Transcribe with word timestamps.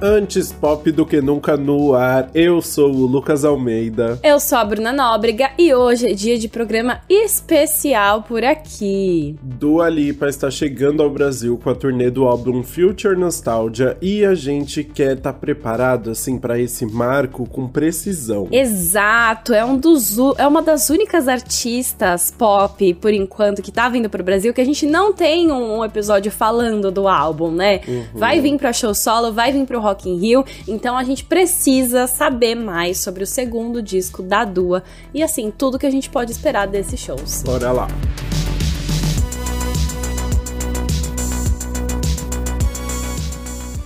Antes 0.00 0.52
pop 0.52 0.92
do 0.92 1.06
que 1.06 1.22
nunca 1.22 1.56
no 1.56 1.94
ar, 1.94 2.28
eu 2.34 2.60
sou 2.60 2.92
o 2.92 3.06
Lucas 3.06 3.46
Almeida. 3.46 4.20
Eu 4.22 4.38
sou 4.38 4.58
a 4.58 4.64
Bruna 4.64 4.92
Nóbrega 4.92 5.52
e 5.56 5.72
hoje 5.72 6.06
é 6.06 6.12
dia 6.12 6.38
de 6.38 6.48
programa 6.48 7.00
especial 7.08 8.20
por 8.20 8.44
aqui. 8.44 9.36
Dua 9.40 9.88
Lipa 9.88 10.28
está 10.28 10.50
chegando 10.50 11.02
ao 11.02 11.08
Brasil 11.08 11.58
com 11.64 11.70
a 11.70 11.74
turnê 11.74 12.10
do 12.10 12.26
álbum 12.26 12.62
Future 12.62 13.16
Nostalgia 13.16 13.96
e 14.02 14.22
a 14.22 14.34
gente 14.34 14.84
quer 14.84 15.16
estar 15.16 15.32
tá 15.32 15.38
preparado 15.38 16.10
assim 16.10 16.38
para 16.38 16.58
esse 16.58 16.84
marco 16.84 17.48
com 17.48 17.66
precisão. 17.66 18.48
Exato, 18.52 19.54
é 19.54 19.64
um 19.64 19.78
dos 19.78 20.18
é 20.36 20.46
uma 20.46 20.60
das 20.60 20.90
únicas 20.90 21.26
artistas 21.26 22.30
pop 22.36 22.92
por 23.00 23.14
enquanto 23.14 23.62
que 23.62 23.72
tá 23.72 23.88
vindo 23.88 24.10
pro 24.10 24.22
Brasil 24.22 24.52
que 24.52 24.60
a 24.60 24.66
gente 24.66 24.84
não 24.84 25.14
tem 25.14 25.50
um, 25.50 25.78
um 25.78 25.84
episódio 25.84 26.30
falando 26.30 26.90
do 26.90 27.08
álbum, 27.08 27.50
né? 27.50 27.80
Uhum. 27.88 28.04
Vai 28.14 28.42
vir 28.42 28.58
para 28.58 28.74
show 28.74 28.92
solo, 28.92 29.32
vai 29.32 29.52
vir 29.52 29.64
pro 29.64 29.85
Rock 29.86 30.08
in 30.08 30.18
Rio, 30.18 30.44
então 30.66 30.96
a 30.96 31.04
gente 31.04 31.24
precisa 31.24 32.06
saber 32.06 32.54
mais 32.54 32.98
sobre 32.98 33.22
o 33.22 33.26
segundo 33.26 33.80
disco 33.80 34.22
da 34.22 34.44
Dua 34.44 34.82
e 35.14 35.22
assim, 35.22 35.50
tudo 35.50 35.78
que 35.78 35.86
a 35.86 35.90
gente 35.90 36.10
pode 36.10 36.32
esperar 36.32 36.66
desses 36.66 36.98
shows. 36.98 37.42
Bora 37.44 37.72
lá. 37.72 37.88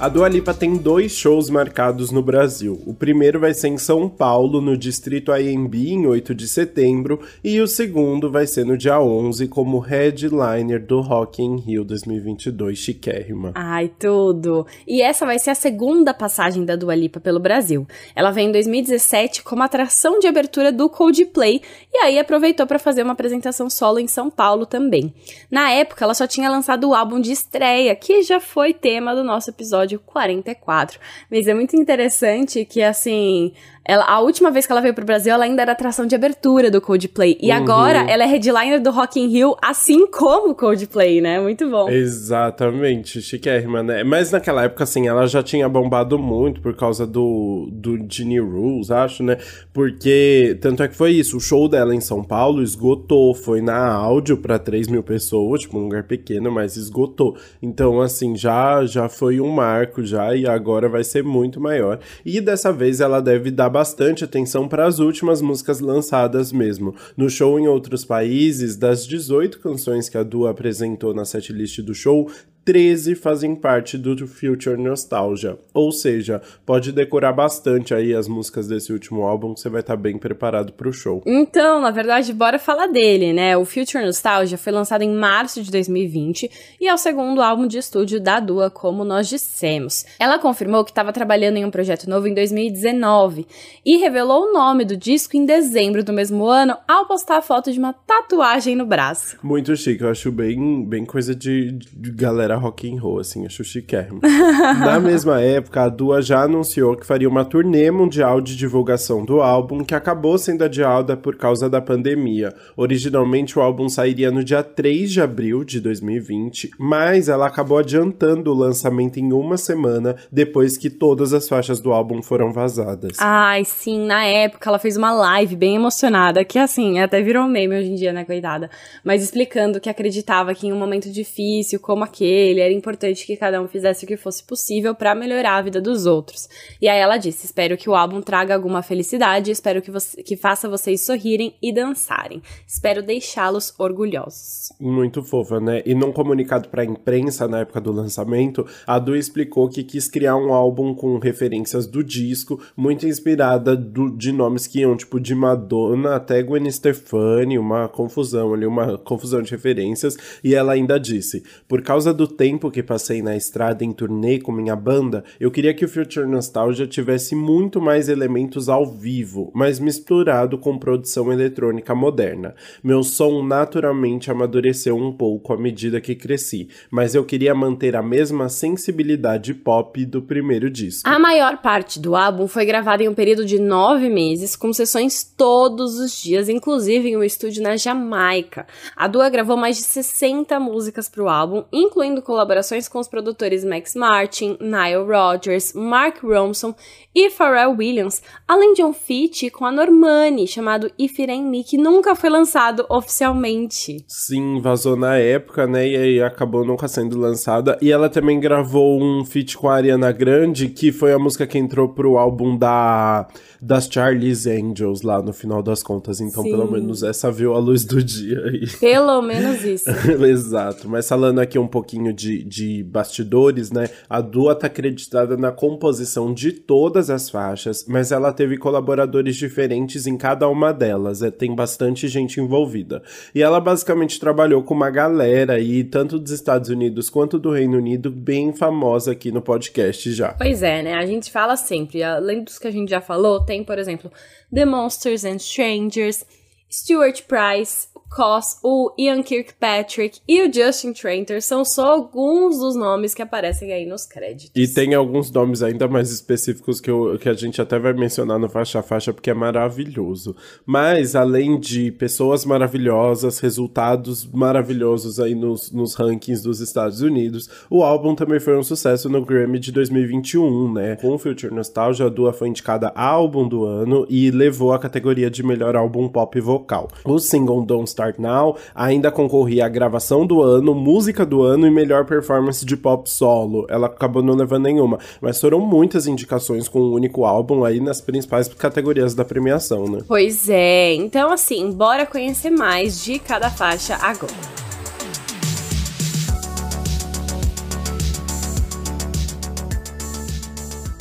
A 0.00 0.08
Dua 0.08 0.30
Lipa 0.30 0.54
tem 0.54 0.78
dois 0.78 1.12
shows 1.12 1.50
marcados 1.50 2.10
no 2.10 2.22
Brasil. 2.22 2.80
O 2.86 2.94
primeiro 2.94 3.38
vai 3.38 3.52
ser 3.52 3.68
em 3.68 3.76
São 3.76 4.08
Paulo, 4.08 4.58
no 4.58 4.74
Distrito 4.74 5.30
AMB, 5.30 5.74
em 5.74 6.06
8 6.06 6.34
de 6.34 6.48
setembro, 6.48 7.20
e 7.44 7.60
o 7.60 7.66
segundo 7.66 8.30
vai 8.30 8.46
ser 8.46 8.64
no 8.64 8.78
dia 8.78 8.98
11, 8.98 9.46
como 9.48 9.78
headliner 9.78 10.82
do 10.82 11.02
Rock 11.02 11.42
in 11.42 11.58
Rio 11.58 11.84
2022, 11.84 12.78
chiquérrima. 12.78 13.52
Ai, 13.54 13.90
tudo! 13.98 14.66
E 14.88 15.02
essa 15.02 15.26
vai 15.26 15.38
ser 15.38 15.50
a 15.50 15.54
segunda 15.54 16.14
passagem 16.14 16.64
da 16.64 16.76
Dua 16.76 16.94
Lipa 16.94 17.20
pelo 17.20 17.38
Brasil. 17.38 17.86
Ela 18.16 18.30
veio 18.30 18.48
em 18.48 18.52
2017 18.52 19.42
como 19.42 19.62
atração 19.62 20.18
de 20.18 20.26
abertura 20.26 20.72
do 20.72 20.88
Coldplay, 20.88 21.60
e 21.92 21.98
aí 21.98 22.18
aproveitou 22.18 22.66
para 22.66 22.78
fazer 22.78 23.02
uma 23.02 23.12
apresentação 23.12 23.68
solo 23.68 23.98
em 23.98 24.08
São 24.08 24.30
Paulo 24.30 24.64
também. 24.64 25.12
Na 25.50 25.70
época, 25.72 26.06
ela 26.06 26.14
só 26.14 26.26
tinha 26.26 26.48
lançado 26.48 26.88
o 26.88 26.94
álbum 26.94 27.20
de 27.20 27.32
estreia, 27.32 27.94
que 27.94 28.22
já 28.22 28.40
foi 28.40 28.72
tema 28.72 29.14
do 29.14 29.22
nosso 29.22 29.50
episódio 29.50 29.89
episódio 29.90 30.00
44. 30.00 31.00
Mas 31.30 31.48
é 31.48 31.54
muito 31.54 31.76
interessante 31.76 32.64
que, 32.64 32.82
assim, 32.82 33.52
ela, 33.90 34.04
a 34.04 34.20
última 34.20 34.52
vez 34.52 34.66
que 34.66 34.72
ela 34.72 34.80
veio 34.80 34.94
pro 34.94 35.04
Brasil, 35.04 35.32
ela 35.34 35.44
ainda 35.44 35.62
era 35.62 35.72
atração 35.72 36.06
de 36.06 36.14
abertura 36.14 36.70
do 36.70 36.80
Coldplay. 36.80 37.36
E 37.40 37.50
uhum. 37.50 37.56
agora 37.56 38.08
ela 38.08 38.22
é 38.22 38.26
headliner 38.26 38.80
do 38.80 38.92
Rock 38.92 39.18
in 39.18 39.26
Rio, 39.26 39.56
assim 39.60 40.06
como 40.06 40.52
o 40.52 40.54
Coldplay, 40.54 41.20
né? 41.20 41.40
Muito 41.40 41.68
bom. 41.68 41.90
Exatamente, 41.90 43.20
chiquérrima, 43.20 43.82
né? 43.82 44.04
Mas 44.04 44.30
naquela 44.30 44.62
época, 44.62 44.84
assim, 44.84 45.08
ela 45.08 45.26
já 45.26 45.42
tinha 45.42 45.68
bombado 45.68 46.16
muito 46.16 46.60
por 46.60 46.76
causa 46.76 47.04
do, 47.04 47.68
do 47.72 47.98
Genie 48.08 48.38
Rules, 48.38 48.92
acho, 48.92 49.24
né? 49.24 49.38
Porque, 49.72 50.56
tanto 50.60 50.84
é 50.84 50.88
que 50.88 50.94
foi 50.94 51.10
isso, 51.10 51.36
o 51.36 51.40
show 51.40 51.68
dela 51.68 51.92
em 51.92 52.00
São 52.00 52.22
Paulo 52.22 52.62
esgotou, 52.62 53.34
foi 53.34 53.60
na 53.60 53.88
áudio 53.92 54.36
para 54.36 54.56
3 54.56 54.86
mil 54.86 55.02
pessoas, 55.02 55.62
tipo, 55.62 55.76
um 55.76 55.82
lugar 55.82 56.04
pequeno, 56.04 56.52
mas 56.52 56.76
esgotou. 56.76 57.36
Então, 57.60 58.00
assim, 58.00 58.36
já, 58.36 58.86
já 58.86 59.08
foi 59.08 59.40
um 59.40 59.50
marco 59.50 60.04
já, 60.04 60.32
e 60.36 60.46
agora 60.46 60.88
vai 60.88 61.02
ser 61.02 61.24
muito 61.24 61.60
maior. 61.60 61.98
E 62.24 62.40
dessa 62.40 62.72
vez 62.72 63.00
ela 63.00 63.20
deve 63.20 63.50
dar 63.50 63.79
bastante 63.80 64.22
atenção 64.22 64.68
para 64.68 64.86
as 64.86 64.98
últimas 64.98 65.40
músicas 65.40 65.80
lançadas 65.80 66.52
mesmo. 66.52 66.94
No 67.16 67.30
show 67.30 67.58
em 67.58 67.66
outros 67.66 68.04
países, 68.04 68.76
das 68.76 69.06
18 69.06 69.58
canções 69.58 70.06
que 70.06 70.18
a 70.18 70.22
Dua 70.22 70.50
apresentou 70.50 71.14
na 71.14 71.24
setlist 71.24 71.80
do 71.80 71.94
show, 71.94 72.30
13 72.64 73.14
fazem 73.14 73.54
parte 73.54 73.96
do 73.96 74.26
Future 74.26 74.76
Nostalgia. 74.76 75.58
Ou 75.72 75.90
seja, 75.90 76.42
pode 76.66 76.92
decorar 76.92 77.32
bastante 77.32 77.94
aí 77.94 78.14
as 78.14 78.28
músicas 78.28 78.68
desse 78.68 78.92
último 78.92 79.22
álbum, 79.22 79.54
que 79.54 79.60
você 79.60 79.68
vai 79.68 79.80
estar 79.80 79.96
tá 79.96 80.00
bem 80.00 80.18
preparado 80.18 80.72
para 80.72 80.88
o 80.88 80.92
show. 80.92 81.22
Então, 81.26 81.80
na 81.80 81.90
verdade, 81.90 82.32
bora 82.32 82.58
falar 82.58 82.86
dele, 82.86 83.32
né? 83.32 83.56
O 83.56 83.64
Future 83.64 84.04
Nostalgia 84.04 84.58
foi 84.58 84.72
lançado 84.72 85.02
em 85.02 85.12
março 85.12 85.62
de 85.62 85.70
2020 85.70 86.50
e 86.80 86.88
é 86.88 86.94
o 86.94 86.98
segundo 86.98 87.42
álbum 87.42 87.66
de 87.66 87.78
estúdio 87.78 88.20
da 88.20 88.38
Dua, 88.40 88.70
como 88.70 89.04
nós 89.04 89.28
dissemos. 89.28 90.04
Ela 90.18 90.38
confirmou 90.38 90.84
que 90.84 90.90
estava 90.90 91.12
trabalhando 91.12 91.56
em 91.56 91.64
um 91.64 91.70
projeto 91.70 92.08
novo 92.08 92.28
em 92.28 92.34
2019 92.34 93.46
e 93.84 93.96
revelou 93.96 94.44
o 94.44 94.52
nome 94.52 94.84
do 94.84 94.96
disco 94.96 95.36
em 95.36 95.44
dezembro 95.44 96.04
do 96.04 96.12
mesmo 96.12 96.44
ano 96.46 96.76
ao 96.86 97.06
postar 97.06 97.38
a 97.38 97.42
foto 97.42 97.72
de 97.72 97.78
uma 97.78 97.92
tatuagem 97.92 98.76
no 98.76 98.84
braço. 98.84 99.38
Muito 99.42 99.74
chique, 99.76 100.02
eu 100.02 100.10
acho 100.10 100.30
bem, 100.30 100.84
bem 100.84 101.04
coisa 101.04 101.34
de, 101.34 101.72
de 101.72 102.10
galera 102.10 102.49
era 102.50 102.58
rock 102.58 102.92
and 102.92 103.00
roll, 103.00 103.20
assim, 103.20 103.46
acho 103.46 103.62
chiquérrimo. 103.62 104.20
Na 104.80 104.98
mesma 104.98 105.40
época, 105.40 105.82
a 105.82 105.88
Dua 105.88 106.20
já 106.20 106.42
anunciou 106.42 106.96
que 106.96 107.06
faria 107.06 107.28
uma 107.28 107.44
turnê 107.44 107.90
mundial 107.90 108.40
de 108.40 108.56
divulgação 108.56 109.24
do 109.24 109.40
álbum, 109.40 109.84
que 109.84 109.94
acabou 109.94 110.36
sendo 110.36 110.64
adiada 110.64 111.16
por 111.16 111.36
causa 111.36 111.70
da 111.70 111.80
pandemia. 111.80 112.52
Originalmente, 112.76 113.58
o 113.58 113.62
álbum 113.62 113.88
sairia 113.88 114.30
no 114.30 114.42
dia 114.42 114.62
3 114.62 115.10
de 115.10 115.20
abril 115.20 115.64
de 115.64 115.80
2020, 115.80 116.70
mas 116.78 117.28
ela 117.28 117.46
acabou 117.46 117.78
adiantando 117.78 118.50
o 118.50 118.54
lançamento 118.54 119.18
em 119.18 119.32
uma 119.32 119.56
semana 119.56 120.16
depois 120.30 120.76
que 120.76 120.90
todas 120.90 121.32
as 121.32 121.48
faixas 121.48 121.80
do 121.80 121.92
álbum 121.92 122.22
foram 122.22 122.52
vazadas. 122.52 123.16
Ai, 123.18 123.64
sim, 123.64 124.06
na 124.06 124.24
época 124.24 124.68
ela 124.68 124.78
fez 124.78 124.96
uma 124.96 125.12
live 125.12 125.54
bem 125.56 125.76
emocionada, 125.76 126.44
que 126.44 126.58
assim, 126.58 126.98
até 126.98 127.22
virou 127.22 127.46
meme 127.46 127.78
hoje 127.78 127.90
em 127.90 127.94
dia, 127.94 128.12
né, 128.12 128.24
coitada, 128.24 128.70
mas 129.04 129.22
explicando 129.22 129.80
que 129.80 129.88
acreditava 129.88 130.54
que 130.54 130.66
em 130.66 130.72
um 130.72 130.78
momento 130.78 131.10
difícil 131.10 131.78
como 131.78 132.04
aquele, 132.04 132.39
ele, 132.40 132.60
era 132.60 132.72
importante 132.72 133.26
que 133.26 133.36
cada 133.36 133.60
um 133.60 133.68
fizesse 133.68 134.04
o 134.04 134.08
que 134.08 134.16
fosse 134.16 134.42
possível 134.42 134.94
para 134.94 135.14
melhorar 135.14 135.56
a 135.56 135.62
vida 135.62 135.80
dos 135.80 136.06
outros. 136.06 136.48
E 136.80 136.88
aí 136.88 136.98
ela 136.98 137.16
disse: 137.16 137.46
Espero 137.46 137.76
que 137.76 137.88
o 137.88 137.94
álbum 137.94 138.20
traga 138.20 138.54
alguma 138.54 138.82
felicidade, 138.82 139.50
espero 139.50 139.82
que, 139.82 139.90
você, 139.90 140.22
que 140.22 140.36
faça 140.36 140.68
vocês 140.68 141.02
sorrirem 141.02 141.54
e 141.62 141.72
dançarem. 141.72 142.42
Espero 142.66 143.02
deixá-los 143.02 143.74
orgulhosos. 143.78 144.72
Muito 144.80 145.22
fofa, 145.22 145.60
né? 145.60 145.82
E 145.84 145.94
num 145.94 146.12
comunicado 146.12 146.68
para 146.68 146.82
a 146.82 146.84
imprensa 146.84 147.46
na 147.46 147.60
época 147.60 147.80
do 147.80 147.92
lançamento, 147.92 148.66
a 148.86 148.98
Du 148.98 149.14
explicou 149.14 149.68
que 149.68 149.84
quis 149.84 150.08
criar 150.08 150.36
um 150.36 150.52
álbum 150.52 150.94
com 150.94 151.18
referências 151.18 151.86
do 151.86 152.02
disco, 152.02 152.60
muito 152.76 153.06
inspirada 153.06 153.76
do, 153.76 154.10
de 154.16 154.32
nomes 154.32 154.66
que 154.66 154.80
iam, 154.80 154.96
tipo, 154.96 155.20
de 155.20 155.34
Madonna 155.34 156.16
até 156.16 156.42
Gwen 156.42 156.70
Stefani, 156.70 157.58
uma 157.58 157.88
confusão 157.88 158.54
ali, 158.54 158.66
uma 158.66 158.98
confusão 158.98 159.42
de 159.42 159.50
referências. 159.50 160.16
E 160.42 160.54
ela 160.54 160.72
ainda 160.72 160.98
disse: 160.98 161.42
Por 161.68 161.82
causa 161.82 162.12
do 162.12 162.26
tempo 162.30 162.70
que 162.70 162.82
passei 162.82 163.20
na 163.20 163.36
estrada 163.36 163.84
em 163.84 163.92
turnê 163.92 164.38
com 164.38 164.52
minha 164.52 164.76
banda, 164.76 165.24
eu 165.38 165.50
queria 165.50 165.74
que 165.74 165.84
o 165.84 165.88
Future 165.88 166.26
Nostalgia 166.26 166.86
tivesse 166.86 167.34
muito 167.34 167.80
mais 167.80 168.08
elementos 168.08 168.68
ao 168.68 168.86
vivo, 168.86 169.50
mas 169.54 169.78
misturado 169.78 170.56
com 170.56 170.78
produção 170.78 171.32
eletrônica 171.32 171.94
moderna. 171.94 172.54
Meu 172.82 173.02
som 173.02 173.42
naturalmente 173.42 174.30
amadureceu 174.30 174.96
um 174.96 175.12
pouco 175.12 175.52
à 175.52 175.58
medida 175.58 176.00
que 176.00 176.14
cresci, 176.14 176.68
mas 176.90 177.14
eu 177.14 177.24
queria 177.24 177.54
manter 177.54 177.96
a 177.96 178.02
mesma 178.02 178.48
sensibilidade 178.48 179.52
pop 179.52 180.04
do 180.06 180.22
primeiro 180.22 180.70
disco. 180.70 181.08
A 181.08 181.18
maior 181.18 181.58
parte 181.58 181.98
do 181.98 182.16
álbum 182.16 182.46
foi 182.46 182.64
gravada 182.64 183.02
em 183.02 183.08
um 183.08 183.14
período 183.14 183.44
de 183.44 183.58
nove 183.58 184.08
meses, 184.08 184.56
com 184.56 184.72
sessões 184.72 185.24
todos 185.24 185.98
os 185.98 186.20
dias, 186.20 186.48
inclusive 186.48 187.08
em 187.08 187.16
um 187.16 187.22
estúdio 187.22 187.62
na 187.62 187.76
Jamaica. 187.76 188.66
A 188.96 189.06
Dua 189.06 189.28
gravou 189.28 189.56
mais 189.56 189.76
de 189.76 189.82
60 189.82 190.58
músicas 190.60 191.08
para 191.08 191.22
o 191.22 191.28
álbum, 191.28 191.64
incluindo 191.72 192.19
colaborações 192.22 192.88
com 192.88 192.98
os 192.98 193.08
produtores 193.08 193.64
Max 193.64 193.94
Martin, 193.94 194.56
Nile 194.60 195.04
Rodgers, 195.06 195.72
Mark 195.72 196.22
Ronson 196.22 196.74
e 197.14 197.28
Pharrell 197.30 197.76
Williams, 197.76 198.22
além 198.46 198.72
de 198.72 198.82
um 198.82 198.92
feat 198.92 199.50
com 199.50 199.64
a 199.64 199.72
Normani 199.72 200.46
chamado 200.46 200.90
Ifiren 200.98 201.42
Me, 201.42 201.64
que 201.64 201.76
nunca 201.76 202.14
foi 202.14 202.30
lançado 202.30 202.86
oficialmente. 202.88 204.04
Sim, 204.06 204.60
vazou 204.60 204.96
na 204.96 205.16
época, 205.16 205.66
né, 205.66 205.88
e 205.88 205.96
aí 205.96 206.22
acabou 206.22 206.64
nunca 206.64 206.86
sendo 206.88 207.18
lançada. 207.18 207.78
E 207.82 207.90
ela 207.90 208.08
também 208.08 208.38
gravou 208.38 209.02
um 209.02 209.24
feat 209.24 209.56
com 209.56 209.68
a 209.68 209.74
Ariana 209.74 210.12
Grande, 210.12 210.68
que 210.68 210.92
foi 210.92 211.12
a 211.12 211.18
música 211.18 211.46
que 211.46 211.58
entrou 211.58 211.88
pro 211.88 212.16
álbum 212.16 212.56
da 212.56 213.26
das 213.60 213.88
Charlie's 213.90 214.46
Angels 214.46 215.02
lá 215.02 215.20
no 215.20 215.32
final 215.32 215.62
das 215.62 215.82
contas. 215.82 216.20
Então, 216.20 216.42
Sim. 216.42 216.50
pelo 216.50 216.70
menos 216.70 217.02
essa 217.02 217.30
viu 217.30 217.54
a 217.54 217.58
luz 217.58 217.84
do 217.84 218.02
dia 218.02 218.42
aí. 218.46 218.66
Pelo 218.78 219.20
menos 219.20 219.62
isso. 219.64 219.90
Exato. 220.24 220.88
Mas 220.88 221.08
falando 221.08 221.40
aqui 221.40 221.58
um 221.58 221.66
pouquinho 221.66 222.12
de, 222.12 222.42
de 222.42 222.82
bastidores, 222.82 223.70
né? 223.70 223.90
A 224.08 224.20
Dua 224.20 224.54
tá 224.54 224.66
acreditada 224.66 225.36
na 225.36 225.52
composição 225.52 226.32
de 226.32 226.52
todas 226.52 227.10
as 227.10 227.28
faixas, 227.28 227.84
mas 227.86 228.12
ela 228.12 228.32
teve 228.32 228.56
colaboradores 228.56 229.36
diferentes 229.36 230.06
em 230.06 230.16
cada 230.16 230.48
uma 230.48 230.72
delas. 230.72 231.22
É, 231.22 231.30
tem 231.30 231.54
bastante 231.54 232.08
gente 232.08 232.40
envolvida. 232.40 233.02
E 233.34 233.42
ela 233.42 233.60
basicamente 233.60 234.18
trabalhou 234.18 234.62
com 234.62 234.74
uma 234.74 234.90
galera 234.90 235.54
aí, 235.54 235.84
tanto 235.84 236.18
dos 236.18 236.32
Estados 236.32 236.70
Unidos 236.70 237.10
quanto 237.10 237.38
do 237.38 237.50
Reino 237.50 237.76
Unido, 237.76 238.10
bem 238.10 238.52
famosa 238.52 239.12
aqui 239.12 239.30
no 239.30 239.42
podcast 239.42 240.12
já. 240.12 240.32
Pois 240.32 240.62
é, 240.62 240.82
né? 240.82 240.94
A 240.94 241.04
gente 241.04 241.30
fala 241.30 241.56
sempre, 241.56 242.02
além 242.02 242.42
dos 242.42 242.58
que 242.58 242.66
a 242.66 242.70
gente 242.70 242.88
já 242.88 243.00
falou, 243.00 243.44
tem, 243.50 243.64
por 243.64 243.80
exemplo, 243.80 244.12
The 244.54 244.64
Monsters 244.64 245.24
and 245.24 245.38
Strangers, 245.38 246.24
Stuart 246.72 247.24
Price, 247.26 247.88
Cos, 248.10 248.58
o 248.64 248.92
Ian 248.98 249.22
Kirkpatrick 249.22 250.20
e 250.26 250.42
o 250.42 250.52
Justin 250.52 250.92
Tranter 250.92 251.40
são 251.40 251.64
só 251.64 251.92
alguns 251.92 252.58
dos 252.58 252.74
nomes 252.74 253.14
que 253.14 253.22
aparecem 253.22 253.72
aí 253.72 253.86
nos 253.86 254.04
créditos. 254.04 254.50
E 254.54 254.66
tem 254.66 254.94
alguns 254.94 255.30
nomes 255.30 255.62
ainda 255.62 255.86
mais 255.86 256.10
específicos 256.10 256.80
que, 256.80 256.90
eu, 256.90 257.16
que 257.20 257.28
a 257.28 257.34
gente 257.34 257.62
até 257.62 257.78
vai 257.78 257.92
mencionar 257.92 258.38
no 258.38 258.48
Faixa 258.48 258.80
a 258.80 258.82
Faixa, 258.82 259.12
porque 259.12 259.30
é 259.30 259.34
maravilhoso. 259.34 260.34
Mas, 260.66 261.14
além 261.14 261.58
de 261.58 261.92
pessoas 261.92 262.44
maravilhosas, 262.44 263.38
resultados 263.38 264.26
maravilhosos 264.26 265.20
aí 265.20 265.34
nos, 265.36 265.70
nos 265.70 265.94
rankings 265.94 266.42
dos 266.42 266.60
Estados 266.60 267.00
Unidos, 267.00 267.48
o 267.70 267.84
álbum 267.84 268.16
também 268.16 268.40
foi 268.40 268.58
um 268.58 268.62
sucesso 268.64 269.08
no 269.08 269.24
Grammy 269.24 269.60
de 269.60 269.70
2021, 269.70 270.72
né? 270.72 270.96
Com 270.96 271.16
Future 271.16 271.54
Nostalgia, 271.54 272.06
a 272.06 272.08
Dua 272.08 272.32
foi 272.32 272.48
indicada 272.48 272.92
álbum 272.96 273.46
do 273.46 273.64
ano 273.64 274.04
e 274.08 274.32
levou 274.32 274.72
a 274.72 274.80
categoria 274.80 275.30
de 275.30 275.44
melhor 275.44 275.76
álbum 275.76 276.08
pop 276.08 276.40
vocal. 276.40 276.59
O 277.04 277.18
single 277.18 277.64
Don't 277.64 277.88
Start 277.88 278.18
Now 278.18 278.56
ainda 278.74 279.10
concorria 279.10 279.66
à 279.66 279.68
gravação 279.68 280.26
do 280.26 280.42
ano, 280.42 280.74
música 280.74 281.24
do 281.26 281.42
ano 281.42 281.66
e 281.66 281.70
melhor 281.70 282.04
performance 282.04 282.64
de 282.64 282.76
pop 282.76 283.08
solo. 283.10 283.66
Ela 283.68 283.86
acabou 283.86 284.22
não 284.22 284.34
levando 284.34 284.64
nenhuma, 284.64 284.98
mas 285.20 285.40
foram 285.40 285.60
muitas 285.60 286.06
indicações 286.06 286.68
com 286.68 286.80
um 286.80 286.92
único 286.92 287.24
álbum 287.24 287.64
aí 287.64 287.80
nas 287.80 288.00
principais 288.00 288.48
categorias 288.48 289.14
da 289.14 289.24
premiação, 289.24 289.86
né? 289.86 290.00
Pois 290.06 290.48
é, 290.48 290.94
então 290.94 291.32
assim, 291.32 291.70
bora 291.72 292.06
conhecer 292.06 292.50
mais 292.50 293.02
de 293.02 293.18
cada 293.18 293.50
faixa 293.50 293.96
agora. 293.96 294.69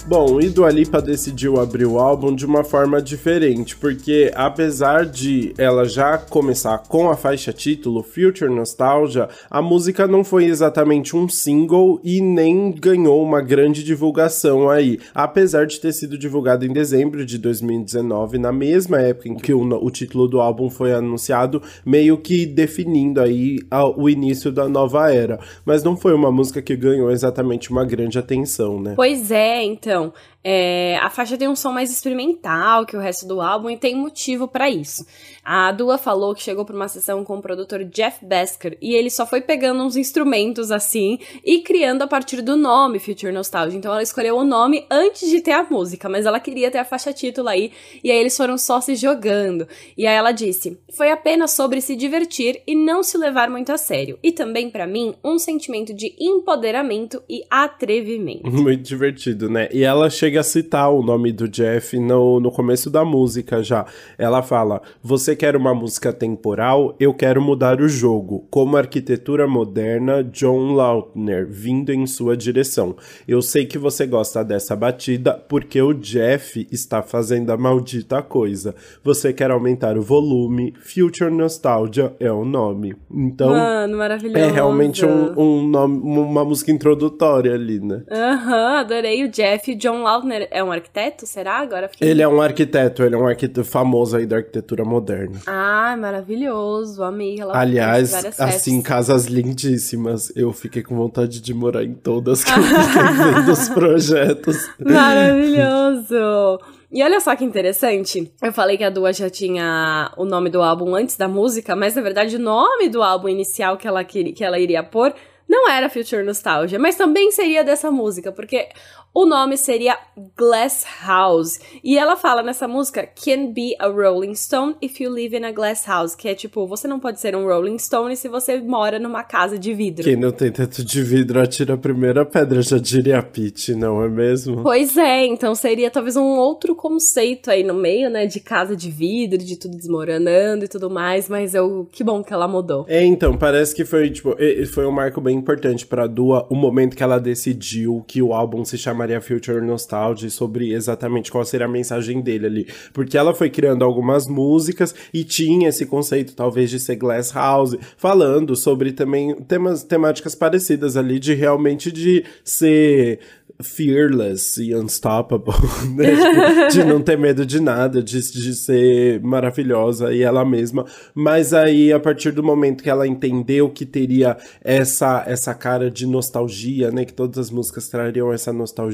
Bom, 0.09 0.41
e 0.41 0.49
Dua 0.49 0.71
Lipa 0.71 0.99
decidiu 0.99 1.59
abrir 1.59 1.85
o 1.85 1.99
álbum 1.99 2.33
de 2.33 2.43
uma 2.43 2.63
forma 2.63 2.99
diferente, 2.99 3.75
porque 3.75 4.31
apesar 4.33 5.05
de 5.05 5.53
ela 5.55 5.85
já 5.85 6.17
começar 6.17 6.79
com 6.79 7.11
a 7.11 7.15
faixa 7.15 7.53
título 7.53 8.01
Future 8.01 8.51
Nostalgia, 8.51 9.29
a 9.51 9.61
música 9.61 10.07
não 10.07 10.23
foi 10.23 10.45
exatamente 10.45 11.15
um 11.15 11.29
single 11.29 12.01
e 12.03 12.21
nem 12.21 12.71
ganhou 12.71 13.21
uma 13.21 13.39
grande 13.39 13.83
divulgação 13.83 14.67
aí, 14.67 14.97
apesar 15.13 15.67
de 15.67 15.79
ter 15.79 15.93
sido 15.93 16.17
divulgado 16.17 16.65
em 16.65 16.73
dezembro 16.73 17.23
de 17.23 17.37
2019, 17.37 18.39
na 18.39 18.51
mesma 18.51 18.99
época 18.99 19.29
em 19.29 19.35
que 19.35 19.53
o, 19.53 19.61
o 19.61 19.91
título 19.91 20.27
do 20.27 20.41
álbum 20.41 20.71
foi 20.71 20.91
anunciado, 20.91 21.61
meio 21.85 22.17
que 22.17 22.47
definindo 22.47 23.21
aí 23.21 23.59
a, 23.69 23.85
o 23.87 24.09
início 24.09 24.51
da 24.51 24.67
nova 24.67 25.13
era. 25.13 25.39
Mas 25.63 25.83
não 25.83 25.95
foi 25.95 26.15
uma 26.15 26.31
música 26.31 26.63
que 26.63 26.75
ganhou 26.75 27.11
exatamente 27.11 27.69
uma 27.69 27.85
grande 27.85 28.17
atenção, 28.17 28.81
né? 28.81 28.93
Pois 28.95 29.29
é, 29.29 29.63
então 29.63 29.98
então, 29.99 30.13
é, 30.41 30.97
a 31.01 31.09
faixa 31.09 31.37
tem 31.37 31.49
um 31.49 31.55
som 31.55 31.71
mais 31.71 31.91
experimental 31.91 32.85
que 32.85 32.95
o 32.95 32.99
resto 32.99 33.27
do 33.27 33.41
álbum 33.41 33.69
e 33.69 33.77
tem 33.77 33.95
motivo 33.95 34.47
para 34.47 34.69
isso. 34.69 35.05
A 35.43 35.71
Dua 35.71 35.97
falou 35.97 36.33
que 36.33 36.41
chegou 36.41 36.63
para 36.63 36.75
uma 36.75 36.87
sessão 36.87 37.23
com 37.25 37.37
o 37.37 37.41
produtor 37.41 37.83
Jeff 37.83 38.23
Basker 38.25 38.77
e 38.81 38.93
ele 38.93 39.09
só 39.09 39.25
foi 39.25 39.41
pegando 39.41 39.83
uns 39.83 39.97
instrumentos 39.97 40.71
assim 40.71 41.19
e 41.43 41.59
criando 41.59 42.03
a 42.03 42.07
partir 42.07 42.41
do 42.41 42.55
nome 42.55 42.99
Future 42.99 43.31
Nostalgia. 43.33 43.77
Então 43.77 43.91
ela 43.91 44.03
escolheu 44.03 44.37
o 44.37 44.45
nome 44.45 44.85
antes 44.89 45.29
de 45.29 45.41
ter 45.41 45.51
a 45.51 45.63
música, 45.63 46.07
mas 46.07 46.25
ela 46.25 46.39
queria 46.39 46.71
ter 46.71 46.77
a 46.77 46.85
faixa 46.85 47.11
título 47.11 47.49
aí 47.49 47.71
e 48.03 48.09
aí 48.09 48.17
eles 48.17 48.37
foram 48.37 48.57
só 48.57 48.79
se 48.79 48.95
jogando. 48.95 49.67
E 49.97 50.07
aí 50.07 50.15
ela 50.15 50.31
disse: 50.31 50.79
"Foi 50.95 51.11
apenas 51.11 51.51
sobre 51.51 51.81
se 51.81 51.95
divertir 51.95 52.61
e 52.65 52.75
não 52.75 53.03
se 53.03 53.17
levar 53.17 53.49
muito 53.49 53.71
a 53.71 53.77
sério. 53.77 54.17
E 54.23 54.31
também 54.31 54.69
para 54.69 54.87
mim 54.87 55.15
um 55.23 55.37
sentimento 55.37 55.93
de 55.93 56.15
empoderamento 56.19 57.21
e 57.27 57.43
atrevimento." 57.49 58.49
Muito 58.69 58.83
divertido, 58.83 59.49
né? 59.49 59.67
E 59.71 59.83
ela 59.83 60.09
chega 60.29 60.41
a 60.41 60.43
citar 60.43 60.93
o 60.93 61.01
nome 61.01 61.31
do 61.31 61.47
Jeff 61.47 61.97
no, 61.97 62.39
no 62.39 62.51
começo 62.51 62.91
da 62.91 63.03
música 63.03 63.63
já. 63.63 63.87
Ela 64.15 64.43
fala: 64.43 64.79
"Você 65.01 65.35
quer 65.35 65.55
uma 65.55 65.73
música 65.73 66.13
temporal? 66.13 66.95
Eu 66.99 67.15
quero 67.15 67.41
mudar 67.41 67.81
o 67.81 67.89
jogo, 67.89 68.45
como 68.51 68.77
arquitetura 68.77 69.47
moderna 69.47 70.23
John 70.23 70.73
Lautner 70.75 71.47
vindo 71.49 71.91
em 71.91 72.05
sua 72.05 72.37
direção. 72.37 72.95
Eu 73.27 73.41
sei 73.41 73.65
que 73.65 73.79
você 73.79 74.05
gosta 74.05 74.43
dessa 74.43 74.75
batida 74.75 75.33
porque 75.33 75.81
o 75.81 75.93
Jeff 75.93 76.67
está 76.71 77.01
fazendo 77.01 77.51
a 77.51 77.57
maldita 77.57 78.21
coisa. 78.21 78.75
Você 79.03 79.33
quer 79.33 79.49
aumentar 79.49 79.97
o 79.97 80.03
volume? 80.03 80.75
Future 80.79 81.31
Nostalgia 81.31 82.13
é 82.19 82.31
o 82.31 82.45
nome. 82.45 82.95
Então, 83.11 83.49
Mano, 83.49 83.97
maravilhoso. 83.97 84.37
é 84.37 84.51
realmente 84.51 85.03
um, 85.03 85.39
um 85.39 85.67
nome, 85.67 85.99
uma 86.03 86.45
música 86.45 86.71
introdutória 86.71 87.51
ali, 87.51 87.79
né? 87.79 88.03
Aham, 88.11 88.51
uhum, 88.51 88.77
adorei 88.77 89.23
o 89.23 89.31
Jeff. 89.31 89.73
John 89.79 90.03
Lautner 90.03 90.18
é 90.51 90.63
um 90.63 90.71
arquiteto, 90.71 91.25
será? 91.25 91.57
Agora 91.57 91.87
fiquei... 91.87 92.07
Ele 92.07 92.21
é 92.21 92.27
um 92.27 92.41
arquiteto, 92.41 93.03
ele 93.03 93.15
é 93.15 93.17
um 93.17 93.27
arquiteto 93.27 93.63
famoso 93.63 94.17
aí 94.17 94.25
da 94.25 94.37
arquitetura 94.37 94.83
moderna. 94.83 95.39
Ah, 95.45 95.95
maravilhoso. 95.97 97.03
Amei 97.03 97.39
ela. 97.39 97.57
Aliás, 97.57 98.13
assim, 98.39 98.81
casas 98.81 99.25
lindíssimas. 99.25 100.31
Eu 100.35 100.51
fiquei 100.51 100.83
com 100.83 100.95
vontade 100.95 101.41
de 101.41 101.53
morar 101.53 101.83
em 101.83 101.93
todas 101.93 102.43
que 102.43 102.51
eu 102.51 102.63
fiquei 102.63 103.33
vendo 103.33 103.51
os 103.51 103.69
projetos. 103.69 104.69
Maravilhoso. 104.79 106.59
E 106.91 107.03
olha 107.03 107.19
só 107.19 107.35
que 107.35 107.45
interessante. 107.45 108.31
Eu 108.41 108.51
falei 108.51 108.77
que 108.77 108.83
a 108.83 108.89
Dua 108.89 109.13
já 109.13 109.29
tinha 109.29 110.11
o 110.17 110.25
nome 110.25 110.49
do 110.49 110.61
álbum 110.61 110.95
antes 110.95 111.15
da 111.15 111.27
música, 111.27 111.75
mas 111.75 111.95
na 111.95 112.01
verdade 112.01 112.35
o 112.35 112.39
nome 112.39 112.89
do 112.89 113.03
álbum 113.03 113.29
inicial 113.29 113.77
que 113.77 113.87
ela, 113.87 114.03
que 114.03 114.43
ela 114.43 114.57
iria 114.57 114.81
pôr 114.81 115.13
não 115.49 115.67
era 115.67 115.89
Future 115.89 116.21
Nostalgia, 116.21 116.77
mas 116.77 116.95
também 116.95 117.31
seria 117.31 117.63
dessa 117.63 117.89
música, 117.89 118.31
porque 118.31 118.69
o 119.13 119.25
nome 119.25 119.57
seria 119.57 119.97
Glass 120.37 120.85
House. 121.05 121.59
E 121.83 121.97
ela 121.97 122.15
fala 122.15 122.43
nessa 122.43 122.67
música: 122.67 123.07
Can 123.07 123.51
be 123.51 123.75
a 123.79 123.87
Rolling 123.87 124.35
Stone 124.35 124.75
if 124.81 124.99
you 125.01 125.11
live 125.11 125.35
in 125.35 125.43
a 125.43 125.51
glass 125.51 125.85
house. 125.87 126.15
Que 126.15 126.29
é 126.29 126.35
tipo, 126.35 126.67
você 126.67 126.87
não 126.87 126.99
pode 126.99 127.19
ser 127.19 127.35
um 127.35 127.45
Rolling 127.45 127.77
Stone 127.79 128.15
se 128.15 128.27
você 128.27 128.59
mora 128.59 128.99
numa 128.99 129.23
casa 129.23 129.57
de 129.57 129.73
vidro. 129.73 130.03
Quem 130.03 130.15
não 130.15 130.31
tem 130.31 130.51
teto 130.51 130.83
de 130.83 131.01
vidro 131.01 131.41
atira 131.41 131.73
a 131.73 131.77
primeira 131.77 132.25
pedra, 132.25 132.61
já 132.61 132.77
diria 132.77 133.19
a 133.19 133.23
Pete, 133.23 133.73
não 133.73 134.03
é 134.03 134.09
mesmo? 134.09 134.61
Pois 134.61 134.95
é, 134.95 135.25
então 135.25 135.55
seria 135.55 135.89
talvez 135.89 136.15
um 136.15 136.37
outro 136.37 136.75
conceito 136.75 137.49
aí 137.49 137.63
no 137.63 137.73
meio, 137.73 138.09
né? 138.09 138.25
De 138.25 138.39
casa 138.39 138.75
de 138.75 138.91
vidro, 138.91 139.37
de 139.37 139.57
tudo 139.57 139.75
desmoronando 139.75 140.65
e 140.65 140.67
tudo 140.67 140.89
mais. 140.89 141.27
Mas 141.27 141.55
eu, 141.55 141.87
que 141.91 142.03
bom 142.03 142.23
que 142.23 142.33
ela 142.33 142.47
mudou. 142.47 142.85
É, 142.87 143.03
então, 143.03 143.37
parece 143.37 143.73
que 143.75 143.85
foi, 143.85 144.09
tipo, 144.09 144.35
foi 144.71 144.85
um 144.85 144.91
marco 144.91 145.19
bem 145.19 145.35
importante 145.35 145.85
pra 145.85 146.07
Dua 146.07 146.47
o 146.49 146.55
momento 146.55 146.95
que 146.95 147.03
ela 147.03 147.19
decidiu 147.19 148.03
que 148.07 148.21
o 148.21 148.33
álbum 148.33 148.63
se 148.63 148.77
chamaria 148.99 149.19
Maria 149.19 149.21
Future 149.21 149.61
Nostalgia 149.61 150.29
sobre 150.29 150.73
exatamente 150.73 151.31
qual 151.31 151.45
seria 151.45 151.65
a 151.65 151.69
mensagem 151.69 152.21
dele 152.21 152.45
ali. 152.45 152.67
Porque 152.93 153.17
ela 153.17 153.33
foi 153.33 153.49
criando 153.49 153.83
algumas 153.83 154.27
músicas 154.27 154.93
e 155.13 155.23
tinha 155.23 155.69
esse 155.69 155.85
conceito, 155.85 156.35
talvez, 156.35 156.69
de 156.69 156.79
ser 156.79 156.97
Glass 156.97 157.31
House, 157.31 157.77
falando 157.97 158.55
sobre 158.55 158.91
também 158.91 159.35
temas, 159.35 159.83
temáticas 159.83 160.35
parecidas 160.35 160.97
ali, 160.97 161.19
de 161.19 161.33
realmente 161.33 161.91
de 161.91 162.25
ser 162.43 163.19
fearless 163.61 164.57
e 164.57 164.73
unstoppable, 164.73 165.53
né? 165.95 166.15
Tipo, 166.15 166.71
de 166.71 166.83
não 166.83 167.01
ter 167.01 167.17
medo 167.17 167.45
de 167.45 167.59
nada, 167.59 168.01
de, 168.01 168.19
de 168.19 168.53
ser 168.53 169.21
maravilhosa 169.21 170.13
e 170.13 170.21
ela 170.21 170.45
mesma. 170.45 170.85
Mas 171.13 171.53
aí, 171.53 171.91
a 171.91 171.99
partir 171.99 172.31
do 172.31 172.41
momento 172.41 172.81
que 172.81 172.89
ela 172.89 173.05
entendeu 173.05 173.69
que 173.69 173.85
teria 173.85 174.37
essa, 174.63 175.23
essa 175.27 175.53
cara 175.53 175.91
de 175.91 176.05
nostalgia, 176.05 176.89
né? 176.89 177.03
Que 177.03 177.13
todas 177.13 177.37
as 177.37 177.51
músicas 177.51 177.89
trariam 177.89 178.31
essa 178.31 178.53
nostalgia 178.53 178.88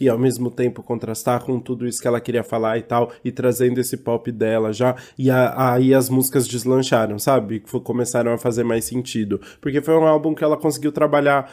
e 0.00 0.08
ao 0.08 0.18
mesmo 0.18 0.50
tempo 0.50 0.82
contrastar 0.82 1.44
com 1.44 1.58
tudo 1.58 1.86
isso 1.86 2.00
que 2.00 2.08
ela 2.08 2.20
queria 2.20 2.42
falar 2.42 2.78
e 2.78 2.82
tal, 2.82 3.12
e 3.24 3.30
trazendo 3.30 3.80
esse 3.80 3.96
pop 3.96 4.30
dela 4.30 4.72
já. 4.72 4.96
E 5.18 5.30
aí 5.30 5.94
as 5.94 6.08
músicas 6.08 6.46
deslancharam, 6.46 7.18
sabe? 7.18 7.60
Começaram 7.60 8.32
a 8.32 8.38
fazer 8.38 8.64
mais 8.64 8.84
sentido. 8.84 9.40
Porque 9.60 9.80
foi 9.80 9.94
um 9.94 10.06
álbum 10.06 10.34
que 10.34 10.44
ela 10.44 10.56
conseguiu 10.56 10.92
trabalhar 10.92 11.50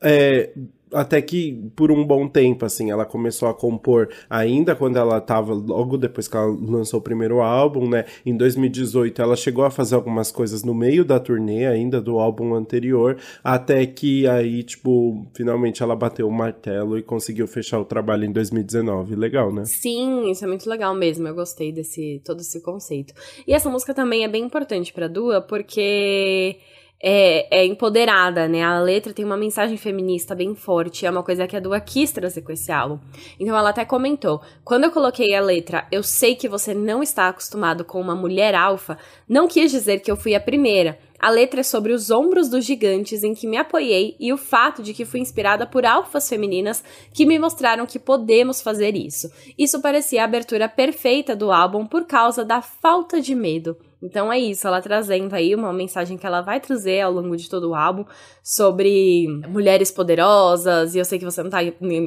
é, 0.00 0.50
até 0.92 1.20
que 1.20 1.52
por 1.74 1.90
um 1.90 2.04
bom 2.04 2.28
tempo, 2.28 2.64
assim, 2.64 2.90
ela 2.90 3.04
começou 3.04 3.48
a 3.48 3.54
compor 3.54 4.08
ainda 4.30 4.74
quando 4.74 4.96
ela 4.96 5.20
tava, 5.20 5.52
logo 5.52 5.96
depois 5.96 6.28
que 6.28 6.36
ela 6.36 6.46
lançou 6.46 7.00
o 7.00 7.02
primeiro 7.02 7.40
álbum, 7.40 7.88
né? 7.88 8.04
Em 8.24 8.36
2018 8.36 9.20
ela 9.20 9.36
chegou 9.36 9.64
a 9.64 9.70
fazer 9.70 9.94
algumas 9.94 10.30
coisas 10.30 10.62
no 10.62 10.74
meio 10.74 11.04
da 11.04 11.18
turnê 11.18 11.66
ainda 11.66 12.00
do 12.00 12.18
álbum 12.18 12.54
anterior, 12.54 13.16
até 13.42 13.84
que 13.86 14.26
aí, 14.26 14.62
tipo, 14.62 15.26
finalmente 15.34 15.82
ela 15.82 15.96
bateu 15.96 16.28
o 16.28 16.32
martelo 16.32 16.98
e 16.98 17.02
conseguiu 17.02 17.46
fechar 17.46 17.80
o 17.80 17.84
trabalho 17.84 18.24
em 18.24 18.32
2019. 18.32 19.16
Legal, 19.16 19.52
né? 19.52 19.64
Sim, 19.64 20.30
isso 20.30 20.44
é 20.44 20.48
muito 20.48 20.68
legal 20.68 20.94
mesmo. 20.94 21.26
Eu 21.26 21.34
gostei 21.34 21.72
desse 21.72 22.20
todo 22.24 22.40
esse 22.40 22.60
conceito. 22.60 23.14
E 23.46 23.52
essa 23.52 23.68
música 23.68 23.92
também 23.94 24.24
é 24.24 24.28
bem 24.28 24.44
importante 24.44 24.92
para 24.92 25.08
Dua 25.08 25.40
porque 25.40 26.56
é, 27.02 27.60
é, 27.60 27.64
empoderada, 27.66 28.48
né? 28.48 28.62
A 28.62 28.80
letra 28.80 29.12
tem 29.12 29.24
uma 29.24 29.36
mensagem 29.36 29.76
feminista 29.76 30.34
bem 30.34 30.54
forte, 30.54 31.04
é 31.04 31.10
uma 31.10 31.22
coisa 31.22 31.46
que 31.46 31.56
a 31.56 31.60
Dua 31.60 31.78
quis 31.80 32.10
trazer 32.10 32.42
com 32.42 32.52
esse 32.52 32.72
álbum. 32.72 32.98
Então 33.38 33.56
ela 33.56 33.70
até 33.70 33.84
comentou: 33.84 34.40
quando 34.64 34.84
eu 34.84 34.90
coloquei 34.90 35.34
a 35.34 35.40
letra, 35.40 35.86
eu 35.92 36.02
sei 36.02 36.34
que 36.34 36.48
você 36.48 36.72
não 36.74 37.02
está 37.02 37.28
acostumado 37.28 37.84
com 37.84 38.00
uma 38.00 38.14
mulher 38.14 38.54
alfa, 38.54 38.98
não 39.28 39.46
quis 39.46 39.70
dizer 39.70 40.00
que 40.00 40.10
eu 40.10 40.16
fui 40.16 40.34
a 40.34 40.40
primeira, 40.40 40.98
A 41.18 41.30
letra 41.30 41.60
é 41.60 41.62
sobre 41.62 41.92
os 41.92 42.10
ombros 42.10 42.48
dos 42.48 42.64
gigantes 42.64 43.24
em 43.24 43.34
que 43.34 43.46
me 43.46 43.56
apoiei 43.56 44.16
e 44.20 44.32
o 44.32 44.36
fato 44.36 44.82
de 44.82 44.92
que 44.92 45.04
fui 45.04 45.20
inspirada 45.20 45.66
por 45.66 45.86
alfas 45.86 46.28
femininas 46.28 46.84
que 47.12 47.24
me 47.24 47.38
mostraram 47.38 47.86
que 47.86 47.98
podemos 47.98 48.60
fazer 48.60 48.94
isso. 48.94 49.30
Isso 49.58 49.80
parecia 49.80 50.22
a 50.22 50.24
abertura 50.24 50.68
perfeita 50.68 51.34
do 51.34 51.50
álbum 51.50 51.86
por 51.86 52.04
causa 52.04 52.44
da 52.44 52.60
falta 52.60 53.20
de 53.20 53.34
medo. 53.34 53.76
Então 54.02 54.32
é 54.32 54.38
isso, 54.38 54.66
ela 54.66 54.80
trazendo 54.80 55.34
aí 55.34 55.54
uma 55.54 55.72
mensagem 55.72 56.16
que 56.18 56.26
ela 56.26 56.40
vai 56.40 56.60
trazer 56.60 57.00
ao 57.00 57.12
longo 57.12 57.36
de 57.36 57.48
todo 57.48 57.70
o 57.70 57.74
álbum 57.74 58.04
sobre 58.42 59.26
mulheres 59.48 59.90
poderosas, 59.90 60.94
e 60.94 60.98
eu 60.98 61.04
sei 61.04 61.18
que 61.18 61.24
você 61.24 61.42
não 61.42 61.50
tá 61.50 61.58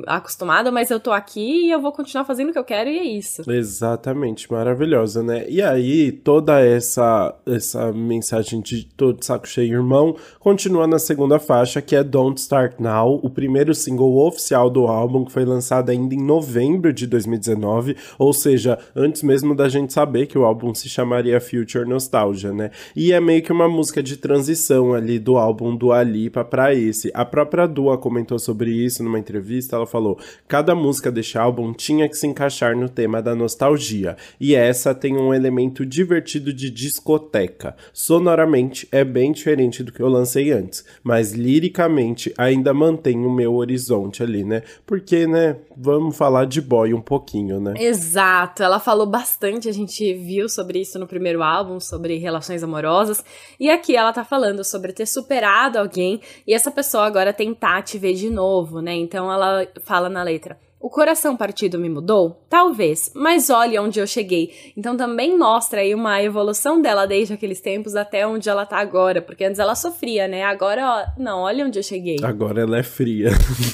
acostumada, 0.08 0.72
mas 0.72 0.89
eu 0.89 1.00
tô 1.00 1.12
aqui 1.12 1.65
e 1.65 1.72
eu 1.72 1.81
vou 1.81 1.91
continuar 1.91 2.25
fazendo 2.25 2.50
o 2.50 2.53
que 2.53 2.60
eu 2.60 2.63
quero 2.63 2.89
e 2.89 2.98
é 2.98 3.03
isso. 3.03 3.41
Exatamente, 3.50 4.51
maravilhosa, 4.51 5.24
né? 5.24 5.46
E 5.50 5.62
aí, 5.62 6.12
toda 6.12 6.60
essa 6.60 7.36
essa 7.46 7.91
mensagem 7.91 8.62
de 8.62 8.86
todo 8.86 9.24
saco 9.24 9.48
cheio, 9.48 9.74
irmão, 9.74 10.15
continua 10.39 10.88
na 10.88 11.00
segunda 11.00 11.39
faixa, 11.39 11.81
que 11.81 11.96
é 11.96 12.03
Don't 12.03 12.39
Start 12.39 12.79
Now, 12.79 13.19
o 13.24 13.29
primeiro 13.29 13.74
single 13.74 14.25
oficial 14.25 14.69
do 14.69 14.88
álbum, 14.88 15.25
que 15.25 15.31
foi 15.31 15.46
lançado 15.46 15.89
ainda 15.89 16.13
em 16.13 16.24
novembro 16.24 16.93
de 16.93 17.08
2019, 17.08 17.98
ou 18.17 18.31
seja, 18.31 18.77
antes 18.96 19.24
mesmo 19.24 19.55
da 19.55 19.67
gente 19.67 19.91
saber 19.91 20.27
que 20.27 20.38
o 20.38 20.46
álbum 20.46 20.74
se 20.74 20.88
chamaria 20.88 21.41
Future 21.41 21.79
Future 21.80 21.88
Nostalgia, 21.88 22.52
né? 22.52 22.72
E 22.96 23.12
é 23.14 23.20
meio 23.20 23.42
que 23.42 23.52
uma 23.52 23.68
música 23.68 24.02
de 24.02 24.18
transição 24.18 24.94
ali 24.94 25.20
do 25.20 25.38
álbum 25.38 25.76
do 25.76 25.92
Alipa 25.92 26.44
para 26.44 26.74
esse. 26.74 27.12
A 27.14 27.24
própria 27.26 27.68
Dua 27.68 27.98
comentou 27.98 28.40
sobre 28.40 28.72
isso 28.72 29.04
numa 29.04 29.20
entrevista, 29.20 29.76
ela 29.76 29.86
falou: 29.86 30.20
"Cada 30.48 30.76
música 30.76 31.12
deste 31.12 31.38
álbum 31.38 31.74
tinha 31.74 32.08
que 32.08 32.16
se 32.16 32.28
encaixar 32.28 32.76
no 32.76 32.90
tema 32.90 33.22
da 33.22 33.36
nostalgia, 33.36 34.18
e 34.40 34.56
essa 34.56 34.94
tem 34.94 35.18
um 35.18 35.34
elemento 35.34 35.86
divertido 35.86 36.52
de 36.52 36.70
discoteca. 36.70 37.76
Sonoramente 37.94 38.88
é 38.92 39.04
bem 39.04 39.32
diferente 39.32 39.84
do 39.84 39.92
que 39.92 40.02
eu 40.02 40.10
lancei 40.10 40.52
antes, 40.52 40.84
mas 41.04 41.34
liricamente 41.34 42.34
ainda 42.38 42.74
mantém 42.74 43.26
o 43.26 43.32
meu 43.32 43.56
horizonte 43.56 44.24
ali, 44.24 44.44
né? 44.44 44.64
Porque, 44.86 45.28
né, 45.28 45.58
vamos 45.76 46.18
falar 46.18 46.46
de 46.46 46.62
boy 46.62 46.94
um 46.94 47.02
pouquinho, 47.02 47.60
né? 47.60 47.74
Exato, 47.78 48.64
ela 48.64 48.80
falou 48.80 49.06
bastante, 49.06 49.70
a 49.70 49.72
gente 49.72 50.14
viu 50.14 50.50
sobre 50.50 50.80
isso 50.80 50.98
no 50.98 51.08
primeiro 51.08 51.42
álbum 51.42 51.69
álbum 51.70 51.80
sobre 51.80 52.18
relações 52.18 52.64
amorosas. 52.64 53.24
E 53.60 53.70
aqui 53.70 53.96
ela 53.96 54.12
tá 54.12 54.26
falando 54.26 54.64
sobre 54.64 54.92
ter 54.92 55.06
superado 55.06 55.78
alguém 55.78 56.20
e 56.46 56.54
essa 56.54 56.72
pessoa 56.72 57.06
agora 57.06 57.32
tentar 57.32 57.84
te 57.84 57.98
ver 57.98 58.16
de 58.16 58.30
novo, 58.30 58.82
né? 58.82 58.96
Então 58.96 59.32
ela 59.32 59.68
fala 59.84 60.10
na 60.10 60.24
letra. 60.24 60.58
O 60.82 60.90
coração 60.90 61.36
partido 61.36 61.78
me 61.78 61.90
mudou? 61.90 62.42
Talvez, 62.50 63.12
mas 63.14 63.50
olha 63.50 63.82
onde 63.82 64.00
eu 64.00 64.08
cheguei. 64.08 64.52
Então 64.78 64.96
também 64.96 65.38
mostra 65.38 65.82
aí 65.82 65.94
uma 65.94 66.24
evolução 66.24 66.82
dela 66.82 67.06
desde 67.06 67.34
aqueles 67.34 67.60
tempos 67.60 67.98
até 67.98 68.26
onde 68.26 68.48
ela 68.48 68.66
tá 68.66 68.78
agora, 68.78 69.22
porque 69.22 69.44
antes 69.44 69.60
ela 69.60 69.76
sofria, 69.76 70.26
né? 70.26 70.44
Agora, 70.44 70.88
ó, 70.88 71.22
não, 71.22 71.40
olha 71.40 71.66
onde 71.66 71.78
eu 71.78 71.84
cheguei. 71.84 72.16
Agora 72.24 72.62
ela 72.62 72.78
é 72.78 72.84
fria. 72.84 73.30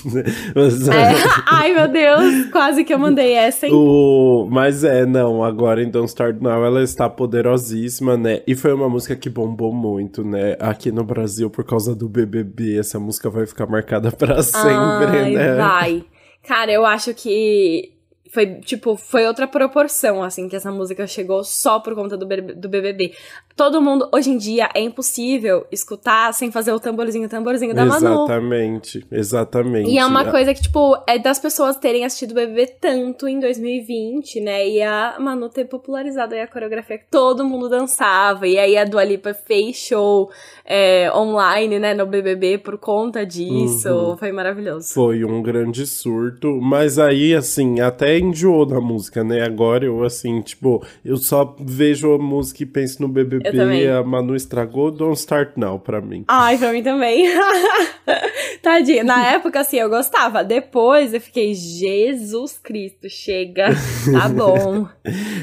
mas, 0.56 0.90
é, 0.90 1.14
ai, 1.46 1.76
meu 1.76 1.88
Deus, 1.88 2.48
quase 2.52 2.84
que 2.84 2.92
eu 2.92 2.98
mandei 2.98 3.34
essa, 3.34 3.68
hein? 3.68 3.74
O, 3.76 4.48
mas 4.50 4.84
é, 4.84 5.06
não, 5.06 5.44
agora 5.44 5.84
em 5.84 5.92
Don't 5.92 6.08
Start 6.08 6.38
Now 6.42 6.66
ela 6.66 6.82
está 6.82 7.08
poderosíssima, 7.08 8.18
né? 8.18 8.42
E 8.48 8.56
foi 8.56 8.74
uma 8.74 8.90
música 8.90 9.16
que 9.16 9.30
bombou 9.30 9.72
muito, 9.72 10.24
né? 10.24 10.58
Aqui 10.60 10.92
no 10.92 11.04
Brasil 11.04 11.52
por 11.52 11.64
causa 11.64 11.96
do 11.96 12.10
BBB, 12.10 12.80
essa 12.80 13.00
música 13.00 13.30
vai 13.30 13.46
ficar 13.46 13.68
marcada 13.68 14.12
para 14.12 14.42
sempre, 14.42 15.20
ai, 15.20 15.32
né? 15.32 15.56
Vai. 15.56 16.14
Cara, 16.46 16.72
eu 16.72 16.86
acho 16.86 17.14
que 17.14 17.92
foi, 18.32 18.60
tipo, 18.62 18.98
foi 18.98 19.25
outra 19.25 19.48
proporção, 19.48 20.22
assim, 20.22 20.50
que 20.50 20.56
essa 20.56 20.72
música 20.72 21.08
chegou 21.08 21.44
só 21.44 21.80
por 21.80 21.96
conta 21.96 22.18
do, 22.18 22.25
do 22.25 22.70
BBB. 22.70 23.16
Todo 23.56 23.82
mundo, 23.82 24.10
hoje 24.14 24.32
em 24.32 24.38
dia, 24.38 24.70
é 24.76 24.82
impossível 24.82 25.66
escutar 25.72 26.34
sem 26.34 26.52
fazer 26.52 26.74
o 26.74 26.80
tamborzinho, 26.80 27.30
tamborzinho 27.30 27.74
da 27.74 27.86
exatamente, 27.86 28.04
Manu. 28.04 28.24
Exatamente, 28.26 29.08
exatamente. 29.10 29.90
E 29.90 29.98
é 29.98 30.06
uma 30.06 30.26
coisa 30.26 30.54
que, 30.54 30.62
tipo, 30.62 30.98
é 31.08 31.18
das 31.18 31.40
pessoas 31.40 31.78
terem 31.78 32.04
assistido 32.04 32.32
o 32.32 32.34
BBB 32.34 32.68
tanto 32.82 33.30
em 33.30 33.40
2020, 33.40 34.42
né? 34.42 34.68
E 34.68 34.82
a 34.82 35.16
Manu 35.22 35.48
ter 35.48 35.64
popularizado 35.66 36.34
aí 36.34 36.42
a 36.42 36.48
coreografia 36.48 36.98
que 36.98 37.06
todo 37.10 37.46
mundo 37.46 37.70
dançava. 37.70 38.46
E 38.46 38.60
aí 38.60 38.76
a 38.78 38.84
Dua 38.84 39.06
Lipa 39.06 39.34
fez 39.34 39.78
show 39.78 40.30
é, 40.66 41.10
online, 41.16 41.80
né, 41.80 41.94
no 41.94 42.06
BBB 42.06 42.58
por 42.58 42.78
conta 42.78 43.26
disso. 43.26 43.90
Uhum. 43.90 44.18
Foi 44.18 44.34
maravilhoso. 44.34 44.94
Foi 44.94 45.24
um 45.24 45.42
grande 45.42 45.88
surto. 45.88 46.60
Mas 46.62 47.00
aí, 47.00 47.34
assim, 47.34 47.80
até 47.80 48.20
enjoou 48.20 48.66
da 48.66 48.82
música, 48.82 49.24
né? 49.24 49.44
Agora 49.44 49.86
eu, 49.86 50.04
assim, 50.04 50.42
tipo, 50.42 50.86
eu 51.06 51.16
só 51.16 51.56
vejo 51.58 52.14
a 52.14 52.18
música 52.18 52.64
e 52.64 52.66
penso 52.66 53.02
no 53.02 53.08
BBB. 53.08 53.45
A 54.00 54.04
Manu 54.04 54.36
estragou 54.36 54.90
Don't 54.90 55.18
Start 55.18 55.52
Now 55.56 55.80
pra 55.80 56.02
mim. 56.02 56.24
Ai, 56.28 56.58
pra 56.58 56.72
mim 56.72 56.82
também. 56.82 57.28
Tadinha. 58.62 59.04
Na 59.04 59.28
época, 59.34 59.60
assim, 59.60 59.78
eu 59.78 59.90
gostava. 59.90 60.44
Depois 60.44 61.14
eu 61.14 61.22
fiquei, 61.22 61.54
Jesus 61.54 62.58
Cristo, 62.58 63.10
chega. 63.10 63.68
Tá 64.12 64.30
bom. 64.34 64.88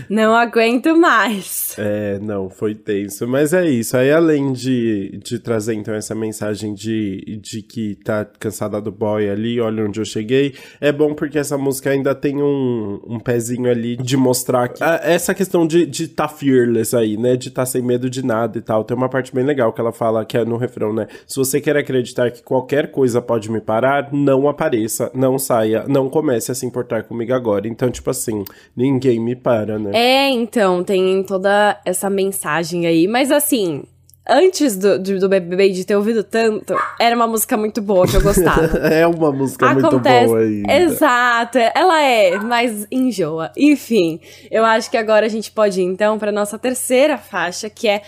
não 0.08 0.34
aguento 0.34 0.96
mais. 0.96 1.76
É, 1.78 2.18
não, 2.20 2.50
foi 2.50 2.74
tenso. 2.74 3.28
Mas 3.28 3.52
é 3.52 3.68
isso. 3.68 3.96
Aí, 3.96 4.10
além 4.10 4.52
de, 4.52 5.20
de 5.22 5.38
trazer, 5.38 5.74
então, 5.74 5.94
essa 5.94 6.14
mensagem 6.14 6.74
de, 6.74 7.38
de 7.40 7.62
que 7.62 7.96
tá 8.04 8.24
cansada 8.24 8.80
do 8.80 8.90
boy 8.90 9.28
ali, 9.28 9.60
olha 9.60 9.84
onde 9.84 10.00
eu 10.00 10.04
cheguei, 10.04 10.54
é 10.80 10.90
bom 10.90 11.14
porque 11.14 11.38
essa 11.38 11.56
música 11.56 11.90
ainda 11.90 12.14
tem 12.14 12.42
um, 12.42 13.00
um 13.06 13.20
pezinho 13.20 13.70
ali 13.70 13.96
de 13.96 14.16
mostrar 14.16 14.68
que, 14.68 14.82
a, 14.82 15.00
essa 15.04 15.34
questão 15.34 15.66
de 15.66 15.92
de 15.92 16.08
tá 16.08 16.26
fearless 16.26 16.96
aí, 16.96 17.16
né? 17.16 17.36
De 17.36 17.48
estar 17.48 17.62
tá 17.62 17.66
sem 17.66 17.82
medo 17.82 17.91
de 17.98 18.24
nada 18.24 18.58
e 18.58 18.60
tal. 18.60 18.84
Tem 18.84 18.96
uma 18.96 19.08
parte 19.08 19.34
bem 19.34 19.44
legal 19.44 19.72
que 19.72 19.80
ela 19.80 19.92
fala, 19.92 20.24
que 20.24 20.36
é 20.36 20.44
no 20.44 20.56
refrão, 20.56 20.92
né? 20.92 21.06
Se 21.26 21.36
você 21.36 21.60
quer 21.60 21.76
acreditar 21.76 22.30
que 22.30 22.42
qualquer 22.42 22.90
coisa 22.90 23.20
pode 23.20 23.50
me 23.50 23.60
parar, 23.60 24.12
não 24.12 24.48
apareça, 24.48 25.10
não 25.14 25.38
saia, 25.38 25.84
não 25.88 26.08
comece 26.08 26.50
a 26.52 26.54
se 26.54 26.66
importar 26.66 27.04
comigo 27.04 27.32
agora. 27.32 27.68
Então, 27.68 27.90
tipo 27.90 28.10
assim, 28.10 28.44
ninguém 28.76 29.20
me 29.20 29.34
para, 29.34 29.78
né? 29.78 29.90
É, 29.94 30.30
então, 30.30 30.82
tem 30.84 31.22
toda 31.22 31.80
essa 31.84 32.08
mensagem 32.08 32.86
aí. 32.86 33.06
Mas 33.06 33.30
assim, 33.30 33.84
antes 34.28 34.76
do, 34.76 34.98
do, 34.98 35.18
do 35.18 35.28
BBB 35.28 35.70
de 35.70 35.84
ter 35.84 35.96
ouvido 35.96 36.22
tanto, 36.22 36.74
era 36.98 37.14
uma 37.14 37.26
música 37.26 37.56
muito 37.56 37.82
boa 37.82 38.06
que 38.06 38.16
eu 38.16 38.22
gostava. 38.22 38.78
é 38.88 39.06
uma 39.06 39.32
música 39.32 39.70
Acontece, 39.70 40.28
muito 40.28 40.28
boa 40.28 40.40
ainda. 40.40 40.72
Exato, 40.72 41.58
ela 41.58 42.02
é, 42.02 42.38
mas 42.38 42.86
enjoa. 42.90 43.50
Enfim, 43.56 44.20
eu 44.50 44.64
acho 44.64 44.90
que 44.90 44.96
agora 44.96 45.26
a 45.26 45.28
gente 45.28 45.50
pode 45.50 45.80
ir 45.80 45.84
então 45.84 46.18
para 46.18 46.30
nossa 46.30 46.58
terceira 46.58 47.18
faixa, 47.18 47.68
que 47.68 47.88
é 47.88 48.02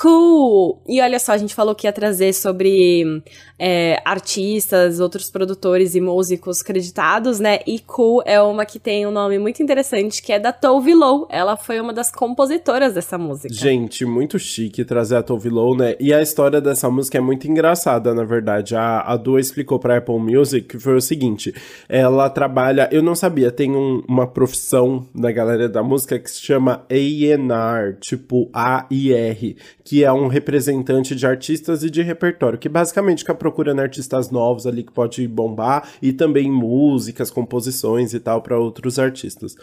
Cool! 0.00 0.82
E 0.86 1.00
olha 1.00 1.18
só, 1.18 1.32
a 1.32 1.38
gente 1.38 1.54
falou 1.54 1.74
que 1.74 1.86
ia 1.86 1.92
trazer 1.92 2.34
sobre 2.34 3.22
é, 3.58 3.98
artistas, 4.04 5.00
outros 5.00 5.30
produtores 5.30 5.94
e 5.94 6.02
músicos 6.02 6.60
creditados, 6.60 7.40
né? 7.40 7.60
E 7.66 7.78
Cool 7.78 8.22
é 8.26 8.38
uma 8.38 8.66
que 8.66 8.78
tem 8.78 9.06
um 9.06 9.10
nome 9.10 9.38
muito 9.38 9.62
interessante, 9.62 10.22
que 10.22 10.34
é 10.34 10.38
da 10.38 10.52
Tove 10.52 10.94
Lo. 10.94 11.26
Ela 11.30 11.56
foi 11.56 11.80
uma 11.80 11.94
das 11.94 12.12
compositoras 12.12 12.92
dessa 12.92 13.16
música. 13.16 13.54
Gente, 13.54 14.04
muito 14.04 14.38
chique 14.38 14.84
trazer 14.84 15.16
a 15.16 15.22
Tove 15.22 15.48
Lo, 15.48 15.74
né? 15.74 15.96
E 15.98 16.12
a 16.12 16.20
história 16.20 16.60
dessa 16.60 16.90
música 16.90 17.16
é 17.16 17.20
muito 17.22 17.48
engraçada, 17.48 18.12
na 18.12 18.24
verdade. 18.24 18.76
A, 18.76 19.00
a 19.00 19.16
Dua 19.16 19.40
explicou 19.40 19.78
pra 19.78 19.96
Apple 19.96 20.18
Music 20.18 20.68
que 20.68 20.78
foi 20.78 20.94
o 20.94 21.00
seguinte, 21.00 21.54
ela 21.88 22.28
trabalha... 22.28 22.86
Eu 22.92 23.02
não 23.02 23.14
sabia, 23.14 23.50
tem 23.50 23.74
um, 23.74 24.02
uma 24.06 24.26
profissão 24.26 25.06
na 25.14 25.32
galera 25.32 25.70
da 25.70 25.82
música 25.82 26.18
que 26.18 26.30
se 26.30 26.42
chama 26.42 26.84
A&R, 26.90 27.96
tipo 28.00 28.50
A-I-R, 28.52 29.56
que 29.86 30.02
é 30.02 30.12
um 30.12 30.26
representante 30.26 31.14
de 31.14 31.24
artistas 31.24 31.84
e 31.84 31.88
de 31.88 32.02
repertório, 32.02 32.58
que 32.58 32.68
basicamente 32.68 33.20
fica 33.20 33.32
procurando 33.32 33.78
artistas 33.78 34.32
novos 34.32 34.66
ali 34.66 34.82
que 34.82 34.90
pode 34.90 35.28
bombar 35.28 35.88
e 36.02 36.12
também 36.12 36.50
músicas, 36.50 37.30
composições 37.30 38.12
e 38.12 38.18
tal 38.18 38.42
para 38.42 38.58
outros 38.58 38.98
artistas. 38.98 39.54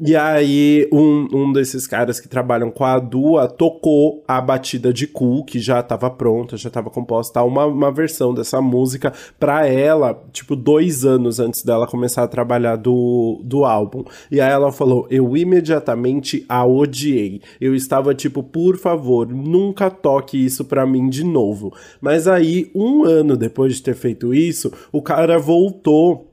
E 0.00 0.14
aí, 0.14 0.88
um, 0.92 1.26
um 1.32 1.52
desses 1.52 1.88
caras 1.88 2.20
que 2.20 2.28
trabalham 2.28 2.70
com 2.70 2.84
a 2.84 3.00
Dua 3.00 3.48
tocou 3.48 4.22
a 4.28 4.40
batida 4.40 4.92
de 4.92 5.08
Cool, 5.08 5.44
que 5.44 5.58
já 5.58 5.80
estava 5.80 6.08
pronta, 6.08 6.56
já 6.56 6.68
estava 6.68 6.88
composta, 6.88 7.42
uma, 7.42 7.66
uma 7.66 7.90
versão 7.90 8.32
dessa 8.32 8.62
música 8.62 9.12
para 9.36 9.66
ela, 9.66 10.22
tipo, 10.32 10.54
dois 10.54 11.04
anos 11.04 11.40
antes 11.40 11.64
dela 11.64 11.88
começar 11.88 12.22
a 12.22 12.28
trabalhar 12.28 12.76
do, 12.76 13.40
do 13.42 13.64
álbum. 13.64 14.04
E 14.30 14.40
aí 14.40 14.52
ela 14.52 14.70
falou: 14.70 15.08
Eu 15.10 15.36
imediatamente 15.36 16.46
a 16.48 16.64
odiei. 16.64 17.40
Eu 17.60 17.74
estava 17.74 18.14
tipo, 18.14 18.44
por 18.44 18.76
favor, 18.76 19.26
nunca 19.26 19.71
nunca 19.72 19.90
toque 19.90 20.36
isso 20.36 20.66
para 20.66 20.86
mim 20.86 21.08
de 21.08 21.24
novo. 21.24 21.72
Mas 22.00 22.28
aí, 22.28 22.70
um 22.74 23.04
ano 23.04 23.36
depois 23.36 23.74
de 23.74 23.82
ter 23.82 23.94
feito 23.94 24.34
isso, 24.34 24.70
o 24.92 25.00
cara 25.00 25.38
voltou 25.38 26.31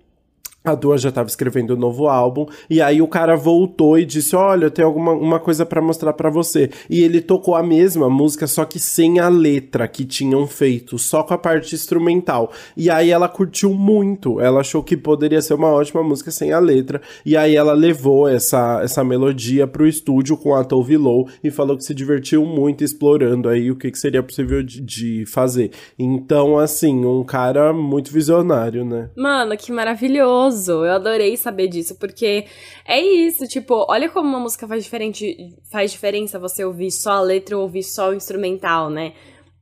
A 0.64 0.76
Dua 0.76 0.98
já 0.98 1.08
estava 1.08 1.30
escrevendo 1.30 1.74
um 1.74 1.80
novo 1.80 2.08
álbum 2.10 2.46
e 2.70 2.82
aí 2.82 3.02
o 3.02 3.08
cara 3.08 3.38
voltou 3.38 3.98
e 3.98 4.06
disse: 4.06 4.36
"Olha, 4.36 4.70
tem 4.70 4.84
alguma 4.84 5.14
uma 5.14 5.40
coisa 5.40 5.66
para 5.66 5.82
mostrar 5.82 6.12
para 6.12 6.30
você". 6.30 6.70
E 6.90 7.02
ele 7.02 7.22
tocou 7.22 7.56
a 7.56 7.64
mesma 7.64 8.10
música 8.10 8.46
só 8.46 8.66
que 8.66 8.78
sem 8.78 9.20
a 9.20 9.30
letra 9.30 9.88
que 9.88 10.04
tinham 10.04 10.46
feito, 10.46 11.00
só 11.00 11.24
com 11.24 11.34
a 11.34 11.38
parte 11.38 11.76
instrumental. 11.76 12.52
E 12.76 12.90
aí 12.90 13.10
ela 13.10 13.30
curtiu 13.30 13.74
muito. 13.74 14.42
Ela 14.42 14.60
achou 14.60 14.84
que 14.84 14.98
poderia 14.98 15.42
ser 15.42 15.54
uma 15.54 15.70
ótima 15.70 16.04
música 16.04 16.30
sem 16.30 16.52
a 16.52 16.60
letra. 16.60 17.02
E 17.26 17.38
aí 17.38 17.56
ela 17.56 17.74
levou 17.74 18.28
essa 18.28 18.82
essa 18.84 19.04
melodia 19.04 19.66
pro 19.66 19.88
estúdio 19.88 20.36
com 20.36 20.54
a 20.54 20.64
Tove 20.66 20.98
Lo 20.98 21.28
e 21.42 21.50
falou 21.50 21.78
que 21.78 21.86
se 21.86 21.94
divertiu 21.94 22.46
muito 22.46 22.84
explorando 22.84 23.48
aí 23.48 23.72
o 23.72 23.78
que, 23.78 23.90
que 23.90 23.98
seria 23.98 24.22
possível 24.22 24.62
de, 24.62 24.82
de 24.82 25.26
fazer. 25.26 25.72
Então, 25.98 26.60
assim, 26.60 27.06
um 27.06 27.24
cara 27.24 27.72
muito 27.72 28.12
visionário, 28.12 28.84
né? 28.84 29.10
Mano, 29.16 29.56
que 29.56 29.72
maravilhoso. 29.72 30.49
Eu 30.86 30.94
adorei 30.94 31.36
saber 31.38 31.68
disso, 31.68 31.96
porque 31.96 32.46
é 32.86 33.00
isso, 33.00 33.48
tipo, 33.48 33.86
olha 33.90 34.10
como 34.10 34.28
uma 34.28 34.40
música 34.40 34.68
faz, 34.68 34.84
diferente, 34.84 35.56
faz 35.72 35.92
diferença 35.92 36.40
você 36.40 36.64
ouvir 36.64 36.92
só 36.92 37.12
a 37.12 37.22
letra 37.22 37.56
ou 37.58 37.64
ouvir 37.64 37.84
só 37.84 38.10
o 38.10 38.14
instrumental, 38.14 38.90
né? 38.90 39.14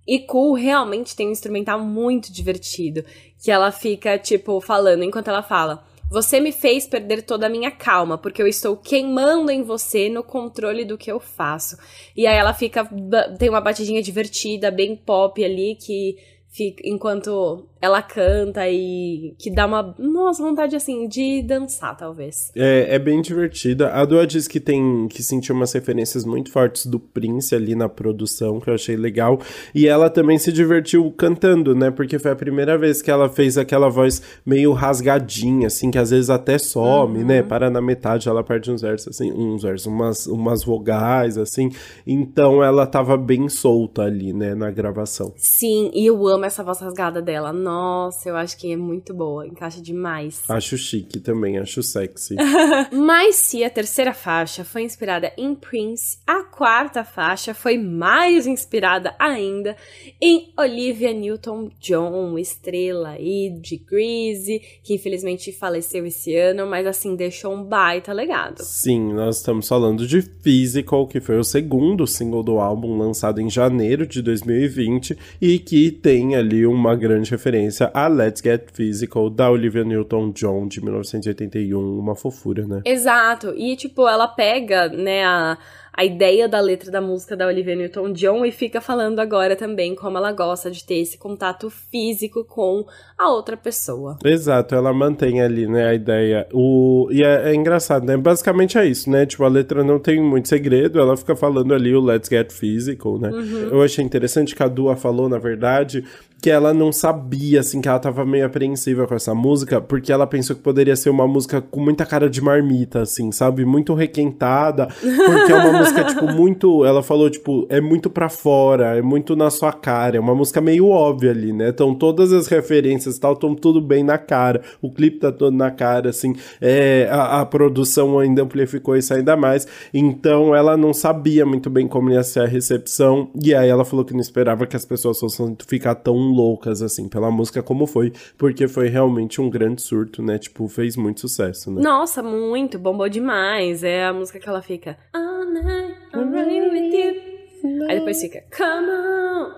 E 0.07 0.19
Cool 0.19 0.53
realmente 0.53 1.15
tem 1.15 1.27
um 1.27 1.31
instrumental 1.31 1.79
muito 1.81 2.31
divertido, 2.31 3.03
que 3.43 3.51
ela 3.51 3.71
fica, 3.71 4.17
tipo, 4.17 4.61
falando 4.61 5.03
enquanto 5.03 5.27
ela 5.27 5.43
fala. 5.43 5.85
Você 6.09 6.39
me 6.39 6.53
fez 6.53 6.87
perder 6.87 7.23
toda 7.23 7.47
a 7.47 7.49
minha 7.49 7.69
calma, 7.69 8.17
porque 8.17 8.41
eu 8.41 8.47
estou 8.47 8.77
queimando 8.77 9.51
em 9.51 9.61
você 9.61 10.07
no 10.07 10.23
controle 10.23 10.85
do 10.85 10.97
que 10.97 11.11
eu 11.11 11.19
faço. 11.19 11.77
E 12.15 12.25
aí 12.25 12.37
ela 12.37 12.53
fica. 12.53 12.89
Tem 13.37 13.49
uma 13.49 13.59
batidinha 13.59 14.01
divertida, 14.01 14.71
bem 14.71 14.95
pop 14.95 15.43
ali, 15.43 15.75
que 15.75 16.15
fica, 16.47 16.81
enquanto 16.85 17.67
ela 17.81 18.01
canta 18.01 18.67
e 18.67 19.35
que 19.37 19.49
dá 19.51 19.65
uma 19.65 19.95
nossa 19.97 20.43
vontade 20.43 20.75
assim 20.75 21.07
de 21.07 21.41
dançar 21.43 21.95
talvez. 21.95 22.51
É, 22.55 22.95
é 22.95 22.99
bem 22.99 23.21
divertida. 23.21 23.89
A 23.93 24.03
Dua 24.05 24.25
diz 24.25 24.47
que 24.47 24.59
tem 24.59 25.07
que 25.07 25.21
sentiu 25.21 25.55
umas 25.55 25.71
referências 25.73 26.25
muito 26.25 26.51
fortes 26.51 26.85
do 26.85 26.99
Prince 26.99 27.53
ali 27.53 27.75
na 27.75 27.87
produção 27.87 28.59
que 28.59 28.69
eu 28.69 28.73
achei 28.73 28.95
legal. 28.95 29.39
E 29.73 29.87
ela 29.87 30.09
também 30.09 30.37
se 30.37 30.51
divertiu 30.51 31.11
cantando 31.11 31.75
né? 31.75 31.91
Porque 31.91 32.19
foi 32.19 32.31
a 32.31 32.35
primeira 32.35 32.77
vez 32.77 33.01
que 33.01 33.11
ela 33.11 33.29
fez 33.29 33.57
aquela 33.57 33.89
voz 33.89 34.21
meio 34.45 34.73
rasgadinha 34.73 35.67
assim 35.67 35.91
que 35.91 35.97
às 35.97 36.09
vezes 36.09 36.29
até 36.29 36.57
some 36.57 37.13
né? 37.13 37.19
uhum. 37.19 37.27
né 37.27 37.43
para 37.43 37.69
na 37.69 37.81
metade 37.81 38.27
ela 38.27 38.43
perde 38.43 38.71
uns 38.71 38.81
versos 38.81 39.07
assim 39.07 39.31
uns 39.31 39.63
versos 39.63 39.85
umas 39.85 40.27
umas 40.27 40.63
vogais 40.63 41.37
assim. 41.37 41.69
Então 42.05 42.63
ela 42.63 42.85
tava 42.87 43.17
bem 43.17 43.49
solta 43.49 44.03
ali 44.03 44.33
né 44.33 44.55
na 44.55 44.71
gravação. 44.71 45.33
Sim 45.37 45.91
e 45.93 46.05
eu 46.05 46.27
amo 46.27 46.45
essa 46.45 46.63
voz 46.63 46.79
rasgada 46.79 47.21
dela 47.21 47.53
nossa, 47.67 48.29
eu 48.29 48.37
acho 48.37 48.57
que 48.57 48.71
é 48.71 48.77
muito 48.77 49.13
boa, 49.13 49.45
encaixa 49.45 49.81
demais. 49.81 50.41
Acho 50.47 50.77
chique 50.77 51.19
também, 51.19 51.57
acho 51.57 51.83
sexy. 51.83 52.37
Mas 52.95 53.35
se 53.35 53.61
a 53.61 53.69
terceira 53.69 54.13
faixa 54.13 54.63
foi 54.63 54.83
inspirada 54.83 55.33
em 55.37 55.53
Prince, 55.53 56.17
a 56.25 56.43
quarta 56.43 57.03
faixa 57.03 57.53
foi 57.53 57.77
mais 57.77 58.47
inspirada 58.47 59.13
ainda 59.19 59.75
em 60.21 60.53
Olivia 60.57 61.11
Newton-John, 61.11 62.39
estrela 62.39 63.09
aí 63.09 63.53
de 63.61 63.75
Grease, 63.75 64.61
que 64.81 64.93
infelizmente 64.93 65.51
faleceu 65.51 66.05
esse 66.05 66.37
ano, 66.37 66.65
mas 66.65 66.87
assim 66.87 67.17
deixou 67.17 67.53
um 67.53 67.65
baita 67.65 68.13
legado. 68.13 68.63
Sim, 68.63 69.11
nós 69.11 69.39
estamos 69.39 69.67
falando 69.67 70.07
de 70.07 70.21
Physical, 70.21 71.05
que 71.05 71.19
foi 71.19 71.37
o 71.37 71.43
segundo 71.43 72.07
single 72.07 72.43
do 72.43 72.59
álbum 72.59 72.97
lançado 72.97 73.41
em 73.41 73.49
janeiro 73.49 74.07
de 74.07 74.21
2020 74.21 75.17
e 75.41 75.59
que 75.59 75.91
tem 75.91 76.33
ali 76.33 76.65
uma 76.65 76.95
grande 76.95 77.29
referência 77.29 77.56
referência 77.57 77.91
a 77.93 78.07
Let's 78.07 78.41
Get 78.41 78.69
Physical, 78.71 79.29
da 79.29 79.49
Olivia 79.49 79.83
Newton-John, 79.83 80.67
de 80.67 80.81
1981, 80.81 81.99
uma 81.99 82.15
fofura, 82.15 82.65
né? 82.65 82.81
Exato, 82.85 83.53
e 83.55 83.75
tipo, 83.75 84.07
ela 84.07 84.27
pega, 84.27 84.87
né, 84.89 85.25
a 85.25 85.57
a 85.97 86.05
ideia 86.05 86.47
da 86.47 86.59
letra 86.59 86.91
da 86.91 87.01
música 87.01 87.35
da 87.35 87.47
Olivia 87.47 87.75
Newton-John 87.75 88.45
e 88.45 88.51
fica 88.51 88.79
falando 88.79 89.19
agora 89.19 89.55
também 89.55 89.95
como 89.95 90.15
ela 90.15 90.31
gosta 90.31 90.69
de 90.69 90.83
ter 90.83 90.99
esse 90.99 91.17
contato 91.17 91.71
físico 91.71 92.45
com 92.45 92.85
a 93.17 93.31
outra 93.31 93.57
pessoa. 93.57 94.19
Exato, 94.23 94.75
ela 94.75 94.93
mantém 94.93 95.41
ali, 95.41 95.67
né, 95.67 95.87
a 95.87 95.95
ideia. 95.95 96.47
O... 96.53 97.09
E 97.11 97.23
é, 97.23 97.49
é 97.49 97.55
engraçado, 97.55 98.05
né? 98.05 98.15
Basicamente 98.15 98.77
é 98.77 98.85
isso, 98.85 99.09
né? 99.09 99.25
Tipo, 99.25 99.43
a 99.43 99.47
letra 99.47 99.83
não 99.83 99.97
tem 99.97 100.21
muito 100.21 100.47
segredo, 100.47 100.99
ela 100.99 101.17
fica 101.17 101.35
falando 101.35 101.73
ali 101.73 101.95
o 101.95 101.99
Let's 101.99 102.29
Get 102.29 102.51
Physical, 102.51 103.17
né? 103.17 103.31
Uhum. 103.31 103.69
Eu 103.71 103.81
achei 103.81 104.05
interessante 104.05 104.55
que 104.55 104.61
a 104.61 104.67
Dua 104.67 104.95
falou, 104.95 105.27
na 105.27 105.39
verdade, 105.39 106.05
que 106.41 106.49
ela 106.49 106.73
não 106.73 106.91
sabia, 106.91 107.61
assim, 107.61 107.81
que 107.81 107.89
ela 107.89 107.99
tava 107.99 108.25
meio 108.25 108.45
apreensiva 108.45 109.07
com 109.07 109.15
essa 109.15 109.33
música, 109.33 109.81
porque 109.81 110.11
ela 110.11 110.27
pensou 110.27 110.55
que 110.55 110.61
poderia 110.61 110.95
ser 110.95 111.09
uma 111.09 111.27
música 111.27 111.61
com 111.61 111.79
muita 111.79 112.05
cara 112.05 112.29
de 112.29 112.41
marmita, 112.41 113.01
assim, 113.01 113.31
sabe? 113.31 113.65
Muito 113.65 113.93
requentada, 113.93 114.87
porque 114.87 115.51
é 115.51 115.55
uma 115.55 115.79
música, 115.79 116.03
tipo, 116.03 116.27
muito. 116.31 116.85
Ela 116.85 117.01
falou, 117.01 117.29
tipo, 117.29 117.65
é 117.69 117.81
muito 117.81 118.09
pra 118.09 118.29
fora, 118.29 118.97
é 118.97 119.01
muito 119.01 119.35
na 119.35 119.49
sua 119.49 119.73
cara, 119.73 120.17
é 120.17 120.19
uma 120.19 120.35
música 120.35 120.61
meio 120.61 120.87
óbvia 120.87 121.31
ali, 121.31 121.51
né? 121.51 121.69
Então 121.69 121.95
todas 121.95 122.31
as 122.31 122.47
referências 122.47 123.17
e 123.17 123.19
tal 123.19 123.33
estão 123.33 123.55
tudo 123.55 123.81
bem 123.81 124.03
na 124.03 124.17
cara, 124.17 124.61
o 124.81 124.91
clipe 124.91 125.19
tá 125.19 125.31
todo 125.31 125.55
na 125.55 125.71
cara, 125.71 126.09
assim, 126.09 126.35
é, 126.61 127.07
a, 127.11 127.41
a 127.41 127.45
produção 127.45 128.19
ainda 128.19 128.43
amplificou 128.43 128.95
isso 128.95 129.13
ainda 129.13 129.35
mais, 129.35 129.67
então 129.93 130.55
ela 130.55 130.77
não 130.77 130.93
sabia 130.93 131.45
muito 131.45 131.69
bem 131.69 131.87
como 131.87 132.11
ia 132.11 132.23
ser 132.23 132.41
a 132.41 132.47
recepção, 132.47 133.29
e 133.41 133.55
aí 133.55 133.69
ela 133.69 133.85
falou 133.85 134.05
que 134.05 134.13
não 134.13 134.21
esperava 134.21 134.67
que 134.67 134.75
as 134.75 134.85
pessoas 134.85 135.19
fossem 135.19 135.55
ficar 135.67 135.95
tão 135.95 136.26
loucas, 136.27 136.81
assim, 136.81 137.07
pela 137.07 137.31
música 137.31 137.63
como 137.63 137.87
foi, 137.87 138.13
porque 138.37 138.67
foi 138.67 138.87
realmente 138.87 139.41
um 139.41 139.49
grande 139.49 139.81
surto, 139.81 140.21
né? 140.21 140.37
Tipo, 140.37 140.67
fez 140.67 140.95
muito 140.95 141.21
sucesso, 141.21 141.71
né? 141.71 141.81
Nossa, 141.81 142.21
muito, 142.21 142.77
bombou 142.77 143.09
demais. 143.09 143.83
É 143.83 144.05
a 144.05 144.13
música 144.13 144.39
que 144.39 144.47
ela 144.47 144.61
fica. 144.61 144.97
All 145.13 145.45
night, 145.45 145.95
I'm 146.13 146.31
running 146.31 146.69
with 146.69 146.93
you. 146.93 147.87
Aí 147.89 147.99
depois 147.99 148.21
fica. 148.21 148.43
Come 148.55 148.89
on, 148.89 149.51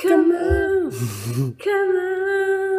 come 0.00 0.32
on, 0.34 0.90
come 1.62 1.98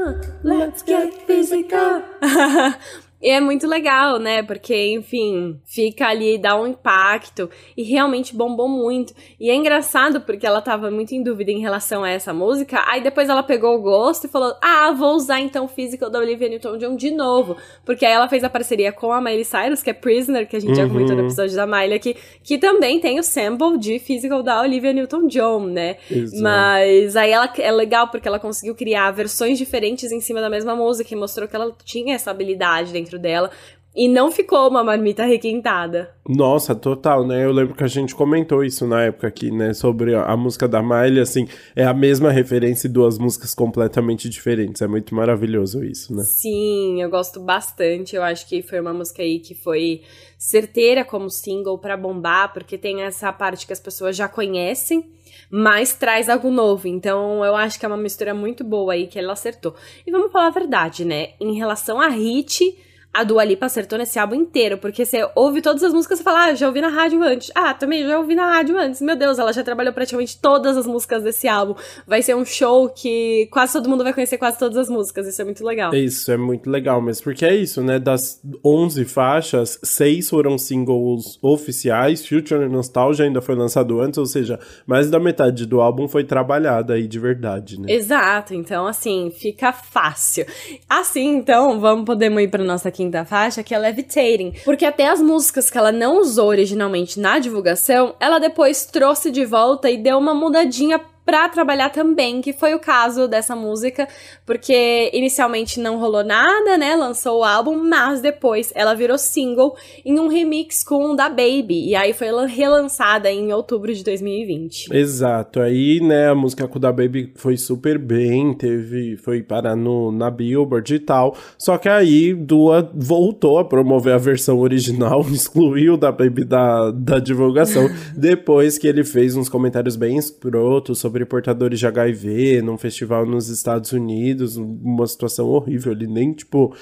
on, 0.06 0.22
let's 0.44 0.84
get 0.86 1.14
physical. 1.28 2.02
E 3.24 3.30
é 3.30 3.40
muito 3.40 3.66
legal, 3.66 4.20
né? 4.20 4.44
Porque, 4.44 4.76
enfim, 4.92 5.58
fica 5.64 6.08
ali, 6.08 6.38
dá 6.38 6.60
um 6.60 6.68
impacto 6.68 7.50
e 7.78 7.82
realmente 7.82 8.36
bombou 8.36 8.68
muito. 8.68 9.14
E 9.40 9.50
é 9.50 9.56
engraçado 9.56 10.20
porque 10.20 10.46
ela 10.46 10.62
tava 10.62 10.92
muito 10.92 11.14
em 11.16 11.24
dúvida 11.24 11.50
em 11.50 11.62
relação 11.62 12.04
a 12.04 12.10
essa 12.10 12.34
música. 12.34 12.84
Aí 12.86 13.02
depois 13.02 13.30
ela 13.30 13.42
pegou 13.42 13.78
o 13.78 13.82
gosto 13.82 14.26
e 14.26 14.30
falou: 14.30 14.54
Ah, 14.62 14.92
vou 14.92 15.16
usar 15.16 15.40
então 15.40 15.70
Physical 15.70 16.10
da 16.10 16.20
Olivia 16.20 16.50
Newton-John 16.50 16.98
de 16.98 17.12
novo. 17.12 17.56
Porque 17.86 18.06
aí 18.06 18.12
ela 18.12 18.28
fez 18.28 18.44
a 18.44 18.50
parceria 18.50 18.92
com 18.92 19.14
a 19.14 19.22
Miley 19.22 19.46
Cyrus, 19.46 19.82
que 19.82 19.90
é 19.90 19.94
Prisoner, 19.94 20.46
que 20.46 20.58
a 20.58 20.60
gente 20.60 20.72
uhum. 20.72 20.76
já 20.76 20.88
comentou 20.88 21.16
no 21.16 21.22
episódio 21.22 21.56
da 21.56 21.66
Miley 21.66 21.94
aqui, 21.94 22.18
que 22.44 22.58
também 22.58 23.00
tem 23.00 23.20
o 23.20 23.24
sample 23.24 23.78
de 23.78 24.00
Physical 24.00 24.44
da 24.44 24.62
Olivia 24.62 24.92
Newton-John, 24.92 25.68
né? 25.68 25.96
Exato. 26.12 26.44
Mas 26.44 27.16
aí 27.16 27.32
ela 27.32 27.50
é 27.58 27.72
legal 27.72 28.10
porque 28.10 28.28
ela 28.28 28.40
conseguiu 28.40 28.76
criar 28.76 29.12
versões 29.12 29.58
diferentes 29.58 30.12
em 30.12 30.20
cima 30.20 30.42
da 30.42 30.50
mesma 30.50 30.76
música 30.76 31.14
e 31.14 31.18
mostrou 31.18 31.48
que 31.48 31.56
ela 31.56 31.74
tinha 31.86 32.16
essa 32.16 32.30
habilidade 32.30 32.92
dentro 32.92 33.13
dentro 33.14 33.20
dela. 33.20 33.50
E 33.96 34.08
não 34.08 34.32
ficou 34.32 34.68
uma 34.68 34.84
marmita 34.84 35.24
requentada. 35.24 36.16
Nossa, 36.28 36.74
total, 36.74 37.28
né? 37.28 37.46
Eu 37.46 37.52
lembro 37.52 37.76
que 37.76 37.84
a 37.84 37.88
gente 37.88 38.16
comentou 38.16 38.64
isso 38.64 38.88
na 38.88 39.04
época 39.04 39.28
aqui, 39.28 39.52
né? 39.52 39.72
Sobre 39.72 40.16
a, 40.16 40.24
a 40.24 40.36
música 40.36 40.68
da 40.68 40.82
Miley, 40.82 41.20
assim, 41.20 41.48
é 41.76 41.86
a 41.86 41.94
mesma 41.94 42.32
referência 42.32 42.88
e 42.88 42.90
duas 42.90 43.20
músicas 43.20 43.54
completamente 43.54 44.28
diferentes. 44.28 44.82
É 44.82 44.88
muito 44.88 45.14
maravilhoso 45.14 45.84
isso, 45.84 46.12
né? 46.16 46.24
Sim, 46.24 47.04
eu 47.04 47.10
gosto 47.12 47.40
bastante. 47.40 48.16
Eu 48.16 48.24
acho 48.24 48.50
que 48.50 48.64
foi 48.64 48.80
uma 48.80 48.96
música 48.96 49.22
aí 49.22 49.38
que 49.38 49.54
foi 49.54 50.02
certeira 50.40 51.06
como 51.06 51.30
single 51.30 51.78
para 51.78 51.96
bombar, 51.96 52.52
porque 52.52 52.80
tem 52.80 53.04
essa 53.04 53.32
parte 53.32 53.68
que 53.68 53.74
as 53.74 53.80
pessoas 53.80 54.16
já 54.16 54.28
conhecem 54.28 55.08
mas 55.56 55.94
traz 55.94 56.30
algo 56.30 56.50
novo. 56.50 56.88
Então, 56.88 57.46
eu 57.46 57.56
acho 57.56 57.80
que 57.80 57.86
é 57.86 57.88
uma 57.88 57.96
mistura 57.96 58.34
muito 58.34 58.64
boa 58.64 58.94
aí 58.94 59.06
que 59.06 59.20
ela 59.20 59.34
acertou. 59.34 59.76
E 60.06 60.12
vamos 60.12 60.32
falar 60.32 60.48
a 60.48 60.52
verdade, 60.52 61.06
né? 61.06 61.34
Em 61.40 61.54
relação 61.56 62.02
a 62.02 62.08
hit, 62.08 62.76
a 63.14 63.24
Dua 63.24 63.44
Lipa 63.44 63.68
acertou 63.68 64.00
nesse 64.00 64.18
álbum 64.18 64.34
inteiro, 64.34 64.80
porque 64.80 65.06
você 65.06 65.30
ouve 65.36 65.62
todas 65.62 65.84
as 65.84 65.94
músicas 65.94 66.20
e 66.20 66.24
fala, 66.24 66.46
ah, 66.46 66.56
já 66.56 66.68
ouvi 66.68 66.82
na 66.82 66.88
rádio 66.88 67.22
antes. 67.22 67.52
Ah, 67.54 67.72
também 67.72 68.04
já 68.08 68.18
ouvi 68.18 68.34
na 68.34 68.52
rádio 68.52 68.76
antes. 68.76 69.02
Meu 69.02 69.16
Deus, 69.16 69.38
ela 69.38 69.54
já 69.54 69.64
trabalhou 69.64 69.94
praticamente 69.94 70.40
todas 70.42 70.76
as 70.76 70.88
músicas 70.88 71.22
desse 71.22 71.48
álbum. 71.48 71.76
Vai 72.08 72.24
ser 72.24 72.36
um 72.36 72.44
show 72.44 72.90
que 72.90 73.48
quase 73.52 73.74
todo 73.74 73.88
mundo 73.88 74.04
vai 74.04 74.14
conhecer 74.14 74.40
quase 74.40 74.58
todas 74.58 74.78
as 74.78 74.90
músicas. 74.90 75.28
Isso 75.28 75.40
é 75.40 75.46
muito 75.46 75.64
legal. 75.64 75.94
Isso 75.94 76.32
é 76.32 76.38
muito 76.38 76.68
legal, 76.72 77.00
mas 77.02 77.22
porque 77.22 77.46
é 77.46 77.56
isso, 77.56 77.84
né? 77.84 78.00
Das 78.00 78.42
11 78.66 79.06
faixas, 79.06 79.80
seis 79.84 80.28
foram 80.28 80.58
singles 80.58 81.38
oficiais. 81.40 82.28
Future 82.28 82.68
Nostalgia 82.68 83.26
ainda 83.26 83.42
foi 83.42 83.54
lançado 83.54 84.02
antes, 84.02 84.18
ou 84.18 84.26
seja, 84.26 84.60
mais 84.88 85.12
da 85.12 85.20
metade 85.20 85.68
do 85.68 85.82
álbum 85.82 86.08
foi 86.08 86.24
trabalhada 86.24 86.96
aí 86.96 87.08
de 87.08 87.20
verdade, 87.20 87.80
né? 87.80 87.94
Exato. 87.94 88.56
Então, 88.56 88.88
assim, 88.88 89.32
fica 89.32 89.72
fácil. 89.72 90.48
Assim, 90.90 91.36
então, 91.36 91.80
vamos 91.80 92.06
poder 92.06 92.32
ir 92.32 92.48
pra 92.48 92.64
nossa 92.64 92.90
quinta 92.90 93.03
quinta 93.04 93.26
faixa, 93.26 93.64
que 93.64 93.76
é 93.76 93.78
Levitating. 93.78 94.54
Porque 94.64 94.86
até 94.86 95.10
as 95.10 95.22
músicas 95.22 95.70
que 95.70 95.78
ela 95.78 95.92
não 95.92 96.22
usou 96.22 96.48
originalmente 96.48 97.20
na 97.20 97.38
divulgação, 97.40 98.16
ela 98.20 98.40
depois 98.40 98.86
trouxe 98.86 99.30
de 99.30 99.46
volta 99.46 99.90
e 99.90 99.98
deu 99.98 100.18
uma 100.18 100.34
mudadinha 100.34 101.00
pra 101.26 101.48
trabalhar 101.50 101.90
também, 101.90 102.42
que 102.42 102.54
foi 102.54 102.74
o 102.74 102.80
caso 102.80 103.28
dessa 103.28 103.56
música, 103.56 104.08
porque 104.46 105.10
inicialmente 105.14 105.80
não 105.80 105.98
rolou 106.00 106.24
nada, 106.24 106.78
né? 106.78 106.96
Lançou 106.96 107.40
o 107.40 107.44
álbum, 107.44 107.76
mas 107.78 108.22
depois 108.22 108.72
ela 108.76 108.94
virou 108.94 109.18
single 109.18 109.76
em 110.06 110.20
um 110.20 110.28
remix 110.28 110.84
com 110.84 111.12
o 111.12 111.16
da 111.16 111.30
Baby, 111.30 111.88
e 111.88 111.96
aí 111.96 112.14
foi 112.14 112.28
relançada 112.46 113.32
em 113.32 113.54
outubro 113.54 113.94
de 113.94 114.04
2020. 114.04 114.94
Exato, 114.94 115.62
aí, 115.62 116.00
né, 116.02 116.30
a 116.30 116.36
música 116.36 116.68
com 116.68 116.78
o 116.78 116.82
da 116.82 116.92
Baby 116.92 117.32
foi 117.36 117.58
super 117.58 117.98
bem, 117.98 118.54
teve, 118.54 119.18
foi 119.18 119.42
parar 119.42 119.76
no, 119.76 120.12
na 120.12 120.30
Billboard 120.30 120.96
e 120.96 121.00
tal, 121.00 121.36
só 121.58 121.78
que 121.78 121.88
aí 121.88 122.34
Dua 122.34 122.90
voltou 122.94 123.60
a 123.60 123.66
promover 123.66 124.14
a 124.14 124.18
versão 124.18 124.60
original, 124.60 125.22
excluiu 125.32 125.96
da 125.96 126.12
Baby 126.12 126.44
da, 126.44 126.92
da 126.92 127.20
divulgação, 127.20 127.90
depois 128.16 128.78
que 128.78 128.88
ele 128.88 129.04
fez 129.04 129.36
uns 129.36 129.50
comentários 129.50 129.96
bem 129.96 130.18
escrotos 130.18 131.00
sobre 131.00 131.13
sobre 131.14 131.26
portadores 131.26 131.78
de 131.78 131.86
HIV 131.86 132.64
num 132.64 132.76
festival 132.76 133.24
nos 133.24 133.48
Estados 133.48 133.92
Unidos, 133.92 134.58
uma 134.58 135.06
situação 135.06 135.48
horrível. 135.48 135.92
Ele 135.92 136.08
nem, 136.08 136.34
tipo, 136.34 136.76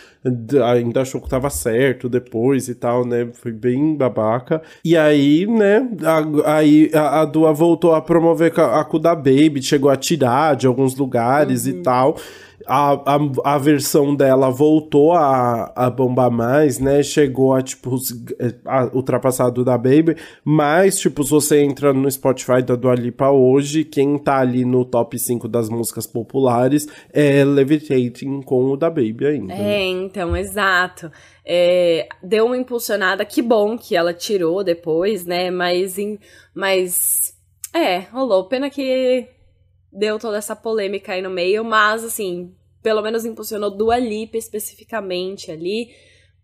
ainda 0.65 1.01
achou 1.01 1.19
que 1.19 1.27
tava 1.27 1.49
certo 1.49 2.07
depois 2.07 2.69
e 2.69 2.75
tal, 2.75 3.05
né? 3.05 3.27
Foi 3.33 3.51
bem 3.51 3.93
babaca. 3.93 4.61
E 4.85 4.95
aí, 4.95 5.45
né, 5.45 5.85
a, 6.01 6.55
aí 6.55 6.89
a, 6.93 7.21
a 7.21 7.25
Dua 7.25 7.51
voltou 7.51 7.93
a 7.93 8.01
promover 8.01 8.57
a, 8.57 8.79
a 8.79 8.85
Kuda 8.85 9.13
Baby, 9.13 9.61
chegou 9.61 9.91
a 9.91 9.97
tirar 9.97 10.55
de 10.55 10.65
alguns 10.65 10.95
lugares 10.95 11.65
uhum. 11.65 11.71
e 11.71 11.73
tal 11.83 12.17
a, 12.67 12.93
a, 12.93 13.19
a 13.55 13.57
versão 13.57 14.15
dela 14.15 14.49
voltou 14.49 15.13
a, 15.13 15.71
a 15.75 15.89
bombar 15.89 16.31
mais, 16.31 16.79
né? 16.79 17.03
Chegou 17.03 17.53
a, 17.53 17.61
tipo, 17.61 17.95
a, 18.65 18.85
ultrapassado 18.93 19.63
da 19.63 19.77
Baby. 19.77 20.15
Mas, 20.43 20.99
tipo, 20.99 21.23
se 21.23 21.31
você 21.31 21.61
entra 21.61 21.93
no 21.93 22.09
Spotify 22.09 22.61
da 22.61 22.75
Dua 22.75 22.95
Lipa 22.95 23.29
hoje, 23.29 23.83
quem 23.83 24.17
tá 24.17 24.39
ali 24.39 24.65
no 24.65 24.85
top 24.85 25.17
5 25.17 25.47
das 25.47 25.69
músicas 25.69 26.05
populares 26.07 26.87
é 27.13 27.43
Levitating 27.43 28.41
com 28.41 28.71
o 28.71 28.77
da 28.77 28.89
Baby 28.89 29.25
ainda. 29.25 29.53
É, 29.53 29.83
então, 29.83 30.35
exato. 30.35 31.11
É, 31.45 32.07
deu 32.21 32.45
uma 32.45 32.57
impulsionada, 32.57 33.25
que 33.25 33.41
bom 33.41 33.77
que 33.77 33.95
ela 33.95 34.13
tirou 34.13 34.63
depois, 34.63 35.25
né? 35.25 35.49
Mas, 35.49 35.97
em, 35.97 36.19
mas 36.53 37.33
é, 37.73 37.99
rolou. 38.11 38.45
Pena 38.47 38.69
que 38.69 39.27
deu 39.91 40.17
toda 40.17 40.37
essa 40.37 40.55
polêmica 40.55 41.13
aí 41.13 41.21
no 41.21 41.29
meio, 41.29 41.63
mas 41.63 42.03
assim, 42.03 42.53
pelo 42.81 43.01
menos 43.01 43.25
impulsionou 43.25 43.69
Dua 43.69 43.97
Lipa 43.97 44.37
especificamente 44.37 45.51
ali 45.51 45.89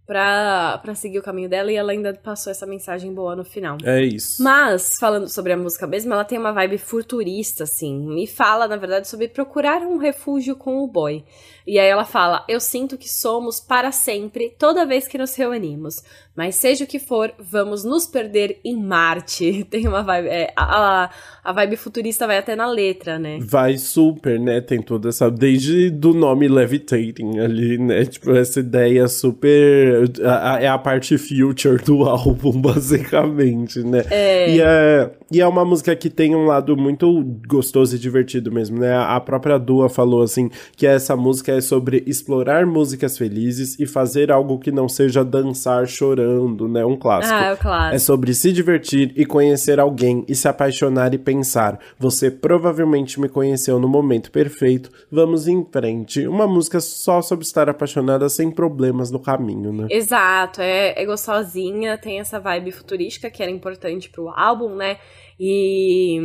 pra, 0.07 0.79
pra 0.81 0.95
seguir 0.95 1.19
o 1.19 1.23
caminho 1.23 1.49
dela 1.49 1.71
e 1.71 1.75
ela 1.75 1.91
ainda 1.91 2.13
passou 2.13 2.49
essa 2.49 2.65
mensagem 2.65 3.13
boa 3.13 3.35
no 3.35 3.43
final. 3.43 3.77
É 3.83 4.01
isso. 4.01 4.41
Mas, 4.41 4.95
falando 4.97 5.27
sobre 5.27 5.51
a 5.51 5.57
música 5.57 5.85
mesmo, 5.85 6.13
ela 6.13 6.23
tem 6.23 6.39
uma 6.39 6.53
vibe 6.53 6.77
futurista, 6.77 7.65
assim. 7.65 7.99
Me 8.07 8.25
fala, 8.25 8.67
na 8.67 8.77
verdade, 8.77 9.07
sobre 9.07 9.27
procurar 9.27 9.81
um 9.81 9.97
refúgio 9.97 10.55
com 10.55 10.77
o 10.77 10.87
boy. 10.87 11.23
E 11.67 11.77
aí 11.77 11.89
ela 11.89 12.05
fala: 12.05 12.45
Eu 12.47 12.61
sinto 12.61 12.97
que 12.97 13.09
somos 13.09 13.59
para 13.59 13.91
sempre 13.91 14.55
toda 14.57 14.85
vez 14.85 15.05
que 15.05 15.17
nos 15.17 15.35
reunimos. 15.35 16.01
Mas 16.33 16.55
seja 16.55 16.85
o 16.85 16.87
que 16.87 16.99
for, 16.99 17.33
vamos 17.39 17.83
nos 17.83 18.05
perder 18.05 18.59
em 18.63 18.77
Marte. 18.77 19.65
Tem 19.69 19.87
uma 19.87 20.03
vibe. 20.03 20.27
É, 20.27 20.53
a, 20.55 21.09
a 21.43 21.51
vibe 21.51 21.75
futurista 21.75 22.27
vai 22.27 22.37
até 22.37 22.55
na 22.55 22.67
letra, 22.67 23.17
né? 23.17 23.39
Vai 23.41 23.77
super, 23.77 24.39
né? 24.39 24.61
Tem 24.61 24.81
toda 24.81 25.09
essa. 25.09 25.29
Desde 25.29 25.89
do 25.89 26.13
nome 26.13 26.47
Levitating 26.47 27.39
ali, 27.39 27.77
né? 27.79 28.05
Tipo, 28.05 28.35
essa 28.35 28.59
ideia 28.59 29.07
super. 29.07 30.09
A, 30.23 30.61
é 30.61 30.67
a 30.67 30.77
parte 30.77 31.17
future 31.17 31.83
do 31.83 32.03
álbum, 32.07 32.61
basicamente, 32.61 33.79
né? 33.79 34.05
É. 34.09 34.55
E 34.55 34.61
é, 34.61 35.11
e 35.31 35.41
é 35.41 35.47
uma 35.47 35.65
música 35.65 35.95
que 35.95 36.09
tem 36.09 36.35
um 36.35 36.45
lado 36.45 36.77
muito 36.77 37.23
gostoso 37.47 37.95
e 37.95 37.99
divertido 37.99 38.51
mesmo, 38.51 38.79
né? 38.79 38.95
A 38.95 39.19
própria 39.19 39.57
Dua 39.57 39.89
falou 39.89 40.21
assim 40.21 40.49
que 40.75 40.85
essa 40.85 41.15
música 41.15 41.51
é 41.51 41.61
sobre 41.61 42.03
explorar 42.05 42.65
músicas 42.65 43.17
felizes 43.17 43.77
e 43.79 43.85
fazer 43.85 44.31
algo 44.31 44.59
que 44.59 44.71
não 44.71 44.87
seja 44.87 45.23
dançar 45.23 45.87
chorando 45.87 46.67
né? 46.67 46.85
Um 46.85 46.95
clássico. 46.95 47.33
Ah, 47.33 47.45
é 47.45 47.53
o 47.53 47.57
clássico. 47.57 47.95
É 47.95 47.99
sobre 47.99 48.33
se 48.33 48.51
divertir 48.51 49.13
e 49.15 49.25
conhecer 49.25 49.79
alguém 49.79 50.23
e 50.27 50.35
se 50.35 50.47
apaixonar 50.47 51.13
e 51.13 51.17
pensar. 51.17 51.79
Você 51.99 52.31
provavelmente 52.31 53.19
me 53.19 53.29
conheceu 53.29 53.79
no 53.79 53.87
momento 53.87 54.31
perfeito. 54.31 54.89
Vamos 55.11 55.47
em 55.47 55.65
frente. 55.71 56.27
Uma 56.27 56.47
música 56.47 56.79
só 56.79 57.21
sobre 57.21 57.45
estar 57.45 57.69
apaixonada 57.69 58.29
sem 58.29 58.49
problemas 58.51 59.11
no 59.11 59.19
caminho, 59.19 59.73
né? 59.73 59.87
Exato, 59.89 60.61
é, 60.61 61.01
é 61.01 61.05
gostosinha, 61.05 61.97
tem 61.97 62.19
essa 62.19 62.39
vibe 62.39 62.71
futurística 62.71 63.29
que 63.29 63.41
era 63.41 63.51
importante 63.51 64.09
pro 64.09 64.29
álbum, 64.29 64.75
né? 64.75 64.97
E 65.39 66.19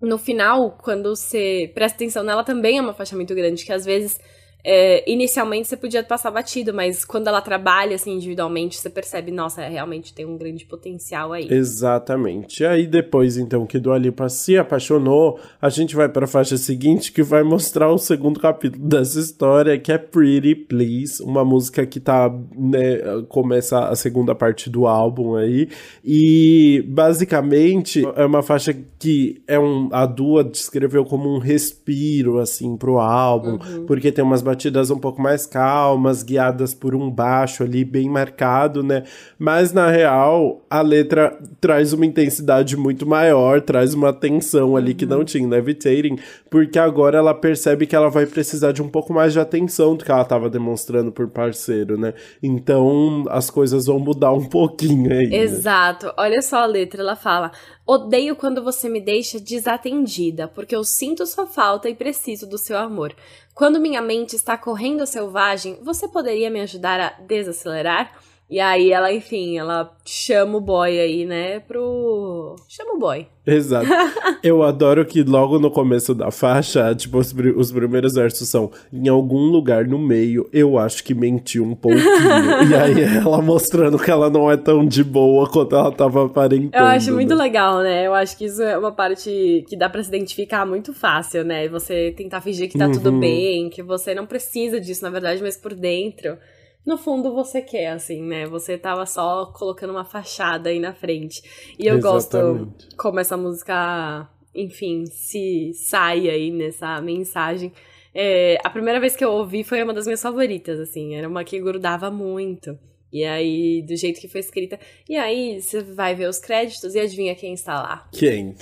no 0.00 0.16
final, 0.18 0.78
quando 0.82 1.14
você 1.14 1.70
presta 1.74 1.96
atenção 1.96 2.22
nela, 2.22 2.42
também 2.42 2.78
é 2.78 2.80
uma 2.80 2.94
faixa 2.94 3.14
muito 3.14 3.34
grande, 3.34 3.64
que 3.64 3.72
às 3.72 3.84
vezes 3.84 4.18
é, 4.64 5.10
inicialmente 5.10 5.68
você 5.68 5.76
podia 5.76 6.02
passar 6.02 6.30
batido, 6.30 6.72
mas 6.72 7.04
quando 7.04 7.28
ela 7.28 7.40
trabalha 7.40 7.94
assim 7.94 8.12
individualmente, 8.12 8.76
você 8.76 8.90
percebe, 8.90 9.30
nossa, 9.30 9.66
realmente 9.66 10.12
tem 10.12 10.26
um 10.26 10.36
grande 10.36 10.64
potencial 10.64 11.32
aí. 11.32 11.48
Exatamente. 11.50 12.62
E 12.62 12.66
aí 12.66 12.86
depois, 12.86 13.36
então, 13.36 13.66
que 13.66 13.78
do 13.78 13.92
Alipa 13.92 14.28
se 14.28 14.56
apaixonou, 14.56 15.38
a 15.60 15.68
gente 15.68 15.96
vai 15.96 16.08
para 16.08 16.24
a 16.24 16.28
faixa 16.28 16.56
seguinte 16.56 17.12
que 17.12 17.22
vai 17.22 17.42
mostrar 17.42 17.90
o 17.90 17.98
segundo 17.98 18.38
capítulo 18.40 18.84
dessa 18.84 19.18
história, 19.18 19.78
que 19.78 19.92
é 19.92 19.98
Pretty 19.98 20.54
Please, 20.54 21.22
uma 21.22 21.44
música 21.44 21.86
que 21.86 22.00
tá, 22.00 22.30
né, 22.56 22.98
começa 23.28 23.88
a 23.88 23.94
segunda 23.94 24.34
parte 24.34 24.68
do 24.68 24.86
álbum 24.86 25.36
aí, 25.36 25.68
e 26.04 26.84
basicamente 26.88 28.02
é 28.16 28.24
uma 28.24 28.42
faixa 28.42 28.76
que 28.98 29.42
é 29.46 29.58
um 29.58 29.88
a 29.92 30.06
Dua 30.06 30.44
descreveu 30.44 31.04
como 31.04 31.34
um 31.34 31.38
respiro 31.38 32.38
assim 32.38 32.76
pro 32.76 32.98
álbum, 32.98 33.52
uhum. 33.52 33.86
porque 33.86 34.12
tem 34.12 34.24
umas 34.24 34.42
batidas 34.50 34.90
um 34.90 34.98
pouco 34.98 35.22
mais 35.22 35.46
calmas, 35.46 36.22
guiadas 36.22 36.74
por 36.74 36.94
um 36.94 37.08
baixo 37.08 37.62
ali 37.62 37.84
bem 37.84 38.08
marcado, 38.08 38.82
né? 38.82 39.04
Mas 39.38 39.72
na 39.72 39.88
real, 39.88 40.64
a 40.68 40.82
letra 40.82 41.38
traz 41.60 41.92
uma 41.92 42.04
intensidade 42.04 42.76
muito 42.76 43.06
maior, 43.06 43.60
traz 43.60 43.94
uma 43.94 44.12
tensão 44.12 44.76
ali 44.76 44.90
uhum. 44.90 44.96
que 44.96 45.06
não 45.06 45.24
tinha 45.24 45.44
em 45.44 45.48
Levitating, 45.48 46.18
porque 46.50 46.78
agora 46.78 47.18
ela 47.18 47.32
percebe 47.32 47.86
que 47.86 47.94
ela 47.94 48.10
vai 48.10 48.26
precisar 48.26 48.72
de 48.72 48.82
um 48.82 48.88
pouco 48.88 49.12
mais 49.12 49.32
de 49.32 49.38
atenção 49.40 49.94
do 49.94 50.04
que 50.04 50.10
ela 50.10 50.22
estava 50.22 50.50
demonstrando 50.50 51.12
por 51.12 51.28
parceiro, 51.28 51.96
né? 51.96 52.12
Então 52.42 53.24
as 53.28 53.50
coisas 53.50 53.86
vão 53.86 54.00
mudar 54.00 54.32
um 54.32 54.44
pouquinho 54.44 55.12
aí. 55.12 55.28
Né? 55.28 55.36
Exato. 55.36 56.12
Olha 56.18 56.42
só 56.42 56.64
a 56.64 56.66
letra, 56.66 57.00
ela 57.00 57.16
fala: 57.16 57.52
Odeio 57.92 58.36
quando 58.36 58.62
você 58.62 58.88
me 58.88 59.00
deixa 59.00 59.40
desatendida, 59.40 60.46
porque 60.46 60.76
eu 60.76 60.84
sinto 60.84 61.26
sua 61.26 61.44
falta 61.44 61.88
e 61.88 61.94
preciso 61.96 62.46
do 62.46 62.56
seu 62.56 62.78
amor. 62.78 63.12
Quando 63.52 63.80
minha 63.80 64.00
mente 64.00 64.36
está 64.36 64.56
correndo 64.56 65.04
selvagem, 65.04 65.76
você 65.82 66.06
poderia 66.06 66.48
me 66.48 66.60
ajudar 66.60 67.00
a 67.00 67.08
desacelerar? 67.20 68.16
E 68.50 68.58
aí 68.58 68.90
ela, 68.90 69.12
enfim, 69.12 69.56
ela 69.56 69.96
chama 70.04 70.58
o 70.58 70.60
boy 70.60 70.98
aí, 70.98 71.24
né, 71.24 71.60
pro... 71.60 72.56
Chama 72.68 72.94
o 72.94 72.98
boy. 72.98 73.24
Exato. 73.46 73.86
Eu 74.42 74.64
adoro 74.64 75.04
que 75.06 75.22
logo 75.22 75.60
no 75.60 75.70
começo 75.70 76.12
da 76.16 76.32
faixa, 76.32 76.92
tipo, 76.96 77.18
os, 77.18 77.32
os 77.56 77.70
primeiros 77.70 78.14
versos 78.14 78.48
são 78.48 78.72
em 78.92 79.08
algum 79.08 79.44
lugar 79.44 79.86
no 79.86 79.98
meio, 79.98 80.48
eu 80.52 80.78
acho 80.78 81.04
que 81.04 81.14
mentiu 81.14 81.64
um 81.64 81.76
pouquinho. 81.76 82.02
e 82.68 82.74
aí 82.74 83.02
ela 83.18 83.40
mostrando 83.40 83.98
que 83.98 84.10
ela 84.10 84.28
não 84.28 84.50
é 84.50 84.56
tão 84.56 84.84
de 84.84 85.04
boa 85.04 85.48
quanto 85.48 85.76
ela 85.76 85.92
tava 85.92 86.26
aparentando. 86.26 86.84
Eu 86.84 86.86
acho 86.86 87.12
muito 87.12 87.36
né? 87.36 87.42
legal, 87.44 87.82
né? 87.82 88.06
Eu 88.06 88.14
acho 88.14 88.36
que 88.36 88.46
isso 88.46 88.62
é 88.62 88.76
uma 88.76 88.92
parte 88.92 89.64
que 89.68 89.76
dá 89.76 89.88
para 89.88 90.02
se 90.02 90.08
identificar 90.08 90.66
muito 90.66 90.92
fácil, 90.92 91.44
né? 91.44 91.68
Você 91.68 92.12
tentar 92.16 92.40
fingir 92.40 92.68
que 92.68 92.76
tá 92.78 92.86
uhum. 92.86 92.92
tudo 92.92 93.12
bem, 93.12 93.70
que 93.70 93.82
você 93.82 94.12
não 94.12 94.26
precisa 94.26 94.80
disso, 94.80 95.04
na 95.04 95.10
verdade, 95.10 95.40
mas 95.40 95.56
por 95.56 95.72
dentro 95.72 96.36
no 96.84 96.96
fundo 96.96 97.34
você 97.34 97.60
quer, 97.60 97.92
assim, 97.92 98.22
né? 98.22 98.46
Você 98.46 98.78
tava 98.78 99.06
só 99.06 99.46
colocando 99.46 99.90
uma 99.90 100.04
fachada 100.04 100.70
aí 100.70 100.80
na 100.80 100.94
frente. 100.94 101.42
E 101.78 101.86
eu 101.86 101.96
Exatamente. 101.96 102.86
gosto 102.86 102.96
como 102.96 103.20
essa 103.20 103.36
música, 103.36 104.28
enfim, 104.54 105.06
se 105.06 105.72
sai 105.74 106.28
aí 106.28 106.50
nessa 106.50 107.00
mensagem. 107.00 107.72
É, 108.14 108.58
a 108.64 108.70
primeira 108.70 108.98
vez 108.98 109.14
que 109.14 109.24
eu 109.24 109.30
ouvi 109.30 109.62
foi 109.62 109.82
uma 109.82 109.94
das 109.94 110.06
minhas 110.06 110.22
favoritas, 110.22 110.80
assim, 110.80 111.14
era 111.14 111.28
uma 111.28 111.44
que 111.44 111.60
grudava 111.60 112.10
muito. 112.10 112.78
E 113.12 113.24
aí, 113.24 113.82
do 113.82 113.96
jeito 113.96 114.20
que 114.20 114.28
foi 114.28 114.40
escrita. 114.40 114.78
E 115.08 115.16
aí, 115.16 115.60
você 115.60 115.82
vai 115.82 116.14
ver 116.14 116.28
os 116.28 116.38
créditos 116.38 116.94
e 116.94 117.00
adivinha 117.00 117.34
quem 117.34 117.54
está 117.54 117.74
lá? 117.74 118.08
Quem? 118.12 118.54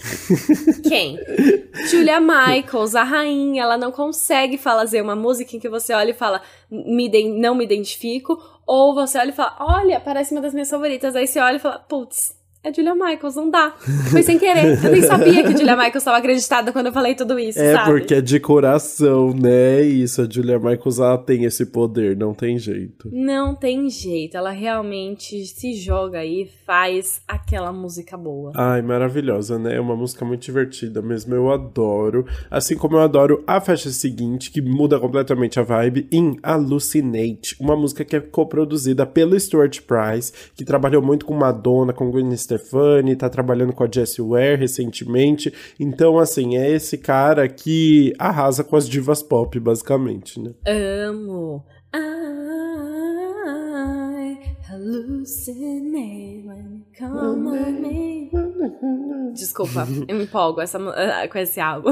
Quem? 0.88 1.18
Julia 1.90 2.20
Michaels, 2.20 2.94
a 2.94 3.02
rainha. 3.02 3.62
Ela 3.62 3.76
não 3.76 3.92
consegue 3.92 4.56
fazer 4.56 5.02
uma 5.02 5.14
música 5.14 5.54
em 5.54 5.60
que 5.60 5.68
você 5.68 5.92
olha 5.92 6.10
e 6.10 6.14
fala, 6.14 6.40
me 6.70 7.08
não 7.24 7.54
me 7.54 7.64
identifico. 7.64 8.38
Ou 8.66 8.94
você 8.94 9.18
olha 9.18 9.30
e 9.30 9.34
fala, 9.34 9.56
olha, 9.60 10.00
parece 10.00 10.32
uma 10.32 10.40
das 10.40 10.54
minhas 10.54 10.70
favoritas. 10.70 11.14
Aí 11.14 11.26
você 11.26 11.40
olha 11.40 11.56
e 11.56 11.60
fala, 11.60 11.78
putz, 11.78 12.37
é 12.68 12.74
Julia 12.74 12.94
Michaels, 12.94 13.34
não 13.34 13.50
dá. 13.50 13.74
Foi 14.10 14.22
sem 14.22 14.38
querer. 14.38 14.82
Eu 14.84 14.92
nem 14.92 15.02
sabia 15.02 15.42
que 15.42 15.52
Julia 15.52 15.74
Michaels 15.74 15.96
estava 15.96 16.18
acreditada 16.18 16.72
quando 16.72 16.86
eu 16.86 16.92
falei 16.92 17.14
tudo 17.14 17.38
isso, 17.38 17.58
é 17.58 17.74
sabe? 17.74 17.90
porque 17.90 18.14
é 18.14 18.20
de 18.20 18.38
coração, 18.38 19.32
né? 19.34 19.82
Isso, 19.82 20.22
a 20.22 20.28
Julia 20.28 20.58
Michaels, 20.58 20.98
ela 20.98 21.18
tem 21.18 21.44
esse 21.44 21.66
poder, 21.66 22.16
não 22.16 22.34
tem 22.34 22.58
jeito. 22.58 23.08
Não 23.12 23.54
tem 23.54 23.88
jeito, 23.88 24.36
ela 24.36 24.50
realmente 24.50 25.44
se 25.46 25.74
joga 25.74 26.18
aí, 26.18 26.48
faz 26.66 27.22
aquela 27.26 27.72
música 27.72 28.16
boa. 28.16 28.52
Ai, 28.54 28.82
maravilhosa, 28.82 29.58
né? 29.58 29.76
É 29.76 29.80
uma 29.80 29.96
música 29.96 30.24
muito 30.24 30.42
divertida 30.42 31.00
mesmo, 31.00 31.34
eu 31.34 31.50
adoro. 31.50 32.26
Assim 32.50 32.76
como 32.76 32.96
eu 32.96 33.00
adoro 33.00 33.42
a 33.46 33.60
faixa 33.60 33.90
seguinte, 33.90 34.50
que 34.50 34.60
muda 34.60 35.00
completamente 35.00 35.58
a 35.58 35.62
vibe, 35.62 36.06
em 36.12 36.36
Hallucinate, 36.42 37.56
uma 37.58 37.76
música 37.76 38.04
que 38.04 38.16
é 38.16 38.20
coproduzida 38.20 39.06
pelo 39.06 39.38
Stuart 39.38 39.80
Price, 39.82 40.32
que 40.54 40.64
trabalhou 40.64 41.02
muito 41.02 41.24
com 41.24 41.34
Madonna, 41.34 41.92
com 41.92 42.10
Gwen 42.10 42.36
Stefani, 42.36 42.57
tá 43.16 43.28
trabalhando 43.28 43.72
com 43.72 43.84
a 43.84 43.88
Jessie 43.90 44.22
Ware 44.22 44.56
recentemente. 44.56 45.52
Então, 45.78 46.18
assim, 46.18 46.56
é 46.56 46.70
esse 46.70 46.98
cara 46.98 47.48
que 47.48 48.12
arrasa 48.18 48.62
com 48.62 48.76
as 48.76 48.88
divas 48.88 49.22
pop, 49.22 49.58
basicamente, 49.58 50.40
né? 50.40 50.52
Amo. 50.66 51.64
Hallucinate. 54.88 56.48
Desculpa, 59.32 59.86
eu 60.08 60.16
me 60.16 60.24
empolgo 60.24 60.60
essa, 60.60 60.78
uh, 60.78 61.28
com 61.30 61.38
esse 61.38 61.60
álbum. 61.60 61.90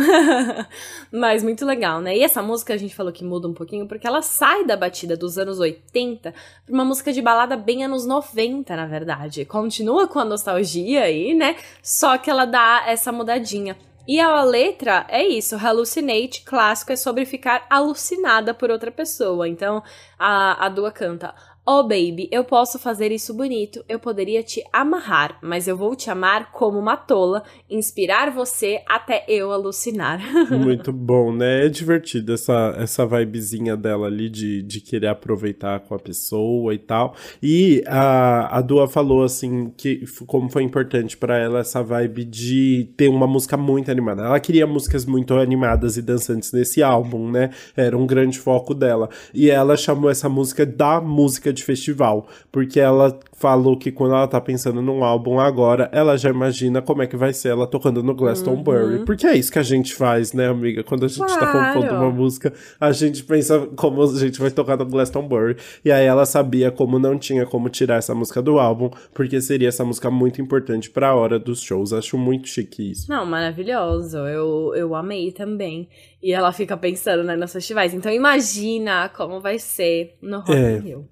Mas 1.12 1.42
muito 1.42 1.64
legal, 1.64 2.00
né? 2.00 2.16
E 2.16 2.22
essa 2.22 2.42
música 2.42 2.74
a 2.74 2.76
gente 2.76 2.94
falou 2.94 3.12
que 3.12 3.24
muda 3.24 3.46
um 3.46 3.54
pouquinho 3.54 3.87
porque 3.87 4.06
ela 4.06 4.22
sai 4.22 4.64
da 4.64 4.76
batida 4.76 5.16
dos 5.16 5.38
anos 5.38 5.59
80 5.59 6.32
pra 6.32 6.74
uma 6.74 6.85
música 6.85 7.12
de 7.12 7.20
balada 7.22 7.56
bem 7.56 7.85
anos 7.85 8.06
90, 8.06 8.74
na 8.74 8.87
verdade. 8.87 9.44
Continua 9.44 10.09
com 10.09 10.18
a 10.18 10.24
nostalgia 10.24 11.02
aí, 11.02 11.35
né? 11.35 11.56
Só 11.82 12.16
que 12.18 12.30
ela 12.30 12.46
dá 12.46 12.85
essa 12.87 13.12
mudadinha. 13.12 13.76
E 14.09 14.20
a 14.20 14.40
letra 14.44 15.04
é 15.09 15.26
isso, 15.26 15.56
hallucinate, 15.56 16.42
clássico, 16.44 16.92
é 16.92 16.96
sobre 16.96 17.24
ficar 17.24 17.66
alucinada 17.68 18.54
por 18.54 18.70
outra 18.70 18.92
pessoa. 18.92 19.48
Então, 19.48 19.82
a, 20.16 20.66
a 20.66 20.68
Dua 20.68 20.92
canta, 20.92 21.35
Oh 21.68 21.83
baby, 21.83 22.29
eu 22.31 22.44
posso 22.44 22.79
fazer 22.79 23.11
isso 23.11 23.35
bonito, 23.35 23.85
eu 23.88 23.98
poderia 23.98 24.40
te 24.40 24.62
amarrar, 24.72 25.37
mas 25.42 25.66
eu 25.66 25.76
vou 25.76 25.96
te 25.96 26.09
amar 26.09 26.52
como 26.52 26.79
uma 26.79 26.96
tola, 26.96 27.42
inspirar 27.68 28.31
você 28.31 28.83
até 28.88 29.24
eu 29.26 29.50
alucinar. 29.50 30.20
Muito 30.48 30.92
bom, 30.92 31.33
né? 31.33 31.66
É 31.66 31.68
divertido 31.68 32.35
essa, 32.35 32.72
essa 32.79 33.05
vibezinha 33.05 33.76
dela 33.76 34.07
ali 34.07 34.31
de, 34.31 34.62
de 34.62 34.81
querer 34.81 35.09
aproveitar 35.09 35.81
com 35.81 35.92
a 35.96 35.98
pessoa 35.98 36.72
e 36.72 36.79
tal. 36.79 37.16
E 37.42 37.83
a, 37.88 38.59
a 38.59 38.61
Dua 38.61 38.87
falou 38.87 39.24
assim 39.24 39.72
que 39.76 40.05
como 40.24 40.48
foi 40.48 40.62
importante 40.62 41.16
para 41.16 41.37
ela 41.37 41.59
essa 41.59 41.83
vibe 41.83 42.26
de 42.26 42.92
ter 42.96 43.09
uma 43.09 43.26
música 43.26 43.57
muito 43.57 43.90
animada. 43.90 44.22
Ela 44.22 44.38
queria 44.38 44.68
músicas 44.68 45.05
muito 45.05 45.35
animadas 45.35 45.96
e 45.96 46.02
dançantes 46.02 46.52
nesse 46.52 46.81
álbum, 46.81 47.29
né? 47.29 47.50
Era 47.76 47.98
um 47.98 48.07
grande 48.07 48.38
foco 48.38 48.72
dela. 48.72 49.11
E 49.35 49.50
ela 49.50 49.76
chamou 49.76 50.09
essa 50.09 50.29
música 50.29 50.64
da 50.64 51.00
música 51.00 51.56
de 51.57 51.64
festival, 51.64 52.29
porque 52.53 52.79
ela 52.79 53.19
falou 53.37 53.77
que 53.77 53.92
quando 53.92 54.14
ela 54.14 54.27
tá 54.27 54.40
pensando 54.40 54.81
num 54.81 55.05
álbum 55.05 55.38
agora, 55.38 55.90
ela 55.92 56.16
já 56.16 56.31
imagina 56.31 56.81
como 56.81 57.03
é 57.03 57.07
que 57.07 57.16
vai 57.16 57.33
ser 57.33 57.51
ela 57.51 57.66
tocando 57.66 58.03
no 58.03 58.14
Glastonbury. 58.14 58.99
Uhum. 58.99 59.05
Porque 59.05 59.27
é 59.27 59.37
isso 59.37 59.53
que 59.53 59.59
a 59.59 59.62
gente 59.62 59.95
faz, 59.95 60.33
né, 60.33 60.49
amiga? 60.49 60.83
Quando 60.83 61.05
a 61.05 61.09
gente 61.09 61.27
tá 61.27 61.38
claro. 61.38 61.53
tá 61.53 61.75
compondo 61.75 61.95
uma 61.95 62.11
música, 62.11 62.53
a 62.81 62.92
gente 62.92 63.23
pensa 63.25 63.69
como 63.77 64.03
a 64.03 64.19
gente 64.19 64.40
vai 64.40 64.51
tocar 64.51 64.79
no 64.79 64.87
Glastonbury. 64.87 65.57
E 65.85 65.92
aí 65.92 66.07
ela 66.07 66.25
sabia 66.25 66.71
como 66.71 66.99
não 66.99 67.19
tinha 67.19 67.45
como 67.45 67.69
tirar 67.69 67.97
essa 67.97 68.14
música 68.14 68.40
do 68.40 68.59
álbum, 68.59 68.90
porque 69.12 69.40
seria 69.40 69.69
essa 69.69 69.85
música 69.85 70.11
muito 70.11 70.40
importante 70.40 70.90
pra 70.90 71.14
hora 71.14 71.38
dos 71.38 71.61
shows. 71.61 71.92
Acho 71.92 72.16
muito 72.16 72.49
chique 72.49 72.90
isso. 72.90 73.11
Não, 73.11 73.27
maravilhoso. 73.27 74.16
Eu, 74.19 74.73
eu 74.75 74.95
amei 74.95 75.31
também. 75.31 75.88
E 76.23 76.33
ela 76.33 76.51
fica 76.51 76.77
pensando, 76.77 77.23
né, 77.23 77.37
nos 77.37 77.53
festivais. 77.53 77.95
Então 77.95 78.11
imagina 78.11 79.09
como 79.11 79.40
vai 79.40 79.59
ser 79.59 80.16
no 80.21 80.38
Rock 80.38 80.53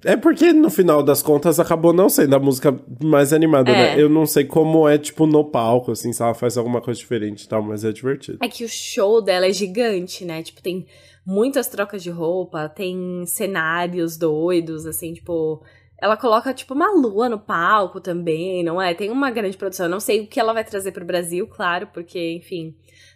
é. 0.05 0.13
É 0.13 0.17
porque 0.17 0.34
no 0.53 0.71
final 0.71 1.03
das 1.03 1.23
contas 1.23 1.61
acabou 1.61 1.93
não 1.93 2.09
sendo 2.09 2.35
a 2.35 2.39
música 2.39 2.79
mais 3.03 3.33
animada, 3.33 3.71
né? 3.71 3.93
é. 3.93 3.97
né? 3.97 4.03
Eu 4.03 4.09
não 4.09 4.27
sei 4.27 4.45
como 4.45 4.89
é, 4.89 4.99
tipo, 4.99 5.27
no 5.27 5.45
palco, 5.45 5.93
assim, 5.93 6.13
se 6.13 6.23
ela 6.23 6.35
faz 6.35 6.57
alguma 6.57 6.81
coisa 6.81 6.99
diferente 6.99 7.45
e 7.45 7.49
tal, 7.49 7.63
mas 7.63 7.85
é 7.85 7.93
divertido. 7.93 8.39
É 8.43 8.49
que 8.49 8.65
o 8.65 8.69
show 8.69 9.23
dela 9.23 9.47
é 9.47 9.53
gigante, 9.53 10.25
né? 10.25 10.43
Tipo, 10.43 10.63
tem 10.63 10.87
muitas 11.27 11.69
trocas 11.69 12.03
de 12.03 12.11
roupa, 12.11 12.69
tem 12.69 13.25
cenários 13.27 14.17
doidos, 14.17 14.87
assim, 14.87 15.13
tipo. 15.15 15.63
Ela 16.01 16.17
coloca, 16.17 16.53
tipo, 16.53 16.75
uma 16.75 16.91
lua 16.91 17.29
no 17.29 17.39
palco 17.39 18.01
também, 18.01 18.63
não 18.63 18.83
é? 18.83 18.93
Tem 18.93 19.11
uma 19.11 19.31
grande 19.31 19.57
produção. 19.57 19.87
Eu 19.87 19.91
não 19.91 20.01
sei 20.01 20.21
o 20.21 20.27
que 20.27 20.39
ela 20.39 20.53
vai 20.53 20.65
trazer 20.65 20.93
pro 20.93 21.05
Brasil, 21.05 21.47
claro, 21.47 21.89
porque, 21.95 22.35
enfim 22.35 22.75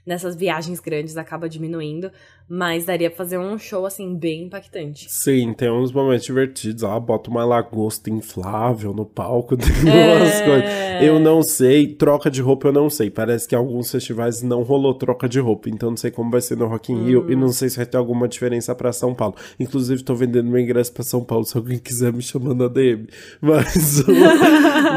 nessas 0.09 0.35
viagens 0.35 0.81
grandes 0.81 1.18
acaba 1.18 1.49
diminuindo, 1.49 2.11
mas 2.49 2.87
daria 2.87 3.11
pra 3.11 3.18
fazer 3.18 3.37
um 3.37 3.59
show, 3.59 3.85
assim, 3.85 4.16
bem 4.16 4.44
impactante. 4.44 5.07
Sim, 5.11 5.53
tem 5.53 5.71
uns 5.71 5.92
momentos 5.92 6.25
divertidos. 6.25 6.83
Ela 6.83 6.99
bota 6.99 7.31
uma 7.31 7.44
lagosta 7.44 8.09
inflável 8.09 8.94
no 8.94 9.05
palco, 9.05 9.55
tem 9.59 9.68
é... 9.92 10.16
umas 10.16 10.40
coisas. 10.40 11.03
Eu 11.03 11.21
não 11.21 11.42
sei, 11.42 11.94
troca 11.94 12.31
de 12.31 12.40
roupa 12.40 12.68
eu 12.68 12.73
não 12.73 12.88
sei. 12.88 13.11
Parece 13.11 13.47
que 13.47 13.55
em 13.55 13.59
alguns 13.59 13.90
festivais 13.90 14.42
não 14.42 14.62
rolou 14.62 14.94
troca 14.94 15.29
de 15.29 15.38
roupa, 15.38 15.68
então 15.68 15.90
não 15.90 15.97
sei 15.97 16.11
como 16.11 16.31
vai 16.31 16.40
ser 16.40 16.57
no 16.57 16.66
Rock 16.66 16.90
in 16.90 17.05
Rio 17.05 17.27
hum. 17.27 17.31
e 17.31 17.37
não 17.37 17.49
sei 17.49 17.68
se 17.68 17.77
vai 17.77 17.85
ter 17.85 17.99
alguma 17.99 18.27
diferença 18.27 18.75
para 18.75 18.92
São 18.92 19.14
Paulo. 19.14 19.35
Inclusive, 19.61 20.03
tô 20.03 20.14
vendendo 20.14 20.51
meu 20.51 20.61
ingresso 20.61 20.92
para 20.92 21.03
São 21.03 21.23
Paulo, 21.23 21.44
se 21.44 21.55
alguém 21.55 21.79
quiser 21.79 22.14
me 22.14 22.23
chamar 22.23 22.55
na 22.55 22.66
DM. 22.66 23.07
Mas 23.42 24.01
o... 24.01 24.05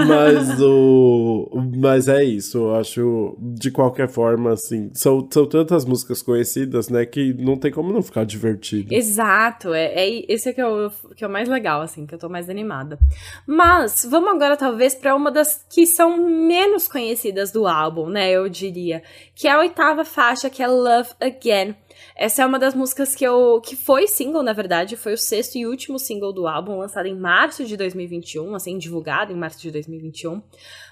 mas 0.08 0.62
o... 0.62 1.50
Mas 1.78 2.08
é 2.08 2.24
isso, 2.24 2.58
eu 2.60 2.76
acho, 2.76 3.36
de 3.39 3.71
qualquer 3.71 4.08
forma, 4.08 4.54
assim, 4.54 4.89
são, 5.01 5.27
são 5.31 5.47
tantas 5.47 5.83
músicas 5.83 6.21
conhecidas, 6.21 6.87
né, 6.87 7.07
que 7.07 7.33
não 7.33 7.57
tem 7.57 7.71
como 7.71 7.91
não 7.91 8.03
ficar 8.03 8.23
divertido. 8.23 8.93
Exato, 8.93 9.73
é, 9.73 9.85
é 9.95 10.31
esse 10.31 10.49
é 10.49 10.53
que 10.53 10.61
é, 10.61 10.67
o, 10.67 10.91
que 11.15 11.23
é 11.23 11.27
o 11.27 11.29
mais 11.29 11.49
legal, 11.49 11.81
assim, 11.81 12.05
que 12.05 12.13
eu 12.13 12.19
tô 12.19 12.29
mais 12.29 12.51
animada. 12.51 12.99
Mas, 13.47 14.05
vamos 14.07 14.29
agora 14.29 14.55
talvez 14.55 14.93
para 14.93 15.15
uma 15.15 15.31
das 15.31 15.65
que 15.67 15.87
são 15.87 16.17
menos 16.17 16.87
conhecidas 16.87 17.51
do 17.51 17.65
álbum, 17.65 18.09
né, 18.09 18.29
eu 18.29 18.47
diria, 18.47 19.01
que 19.33 19.47
é 19.47 19.51
a 19.51 19.59
oitava 19.59 20.05
faixa, 20.05 20.51
que 20.51 20.61
é 20.61 20.67
Love 20.67 21.09
Again. 21.19 21.75
Essa 22.15 22.43
é 22.43 22.45
uma 22.45 22.59
das 22.59 22.75
músicas 22.75 23.15
que 23.15 23.23
eu 23.23 23.59
que 23.59 23.75
foi 23.75 24.07
single, 24.07 24.43
na 24.43 24.53
verdade, 24.53 24.95
foi 24.95 25.13
o 25.13 25.17
sexto 25.17 25.55
e 25.57 25.65
último 25.65 25.97
single 25.97 26.31
do 26.31 26.47
álbum, 26.47 26.77
lançado 26.77 27.07
em 27.07 27.15
março 27.15 27.65
de 27.65 27.75
2021, 27.75 28.53
assim, 28.53 28.77
divulgado 28.77 29.33
em 29.33 29.35
março 29.35 29.59
de 29.59 29.71
2021. 29.71 30.43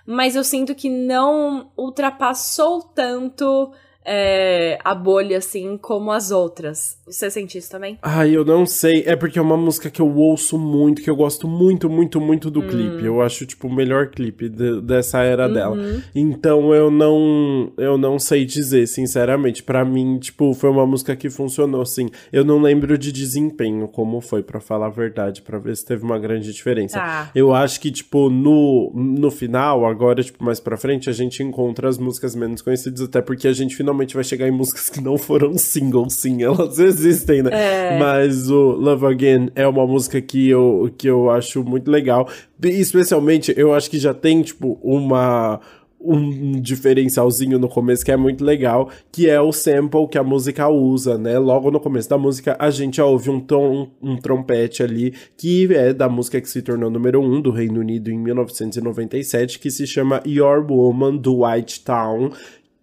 Mas 0.04 0.36
eu 0.36 0.44
sinto 0.44 0.74
que 0.74 0.90
não 0.90 1.72
ultrapassou 1.78 2.82
tanto 2.82 3.72
é, 4.12 4.80
a 4.84 4.96
bolha, 4.96 5.38
assim, 5.38 5.78
como 5.78 6.12
as 6.12 6.32
outras. 6.32 6.98
Você 7.06 7.30
sente 7.30 7.60
isso 7.60 7.70
também? 7.70 7.98
Ai, 8.02 8.36
eu 8.36 8.44
não 8.44 8.66
sei. 8.66 9.04
É 9.06 9.16
porque 9.16 9.38
é 9.38 9.42
uma 9.42 9.56
música 9.56 9.90
que 9.90 10.02
eu 10.02 10.16
ouço 10.16 10.58
muito, 10.58 11.04
que 11.04 11.10
eu 11.10 11.16
gosto 11.16 11.48
muito, 11.48 11.88
muito, 11.88 12.20
muito 12.20 12.50
do 12.50 12.60
hum. 12.60 12.68
clipe. 12.68 13.06
Eu 13.06 13.22
acho, 13.22 13.46
tipo, 13.46 13.68
o 13.68 13.74
melhor 13.74 14.08
clipe 14.08 14.50
de, 14.50 14.82
dessa 14.82 15.22
era 15.22 15.48
uhum. 15.48 15.54
dela. 15.54 15.78
Então 16.16 16.74
eu 16.74 16.90
não. 16.90 17.72
Eu 17.78 18.00
não 18.00 18.18
sei 18.18 18.46
dizer, 18.46 18.88
sinceramente. 18.88 19.62
para 19.62 19.86
mim, 19.86 20.18
tipo, 20.18 20.56
foi 20.56 20.72
uma 20.72 20.88
música 20.88 21.16
que 21.16 21.30
funcionou, 21.30 21.82
assim. 21.82 22.10
Eu 22.34 22.44
não 22.44 22.60
lembro 22.60 22.98
de 22.98 23.12
desempenho, 23.12 23.88
como 23.88 24.22
foi, 24.22 24.42
para 24.42 24.60
falar 24.60 24.88
a 24.88 24.90
verdade, 24.90 25.44
para 25.44 25.60
ver 25.60 25.78
se 25.78 25.86
teve 25.86 26.04
uma 26.04 26.18
grande 26.18 26.52
diferença. 26.52 27.00
Tá. 27.00 27.32
Eu 27.36 27.54
acho 27.54 27.80
que, 27.80 27.92
tipo, 27.92 28.28
no, 28.30 28.92
no 28.96 29.30
final, 29.30 29.86
agora, 29.86 30.24
tipo, 30.24 30.44
mais 30.44 30.60
pra 30.60 30.78
frente, 30.78 31.12
a 31.12 31.14
gente 31.14 31.44
encontra 31.44 31.88
as 31.88 32.00
músicas 32.00 32.34
menos 32.34 32.64
conhecidas, 32.64 33.02
até 33.02 33.22
porque 33.22 33.48
a 33.48 33.54
gente 33.54 33.76
finalmente 33.76 33.99
finalmente 34.00 34.16
vai 34.16 34.24
chegar 34.24 34.48
em 34.48 34.52
músicas 34.52 34.90
que 34.90 35.02
não 35.02 35.18
foram 35.18 35.58
singles, 35.58 36.14
sim, 36.14 36.42
elas 36.44 36.80
existem, 36.80 37.44
né? 37.44 37.50
É. 37.52 38.00
Mas 38.00 38.50
o 38.50 38.72
Love 38.72 39.06
Again 39.06 39.50
é 39.56 39.68
uma 39.68 39.86
música 39.86 40.22
que 40.22 40.50
eu, 40.50 40.94
que 40.98 41.08
eu 41.08 41.30
acho 41.30 41.64
muito 41.64 41.90
legal. 41.90 42.30
Especialmente, 42.64 43.54
eu 43.58 43.74
acho 43.74 43.90
que 43.90 44.00
já 44.00 44.14
tem, 44.14 44.42
tipo, 44.42 44.80
uma 44.82 45.60
um 46.02 46.62
diferencialzinho 46.62 47.60
no 47.60 47.68
começo 47.68 48.06
que 48.06 48.12
é 48.12 48.16
muito 48.16 48.44
legal, 48.44 48.90
que 49.12 49.30
é 49.30 49.40
o 49.42 49.52
sample 49.52 50.08
que 50.08 50.18
a 50.18 50.24
música 50.24 50.70
usa, 50.70 51.18
né? 51.18 51.38
Logo 51.38 51.70
no 51.70 51.80
começo 51.80 52.10
da 52.10 52.18
música, 52.18 52.56
a 52.58 52.70
gente 52.70 52.98
já 52.98 53.06
ouve 53.06 53.30
um 53.30 53.40
tom, 53.40 53.90
um 54.02 54.16
trompete 54.16 54.82
ali, 54.82 55.14
que 55.36 55.68
é 55.74 55.92
da 55.92 56.08
música 56.08 56.40
que 56.40 56.50
se 56.50 56.62
tornou 56.62 56.90
número 56.90 57.22
um 57.22 57.42
do 57.42 57.52
Reino 57.52 57.82
Unido 57.82 58.10
em 58.10 58.18
1997, 58.18 59.60
que 59.60 59.70
se 59.70 59.86
chama 59.86 60.24
Your 60.26 60.66
Woman, 60.72 61.18
do 61.18 61.44
White 61.44 61.84
Town, 61.84 62.32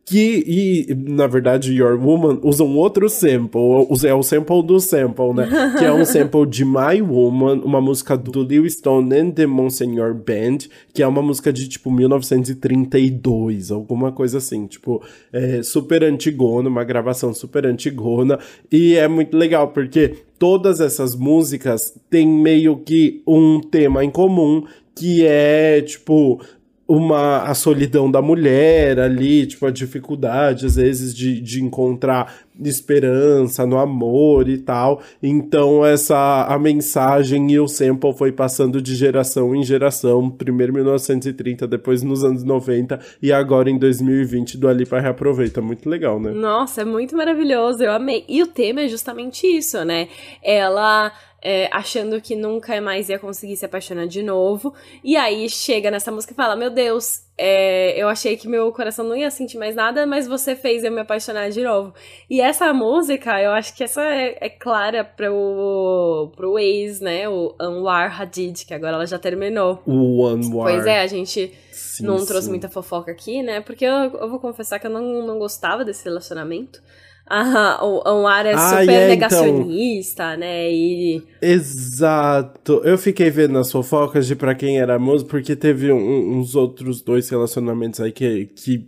que, 0.07 0.87
e, 0.89 0.95
na 0.95 1.27
verdade, 1.27 1.73
Your 1.73 1.99
Woman 2.01 2.39
usa 2.45 2.63
um 2.63 2.77
outro 2.77 3.09
sample, 3.09 3.89
é 4.07 4.15
o 4.15 4.23
sample 4.23 4.63
do 4.63 4.79
sample, 4.79 5.35
né? 5.35 5.75
que 5.77 5.85
é 5.85 5.93
um 5.93 6.05
sample 6.07 6.47
de 6.47 6.65
My 6.65 7.03
Woman, 7.03 7.63
uma 7.65 7.81
música 7.81 8.17
do 8.17 8.41
Lewis 8.41 8.75
Stone 8.75 9.13
and 9.13 9.33
the 9.33 9.47
Monsignor 9.47 10.15
Band, 10.15 10.69
que 10.95 11.03
é 11.03 11.07
uma 11.09 11.21
música 11.21 11.53
de, 11.53 11.69
tipo, 11.69 11.91
1932, 11.91 13.73
alguma 13.73 14.13
coisa 14.13 14.39
assim, 14.39 14.69
tipo, 14.69 15.03
é 15.33 15.61
super 15.65 16.05
antigona, 16.05 16.69
uma 16.69 16.85
gravação 16.85 17.35
super 17.35 17.67
antigona, 17.67 18.39
e 18.71 18.95
é 18.95 19.09
muito 19.09 19.37
legal, 19.37 19.73
porque 19.73 20.19
todas 20.39 20.79
essas 20.79 21.17
músicas 21.17 21.99
têm 22.09 22.29
meio 22.29 22.77
que 22.77 23.23
um 23.27 23.61
tema 23.61 24.05
em 24.05 24.11
comum, 24.11 24.63
que 24.95 25.27
é, 25.27 25.83
tipo, 25.83 26.41
uma 26.89 27.43
a 27.43 27.55
solidão 27.55 28.11
da 28.11 28.23
mulher 28.23 28.99
ali, 29.01 29.47
tipo, 29.47 29.67
a 29.67 29.71
dificuldade, 29.71 30.67
às 30.67 30.77
vezes, 30.77 31.15
de, 31.15 31.41
de 31.41 31.63
encontrar 31.63 32.46
esperança 32.65 33.67
no 33.67 33.79
amor 33.79 34.49
e 34.49 34.59
tal. 34.59 35.03
Então, 35.23 35.85
essa 35.85 36.47
a 36.49 36.59
mensagem 36.59 37.51
e 37.53 37.61
o 37.61 37.69
sample 37.69 38.13
foi 38.13 38.33
passando 38.33 38.81
de 38.81 38.95
geração 38.95 39.55
em 39.55 39.63
geração, 39.63 40.31
primeiro 40.31 40.73
em 40.73 40.77
1930, 40.77 41.67
depois 41.67 42.03
nos 42.03 42.25
anos 42.25 42.45
90 42.45 42.99
e 43.23 43.33
agora 43.33 43.71
em 43.71 43.79
2020 43.79 44.59
do 44.59 44.69
Alipa 44.69 44.99
reaproveita. 44.99 45.61
Muito 45.61 45.89
legal, 45.89 46.21
né? 46.21 46.31
Nossa, 46.31 46.83
é 46.83 46.85
muito 46.85 47.17
maravilhoso, 47.17 47.83
eu 47.83 47.93
amei. 47.93 48.25
E 48.29 48.43
o 48.43 48.47
tema 48.47 48.83
é 48.83 48.89
justamente 48.89 49.47
isso, 49.47 49.85
né? 49.85 50.09
Ela 50.43 51.13
é, 51.43 51.69
achando 51.73 52.21
que 52.21 52.35
nunca 52.35 52.81
mais 52.81 53.09
ia 53.09 53.19
conseguir 53.19 53.57
se 53.57 53.65
apaixonar 53.65 54.07
de 54.07 54.23
novo. 54.23 54.75
E 55.05 55.17
aí 55.17 55.49
chega 55.49 55.91
nessa 55.91 56.11
música 56.11 56.33
e 56.33 56.37
fala: 56.37 56.57
Meu 56.57 56.71
Deus, 56.71 57.26
é, 57.39 58.01
eu 58.01 58.09
achei 58.09 58.35
que 58.35 58.49
meu 58.49 58.73
coração 58.73 59.05
não 59.05 59.15
ia 59.15 59.31
sentir 59.31 59.59
mais 59.59 59.75
nada, 59.75 60.07
mas 60.07 60.27
você 60.27 60.57
fez 60.57 60.83
eu 60.85 60.91
me 60.91 61.01
apaixonar 61.01 61.51
de 61.51 61.63
novo. 61.63 61.93
E 62.31 62.41
essa 62.41 62.73
música, 62.73 63.41
eu 63.43 63.51
acho 63.53 63.77
que 63.77 63.85
essa 63.85 64.03
é, 64.03 64.39
é 64.41 64.49
clara 64.49 65.05
pro, 65.05 66.33
pro 66.35 66.59
ex, 66.59 67.01
né? 67.01 67.29
O 67.29 67.55
Anwar 67.61 68.21
Hadid, 68.21 68.65
que 68.65 68.73
agora 68.73 68.95
ela 68.95 69.07
já 69.07 69.19
terminou. 69.19 69.83
O 69.87 70.27
Anwar. 70.27 70.73
Pois 70.73 70.87
é, 70.87 71.01
a 71.01 71.07
gente 71.07 71.53
sim, 71.71 72.07
não 72.07 72.19
sim. 72.19 72.27
trouxe 72.27 72.49
muita 72.49 72.71
fofoca 72.71 73.13
aqui, 73.13 73.43
né? 73.43 73.61
Porque 73.61 73.85
eu, 73.85 73.93
eu 73.93 74.31
vou 74.31 74.41
confessar 74.41 74.79
que 74.79 74.87
eu 74.87 74.91
não, 74.91 75.27
não 75.27 75.39
gostava 75.39 75.85
desse 75.85 76.05
relacionamento. 76.05 76.83
Ah, 77.29 77.81
o 77.85 78.09
Anwar 78.09 78.47
é 78.47 78.53
ah, 78.53 78.81
super 78.81 78.89
é, 78.89 79.09
negacionista, 79.09 80.23
então... 80.23 80.39
né? 80.39 80.71
E... 80.73 81.25
Exato. 81.43 82.81
Eu 82.85 82.97
fiquei 82.97 83.31
vendo 83.31 83.59
as 83.59 83.71
fofocas 83.71 84.29
de 84.29 84.37
pra 84.37 84.55
quem 84.55 84.79
era 84.79 84.99
músico, 84.99 85.31
porque 85.31 85.57
teve 85.57 85.93
um, 85.93 86.39
uns 86.39 86.55
outros 86.55 87.03
dois 87.03 87.29
relacionamentos 87.29 88.01
aí 88.01 88.13
que, 88.13 88.47
que 88.47 88.87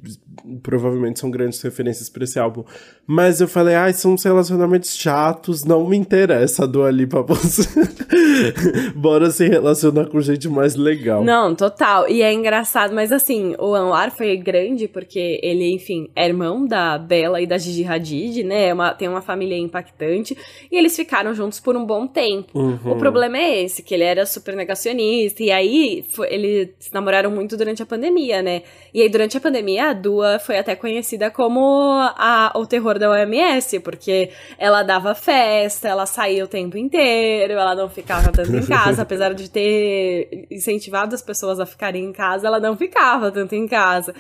provavelmente 0.63 1.19
são 1.19 1.31
grandes 1.31 1.61
referências 1.63 2.09
pra 2.09 2.25
esse 2.25 2.39
álbum. 2.39 2.65
Mas 3.07 3.41
eu 3.41 3.49
falei, 3.49 3.75
ai, 3.75 3.91
ah, 3.91 3.95
são 3.95 4.13
uns 4.13 4.23
relacionamentos 4.23 4.97
chatos, 4.97 5.65
não 5.65 5.87
me 5.87 5.97
interessa 5.97 6.65
a 6.65 6.67
Dua 6.67 6.91
Lipa 6.91 7.23
você. 7.23 7.69
Bora 8.95 9.31
se 9.31 9.49
relacionar 9.49 10.07
com 10.07 10.21
gente 10.21 10.49
mais 10.49 10.75
legal. 10.75 11.25
Não, 11.25 11.55
total. 11.55 12.09
E 12.09 12.23
é 12.23 12.33
engraçado, 12.33 12.95
mas 12.95 13.13
assim, 13.13 13.55
o 13.59 13.75
Anwar 13.75 14.11
foi 14.11 14.37
grande 14.37 14.87
porque 14.89 15.41
ele, 15.43 15.73
enfim, 15.73 16.11
é 16.15 16.27
irmão 16.27 16.67
da 16.67 16.99
Bela 16.99 17.41
e 17.41 17.47
da 17.47 17.59
Gigi 17.59 17.85
Hadid, 17.85 18.43
né? 18.43 18.69
É 18.69 18.75
uma, 18.75 18.93
tem 18.93 19.09
uma 19.09 19.23
família 19.23 19.57
impactante. 19.57 20.37
E 20.71 20.77
eles 20.77 20.95
ficaram 20.95 21.35
juntos 21.35 21.61
por 21.61 21.77
um 21.77 21.85
bom 21.85 22.07
tempo. 22.07 22.59
Uhum. 22.59 22.93
O 22.93 22.97
problema 22.97 23.39
é 23.39 23.63
esse, 23.63 23.83
que 23.83 23.95
ele 23.95 24.05
era 24.05 24.27
super 24.27 24.55
negacionista. 24.55 25.43
E 25.43 25.51
aí, 25.51 26.05
foi, 26.11 26.33
eles 26.33 26.71
namoraram 26.93 27.31
muito 27.31 27.57
durante 27.57 27.83
a 27.83 27.87
pandemia, 27.87 28.43
né? 28.43 28.63
E 28.93 29.01
aí, 29.03 29.09
durante 29.09 29.37
a 29.37 29.41
pandemia, 29.41 29.91
a 29.91 29.93
Dua 29.93 30.28
foi 30.41 30.59
até 30.59 30.75
conhecida 30.75 31.31
como 31.31 31.61
a, 32.17 32.53
o 32.55 32.67
terror 32.67 32.99
da 32.99 33.11
OMS, 33.11 33.81
porque 33.81 34.31
ela 34.59 34.83
dava 34.83 35.15
festa, 35.15 35.89
ela 35.89 36.07
saía 36.07 36.45
o 36.45 36.49
tempo 36.49 36.77
inteiro, 36.77 37.53
ela 37.53 37.75
não 37.75 37.89
ficava 37.89 38.33
tanto 38.33 38.55
em 38.57 38.67
casa, 38.67 39.03
apesar 39.03 39.35
de 39.35 39.49
ter 39.49 40.47
incentivado 40.51 41.15
as 41.15 41.23
pessoas 41.23 41.61
a 41.61 41.67
ficarem 41.67 42.05
em 42.05 42.13
casa, 42.13 42.47
ela 42.47 42.59
não 42.59 42.77
ficava 42.77 43.31
tanto 43.31 43.55
em 43.55 43.69
casa. 43.69 44.15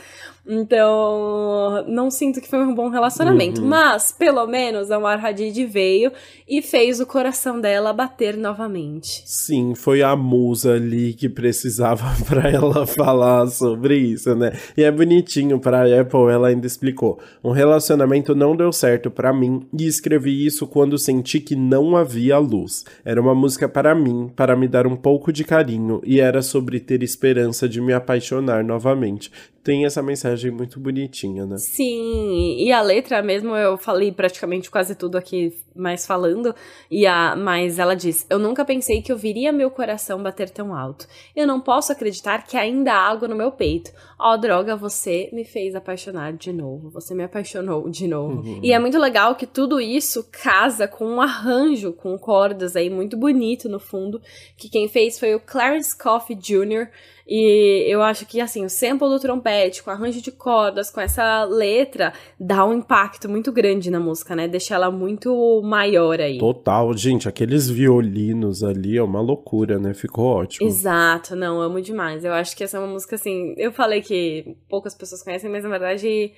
Então, 0.50 1.84
não 1.86 2.10
sinto 2.10 2.40
que 2.40 2.48
foi 2.48 2.60
um 2.60 2.74
bom 2.74 2.88
relacionamento. 2.88 3.60
Uhum. 3.60 3.68
Mas, 3.68 4.10
pelo 4.10 4.46
menos, 4.46 4.90
a 4.90 4.96
Amar 4.96 5.22
Hadid 5.22 5.66
veio 5.66 6.10
e 6.48 6.62
fez 6.62 7.00
o 7.00 7.06
coração 7.06 7.60
dela 7.60 7.92
bater 7.92 8.34
novamente. 8.34 9.22
Sim, 9.26 9.74
foi 9.74 10.02
a 10.02 10.16
musa 10.16 10.72
ali 10.72 11.12
que 11.12 11.28
precisava 11.28 12.06
para 12.26 12.50
ela 12.50 12.86
falar 12.86 13.46
sobre 13.48 13.98
isso, 13.98 14.34
né? 14.34 14.52
E 14.74 14.82
é 14.82 14.90
bonitinho 14.90 15.60
pra 15.60 15.86
Apple, 16.00 16.30
ela 16.30 16.48
ainda 16.48 16.66
explicou. 16.66 17.18
Um 17.42 17.50
relacionamento 17.50 18.34
não 18.34 18.56
deu 18.56 18.72
certo 18.72 19.10
para 19.10 19.32
mim 19.32 19.66
e 19.78 19.86
escrevi 19.86 20.44
isso 20.44 20.66
quando 20.66 20.98
senti 20.98 21.40
que 21.40 21.56
não 21.56 21.96
havia 21.96 22.38
luz. 22.38 22.84
Era 23.04 23.20
uma 23.20 23.34
música 23.34 23.68
para 23.68 23.94
mim, 23.94 24.30
para 24.34 24.56
me 24.56 24.68
dar 24.68 24.86
um 24.86 24.96
pouco 24.96 25.32
de 25.32 25.44
carinho 25.44 26.00
e 26.04 26.20
era 26.20 26.42
sobre 26.42 26.80
ter 26.80 27.02
esperança 27.02 27.68
de 27.68 27.80
me 27.80 27.92
apaixonar 27.92 28.64
novamente 28.64 29.30
tem 29.68 29.84
essa 29.84 30.02
mensagem 30.02 30.50
muito 30.50 30.80
bonitinha, 30.80 31.44
né? 31.44 31.58
Sim, 31.58 32.56
e 32.58 32.72
a 32.72 32.80
letra 32.80 33.20
mesmo, 33.20 33.54
eu 33.54 33.76
falei 33.76 34.10
praticamente 34.10 34.70
quase 34.70 34.94
tudo 34.94 35.18
aqui 35.18 35.52
mais 35.76 36.06
falando, 36.06 36.54
e 36.90 37.06
a, 37.06 37.36
mas 37.36 37.78
ela 37.78 37.94
diz: 37.94 38.26
Eu 38.30 38.38
nunca 38.38 38.64
pensei 38.64 39.02
que 39.02 39.12
eu 39.12 39.18
viria 39.18 39.52
meu 39.52 39.70
coração 39.70 40.22
bater 40.22 40.48
tão 40.48 40.74
alto. 40.74 41.06
Eu 41.36 41.46
não 41.46 41.60
posso 41.60 41.92
acreditar 41.92 42.46
que 42.46 42.56
ainda 42.56 42.94
há 42.94 43.10
água 43.10 43.28
no 43.28 43.36
meu 43.36 43.52
peito. 43.52 43.92
Ó, 44.18 44.32
oh, 44.32 44.38
droga, 44.38 44.74
você 44.74 45.28
me 45.34 45.44
fez 45.44 45.74
apaixonar 45.74 46.32
de 46.32 46.50
novo. 46.50 46.88
Você 46.90 47.14
me 47.14 47.22
apaixonou 47.22 47.90
de 47.90 48.08
novo. 48.08 48.40
Uhum. 48.40 48.60
E 48.62 48.72
é 48.72 48.78
muito 48.78 48.98
legal 48.98 49.36
que 49.36 49.46
tudo 49.46 49.78
isso 49.78 50.26
casa 50.32 50.88
com 50.88 51.04
um 51.04 51.20
arranjo, 51.20 51.92
com 51.92 52.18
cordas 52.18 52.74
aí 52.74 52.88
muito 52.88 53.18
bonito 53.18 53.68
no 53.68 53.78
fundo, 53.78 54.20
que 54.56 54.70
quem 54.70 54.88
fez 54.88 55.18
foi 55.18 55.34
o 55.34 55.40
Clarence 55.40 55.96
Coffey 55.96 56.34
Jr., 56.34 56.88
e 57.30 57.84
eu 57.86 58.02
acho 58.02 58.24
que, 58.24 58.40
assim, 58.40 58.64
o 58.64 58.70
sample 58.70 59.06
do 59.06 59.20
trompete, 59.20 59.82
com 59.82 59.90
arranjo 59.90 60.22
de 60.22 60.32
cordas, 60.32 60.90
com 60.90 60.98
essa 60.98 61.44
letra, 61.44 62.14
dá 62.40 62.64
um 62.64 62.72
impacto 62.72 63.28
muito 63.28 63.52
grande 63.52 63.90
na 63.90 64.00
música, 64.00 64.34
né? 64.34 64.48
Deixa 64.48 64.74
ela 64.74 64.90
muito 64.90 65.60
maior 65.62 66.18
aí. 66.22 66.38
Total, 66.38 66.90
gente, 66.96 67.28
aqueles 67.28 67.68
violinos 67.68 68.64
ali 68.64 68.96
é 68.96 69.02
uma 69.02 69.20
loucura, 69.20 69.78
né? 69.78 69.92
Ficou 69.92 70.24
ótimo. 70.24 70.66
Exato, 70.66 71.36
não, 71.36 71.60
amo 71.60 71.82
demais. 71.82 72.24
Eu 72.24 72.32
acho 72.32 72.56
que 72.56 72.64
essa 72.64 72.78
é 72.78 72.80
uma 72.80 72.90
música, 72.90 73.16
assim, 73.16 73.54
eu 73.58 73.72
falei 73.72 74.00
que 74.00 74.56
poucas 74.66 74.94
pessoas 74.94 75.22
conhecem, 75.22 75.50
mas 75.50 75.64
na 75.64 75.70
verdade. 75.70 76.32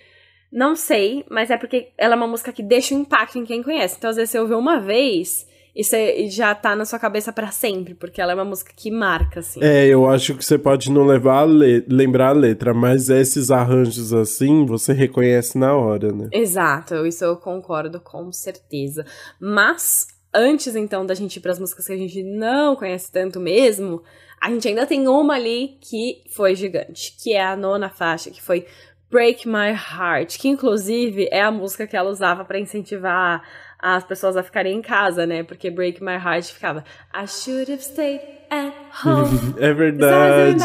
Não 0.53 0.74
sei, 0.74 1.24
mas 1.31 1.48
é 1.48 1.57
porque 1.57 1.92
ela 1.96 2.14
é 2.14 2.16
uma 2.16 2.26
música 2.26 2.53
que 2.53 2.64
deixa 2.64 2.92
um 2.92 3.03
impacto 3.03 3.38
em 3.38 3.44
quem 3.44 3.62
conhece. 3.62 3.94
Então, 3.96 4.11
às 4.11 4.16
vezes, 4.16 4.31
você 4.33 4.40
ouve 4.40 4.55
uma 4.55 4.81
vez, 4.81 5.46
isso 5.74 5.94
já 6.28 6.54
tá 6.54 6.74
na 6.74 6.85
sua 6.85 6.98
cabeça 6.98 7.33
para 7.33 7.50
sempre, 7.50 7.94
porque 7.94 8.20
ela 8.20 8.33
é 8.33 8.35
uma 8.35 8.44
música 8.44 8.72
que 8.74 8.90
marca, 8.90 9.40
assim. 9.40 9.61
É, 9.62 9.87
eu 9.87 10.09
acho 10.09 10.35
que 10.35 10.44
você 10.44 10.59
pode 10.59 10.90
não 10.90 11.04
levar 11.04 11.42
a 11.42 11.44
lembrar 11.44 12.28
a 12.28 12.33
letra, 12.33 12.74
mas 12.74 13.09
esses 13.09 13.50
arranjos 13.50 14.12
assim, 14.12 14.66
você 14.66 14.92
reconhece 14.92 15.56
na 15.56 15.74
hora, 15.74 16.12
né? 16.12 16.28
Exato, 16.33 17.06
isso 17.06 17.24
eu 17.24 17.37
concordo 17.37 18.00
com 18.00 18.33
certeza. 18.33 19.04
Mas, 19.38 20.06
antes 20.35 20.74
então 20.74 21.06
da 21.06 21.14
gente 21.14 21.37
ir 21.37 21.40
pras 21.40 21.59
músicas 21.59 21.87
que 21.87 21.92
a 21.92 21.98
gente 21.98 22.22
não 22.22 22.74
conhece 22.76 23.11
tanto 23.11 23.38
mesmo, 23.38 24.02
a 24.40 24.50
gente 24.50 24.66
ainda 24.66 24.87
tem 24.87 25.06
uma 25.06 25.35
ali 25.35 25.76
que 25.80 26.22
foi 26.30 26.54
gigante, 26.54 27.14
que 27.22 27.35
é 27.35 27.44
a 27.44 27.54
nona 27.54 27.90
faixa, 27.90 28.30
que 28.30 28.42
foi 28.42 28.66
Break 29.11 29.46
My 29.46 29.72
Heart, 29.72 30.38
que 30.38 30.48
inclusive 30.48 31.28
é 31.33 31.42
a 31.42 31.50
música 31.50 31.87
que 31.87 31.96
ela 31.96 32.09
usava 32.09 32.44
para 32.44 32.61
incentivar 32.61 33.42
as 33.82 34.04
pessoas 34.04 34.36
a 34.36 34.42
ficarem 34.42 34.76
em 34.76 34.82
casa, 34.82 35.26
né? 35.26 35.42
Porque 35.42 35.70
Break 35.70 36.02
My 36.02 36.14
Heart 36.14 36.52
ficava 36.52 36.84
I 37.14 37.26
should 37.26 37.70
have 37.70 37.82
stayed 37.82 38.20
at 38.50 38.72
home. 39.04 39.54
é 39.58 39.72
verdade. 39.72 40.58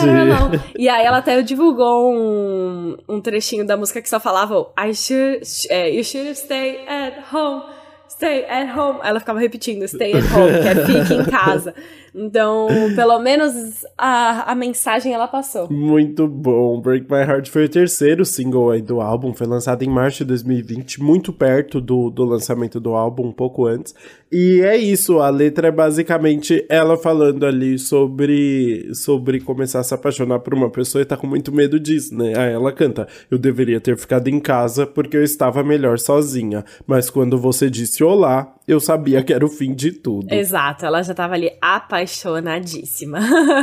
E 0.77 0.89
aí 0.89 1.05
ela 1.05 1.17
até 1.17 1.41
divulgou 1.41 2.13
um, 2.13 2.97
um 3.07 3.21
trechinho 3.21 3.65
da 3.65 3.77
música 3.77 4.01
que 4.01 4.09
só 4.09 4.19
falava 4.19 4.71
I 4.77 4.93
should, 4.93 5.41
é, 5.69 5.89
You 5.91 6.03
should 6.03 6.27
have 6.27 6.37
stayed 6.37 6.87
at 6.87 7.33
home. 7.33 7.63
Stay 8.09 8.45
at 8.45 8.77
home. 8.77 8.99
Ela 9.03 9.19
ficava 9.19 9.39
repetindo, 9.39 9.87
stay 9.87 10.13
at 10.13 10.23
home, 10.31 10.61
que 10.61 10.67
é 10.67 10.85
fique 10.85 11.13
em 11.13 11.25
casa. 11.25 11.73
Então, 12.17 12.67
pelo 12.95 13.19
menos 13.19 13.85
a, 13.97 14.51
a 14.51 14.55
mensagem 14.55 15.13
ela 15.13 15.27
passou. 15.27 15.69
Muito 15.69 16.27
bom. 16.27 16.79
Break 16.79 17.11
My 17.11 17.19
Heart 17.19 17.49
foi 17.49 17.65
o 17.65 17.69
terceiro 17.69 18.23
single 18.23 18.71
aí 18.71 18.81
do 18.81 19.01
álbum. 19.01 19.33
Foi 19.33 19.45
lançado 19.45 19.83
em 19.83 19.89
março 19.89 20.19
de 20.19 20.25
2020, 20.25 21.03
muito 21.03 21.33
perto 21.33 21.81
do, 21.81 22.09
do 22.09 22.23
lançamento 22.23 22.79
do 22.79 22.93
álbum, 22.93 23.27
um 23.27 23.31
pouco 23.33 23.65
antes. 23.65 23.93
E 24.31 24.61
é 24.61 24.77
isso, 24.77 25.19
a 25.19 25.29
letra 25.29 25.67
é 25.67 25.71
basicamente 25.71 26.65
ela 26.69 26.97
falando 26.97 27.45
ali 27.45 27.77
sobre, 27.77 28.93
sobre 28.93 29.39
começar 29.41 29.79
a 29.79 29.83
se 29.83 29.93
apaixonar 29.93 30.39
por 30.39 30.53
uma 30.53 30.69
pessoa 30.69 31.01
e 31.01 31.05
tá 31.05 31.17
com 31.17 31.27
muito 31.27 31.53
medo 31.53 31.79
disso, 31.79 32.15
né? 32.15 32.33
Aí 32.37 32.53
ela 32.53 32.71
canta: 32.71 33.07
Eu 33.29 33.37
deveria 33.37 33.79
ter 33.81 33.97
ficado 33.97 34.29
em 34.29 34.39
casa 34.39 34.87
porque 34.87 35.17
eu 35.17 35.23
estava 35.23 35.63
melhor 35.63 35.99
sozinha. 35.99 36.63
Mas 36.87 37.09
quando 37.09 37.37
você 37.37 37.69
disse 37.69 38.03
olá, 38.03 38.54
eu 38.67 38.79
sabia 38.79 39.23
que 39.23 39.33
era 39.33 39.45
o 39.45 39.49
fim 39.49 39.73
de 39.73 39.91
tudo. 39.91 40.31
Exato, 40.33 40.85
ela 40.85 41.01
já 41.03 41.13
tava 41.13 41.35
ali 41.35 41.51
apaixonadíssima. 41.61 43.19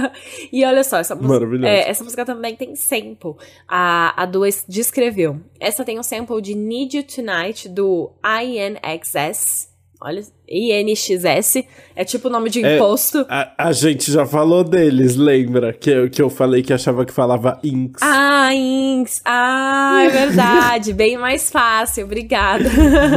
e 0.52 0.64
olha 0.64 0.84
só, 0.84 0.98
essa 0.98 1.14
música. 1.14 1.66
É, 1.66 1.88
essa 1.88 2.04
música 2.04 2.24
também 2.24 2.54
tem 2.54 2.76
sample. 2.76 3.34
A, 3.66 4.22
a 4.22 4.26
Duas 4.26 4.64
descreveu. 4.68 5.40
Essa 5.58 5.84
tem 5.84 5.96
o 5.96 6.00
um 6.00 6.04
sample 6.04 6.40
de 6.40 6.54
Need 6.54 6.96
You 6.96 7.04
Tonight 7.04 7.68
do 7.68 8.12
INXS. 8.24 9.70
Olha, 10.00 10.22
INXS. 10.52 11.64
É 11.96 12.04
tipo 12.04 12.28
o 12.28 12.30
nome 12.30 12.50
de 12.50 12.64
é, 12.64 12.76
imposto. 12.76 13.20
É, 13.20 13.24
a, 13.28 13.52
a, 13.68 13.72
gente 13.72 14.10
já 14.10 14.26
falou 14.26 14.62
deles, 14.62 15.16
lembra? 15.16 15.72
Que 15.72 15.90
eu, 15.90 16.10
que 16.10 16.20
eu 16.20 16.28
falei 16.28 16.62
que 16.62 16.72
achava 16.72 17.04
que 17.04 17.12
falava 17.12 17.58
INX. 17.62 18.00
Ah, 18.02 18.54
INX. 18.54 19.22
Ah, 19.24 20.02
é 20.04 20.08
verdade. 20.08 20.92
Bem 20.94 21.16
mais 21.16 21.50
fácil, 21.50 22.04
obrigada. 22.04 22.70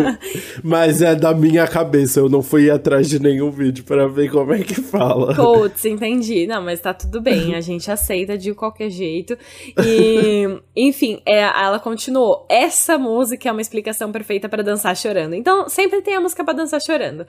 Mas 0.63 1.01
é 1.01 1.15
da 1.15 1.33
minha 1.33 1.67
cabeça. 1.67 2.19
Eu 2.19 2.29
não 2.29 2.41
fui 2.41 2.69
atrás 2.69 3.09
de 3.09 3.19
nenhum 3.19 3.51
vídeo 3.51 3.83
para 3.83 4.07
ver 4.07 4.29
como 4.31 4.53
é 4.53 4.59
que 4.59 4.75
fala. 4.75 5.35
Coates, 5.35 5.85
entendi. 5.85 6.47
Não, 6.47 6.61
mas 6.61 6.79
tá 6.79 6.93
tudo 6.93 7.21
bem. 7.21 7.55
A 7.55 7.61
gente 7.61 7.89
aceita 7.91 8.37
de 8.37 8.53
qualquer 8.53 8.89
jeito. 8.89 9.37
E, 9.83 10.47
enfim, 10.75 11.21
é, 11.25 11.39
ela 11.39 11.79
continuou. 11.79 12.45
Essa 12.49 12.97
música 12.97 13.49
é 13.49 13.51
uma 13.51 13.61
explicação 13.61 14.11
perfeita 14.11 14.47
para 14.47 14.63
dançar 14.63 14.95
chorando. 14.95 15.33
Então, 15.33 15.67
sempre 15.69 16.01
tem 16.01 16.15
a 16.15 16.21
música 16.21 16.43
para 16.43 16.53
dançar 16.53 16.81
chorando. 16.81 17.24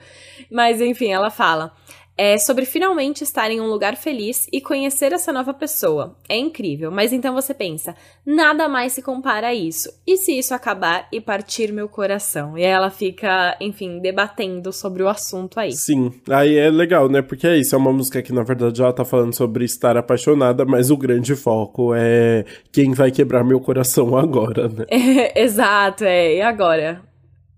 Mas 0.51 0.81
enfim, 0.81 1.11
ela 1.11 1.29
fala. 1.29 1.73
É 2.19 2.35
sobre 2.39 2.65
finalmente 2.65 3.23
estar 3.23 3.51
em 3.51 3.61
um 3.61 3.67
lugar 3.67 3.95
feliz 3.95 4.47
e 4.51 4.59
conhecer 4.59 5.13
essa 5.13 5.31
nova 5.31 5.53
pessoa. 5.53 6.17
É 6.27 6.35
incrível, 6.35 6.89
mas 6.89 7.13
então 7.13 7.35
você 7.35 7.53
pensa, 7.53 7.95
nada 8.25 8.67
mais 8.67 8.93
se 8.93 9.03
compara 9.03 9.49
a 9.49 9.53
isso. 9.53 9.87
E 10.05 10.17
se 10.17 10.31
isso 10.35 10.51
acabar 10.51 11.07
e 11.11 11.21
partir 11.21 11.71
meu 11.71 11.87
coração? 11.87 12.57
E 12.57 12.65
aí 12.65 12.71
ela 12.71 12.89
fica, 12.89 13.55
enfim, 13.61 13.99
debatendo 13.99 14.73
sobre 14.73 15.03
o 15.03 15.07
assunto 15.07 15.59
aí. 15.59 15.71
Sim, 15.73 16.11
aí 16.27 16.57
é 16.57 16.71
legal, 16.71 17.07
né? 17.07 17.21
Porque 17.21 17.45
é 17.45 17.55
isso, 17.55 17.75
é 17.75 17.77
uma 17.77 17.93
música 17.93 18.19
que 18.23 18.33
na 18.33 18.41
verdade 18.41 18.81
ela 18.81 18.91
tá 18.91 19.05
falando 19.05 19.35
sobre 19.35 19.63
estar 19.63 19.95
apaixonada, 19.95 20.65
mas 20.65 20.89
o 20.89 20.97
grande 20.97 21.35
foco 21.35 21.93
é 21.93 22.45
quem 22.71 22.95
vai 22.95 23.11
quebrar 23.11 23.43
meu 23.43 23.59
coração 23.59 24.17
agora, 24.17 24.67
né? 24.67 24.85
É, 24.89 25.39
exato, 25.45 26.03
é. 26.03 26.37
E 26.37 26.41
agora? 26.41 27.06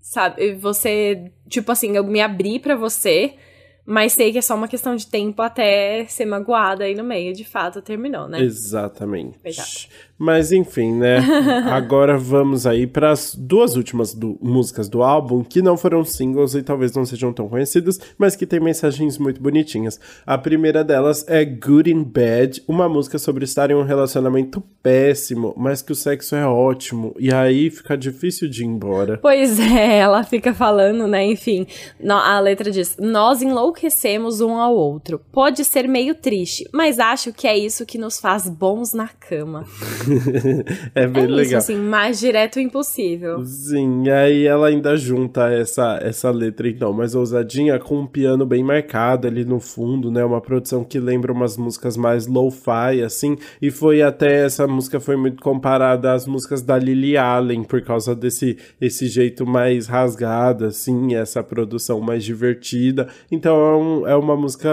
Sabe? 0.02 0.54
Você, 0.56 1.32
tipo 1.48 1.72
assim, 1.72 1.96
eu 1.96 2.04
me 2.04 2.22
abri 2.22 2.60
para 2.60 2.76
você, 2.76 3.36
mas 3.86 4.14
sei 4.14 4.32
que 4.32 4.38
é 4.38 4.42
só 4.42 4.56
uma 4.56 4.68
questão 4.68 4.96
de 4.96 5.08
tempo 5.08 5.42
até 5.42 6.06
ser 6.06 6.26
magoada 6.26 6.84
aí 6.84 6.96
no 6.96 7.04
meio, 7.04 7.34
de 7.34 7.44
fato, 7.44 7.82
terminou, 7.82 8.28
né? 8.28 8.40
Exatamente. 9.44 9.90
Mas 10.20 10.52
enfim, 10.52 10.94
né? 10.94 11.20
Agora 11.72 12.18
vamos 12.18 12.68
aí 12.68 12.86
para 12.86 13.12
as 13.12 13.34
duas 13.34 13.78
últimas 13.78 14.14
do, 14.14 14.38
músicas 14.42 14.90
do 14.90 15.02
álbum 15.02 15.46
que 15.46 15.62
não 15.62 15.78
foram 15.78 16.04
singles 16.04 16.56
e 16.56 16.62
talvez 16.62 16.94
não 16.94 17.06
sejam 17.06 17.32
tão 17.32 17.48
conhecidas, 17.48 17.98
mas 18.18 18.36
que 18.36 18.46
tem 18.46 18.60
mensagens 18.60 19.18
muito 19.18 19.42
bonitinhas. 19.42 19.98
A 20.26 20.38
primeira 20.38 20.84
delas 20.84 21.24
é 21.28 21.46
Good 21.46 21.90
in 21.90 22.04
Bad, 22.04 22.62
uma 22.68 22.90
música 22.90 23.18
sobre 23.18 23.46
estar 23.46 23.72
em 23.72 23.76
um 23.76 23.84
relacionamento 23.84 24.62
péssimo, 24.84 25.54
mas 25.56 25.82
que 25.82 25.94
o 25.94 25.96
sexo 25.96 26.36
é 26.36 26.46
ótimo 26.46 27.16
e 27.18 27.34
aí 27.34 27.70
fica 27.70 27.98
difícil 27.98 28.50
de 28.50 28.64
ir 28.64 28.68
embora. 28.68 29.18
Pois 29.22 29.58
é, 29.72 30.00
ela 30.00 30.24
fica 30.24 30.54
falando, 30.54 31.08
né? 31.08 31.26
Enfim, 31.26 31.66
a 32.06 32.40
letra 32.42 32.70
diz: 32.70 32.98
Nós 33.00 33.42
enlouquecemos 33.42 34.42
um 34.42 34.56
ao 34.56 34.76
outro. 34.76 35.22
Pode 35.32 35.64
ser 35.64 35.88
meio 35.88 36.14
triste, 36.14 36.68
mas 36.74 37.00
acho 37.00 37.32
que 37.32 37.48
é 37.48 37.58
isso 37.58 37.86
que 37.86 37.98
nos 37.98 38.20
faz 38.20 38.50
bons 38.50 38.92
na 38.92 39.08
cama. 39.08 39.66
é 40.96 41.08
bem 41.08 41.24
é 41.24 41.28
legal. 41.28 41.44
Isso, 41.44 41.72
assim, 41.72 41.78
mais 41.78 42.20
direto 42.20 42.60
impossível. 42.60 43.44
Sim, 43.46 44.04
e 44.06 44.12
aí 44.12 44.46
ela 44.46 44.68
ainda 44.68 44.96
junta 44.96 45.50
essa, 45.50 46.00
essa 46.02 46.32
letra, 46.32 46.68
então, 46.68 46.94
mais 46.94 47.16
ousadinha, 47.16 47.80
com 47.80 48.00
um 48.00 48.08
piano 48.08 48.46
bem 48.46 48.64
marcado 48.64 49.28
ali 49.28 49.46
no 49.46 49.60
fundo, 49.60 50.12
né? 50.12 50.24
Uma 50.24 50.42
produção 50.42 50.84
que 50.84 51.00
lembra 51.00 51.32
umas 51.32 51.58
músicas 51.58 51.98
mais 51.98 52.28
lo-fi, 52.28 53.02
assim, 53.04 53.38
e 53.62 53.72
foi 53.72 54.02
até, 54.02 54.46
essa 54.46 54.68
música 54.68 55.00
foi 55.00 55.16
muito 55.16 55.42
comparada 55.42 56.14
às 56.14 56.26
músicas 56.26 56.62
da 56.62 56.78
Lily 56.78 57.18
Allen, 57.18 57.64
por 57.64 57.82
causa 57.82 58.16
desse 58.16 58.58
esse 58.80 59.08
jeito 59.08 59.46
mais 59.46 59.88
rasgado, 59.88 60.66
assim, 60.66 61.16
essa 61.16 61.44
produção 61.44 62.00
mais 62.00 62.24
divertida. 62.24 63.08
Então 63.32 63.56
é, 63.56 63.76
um, 63.76 64.08
é 64.08 64.16
uma 64.16 64.36
música 64.36 64.70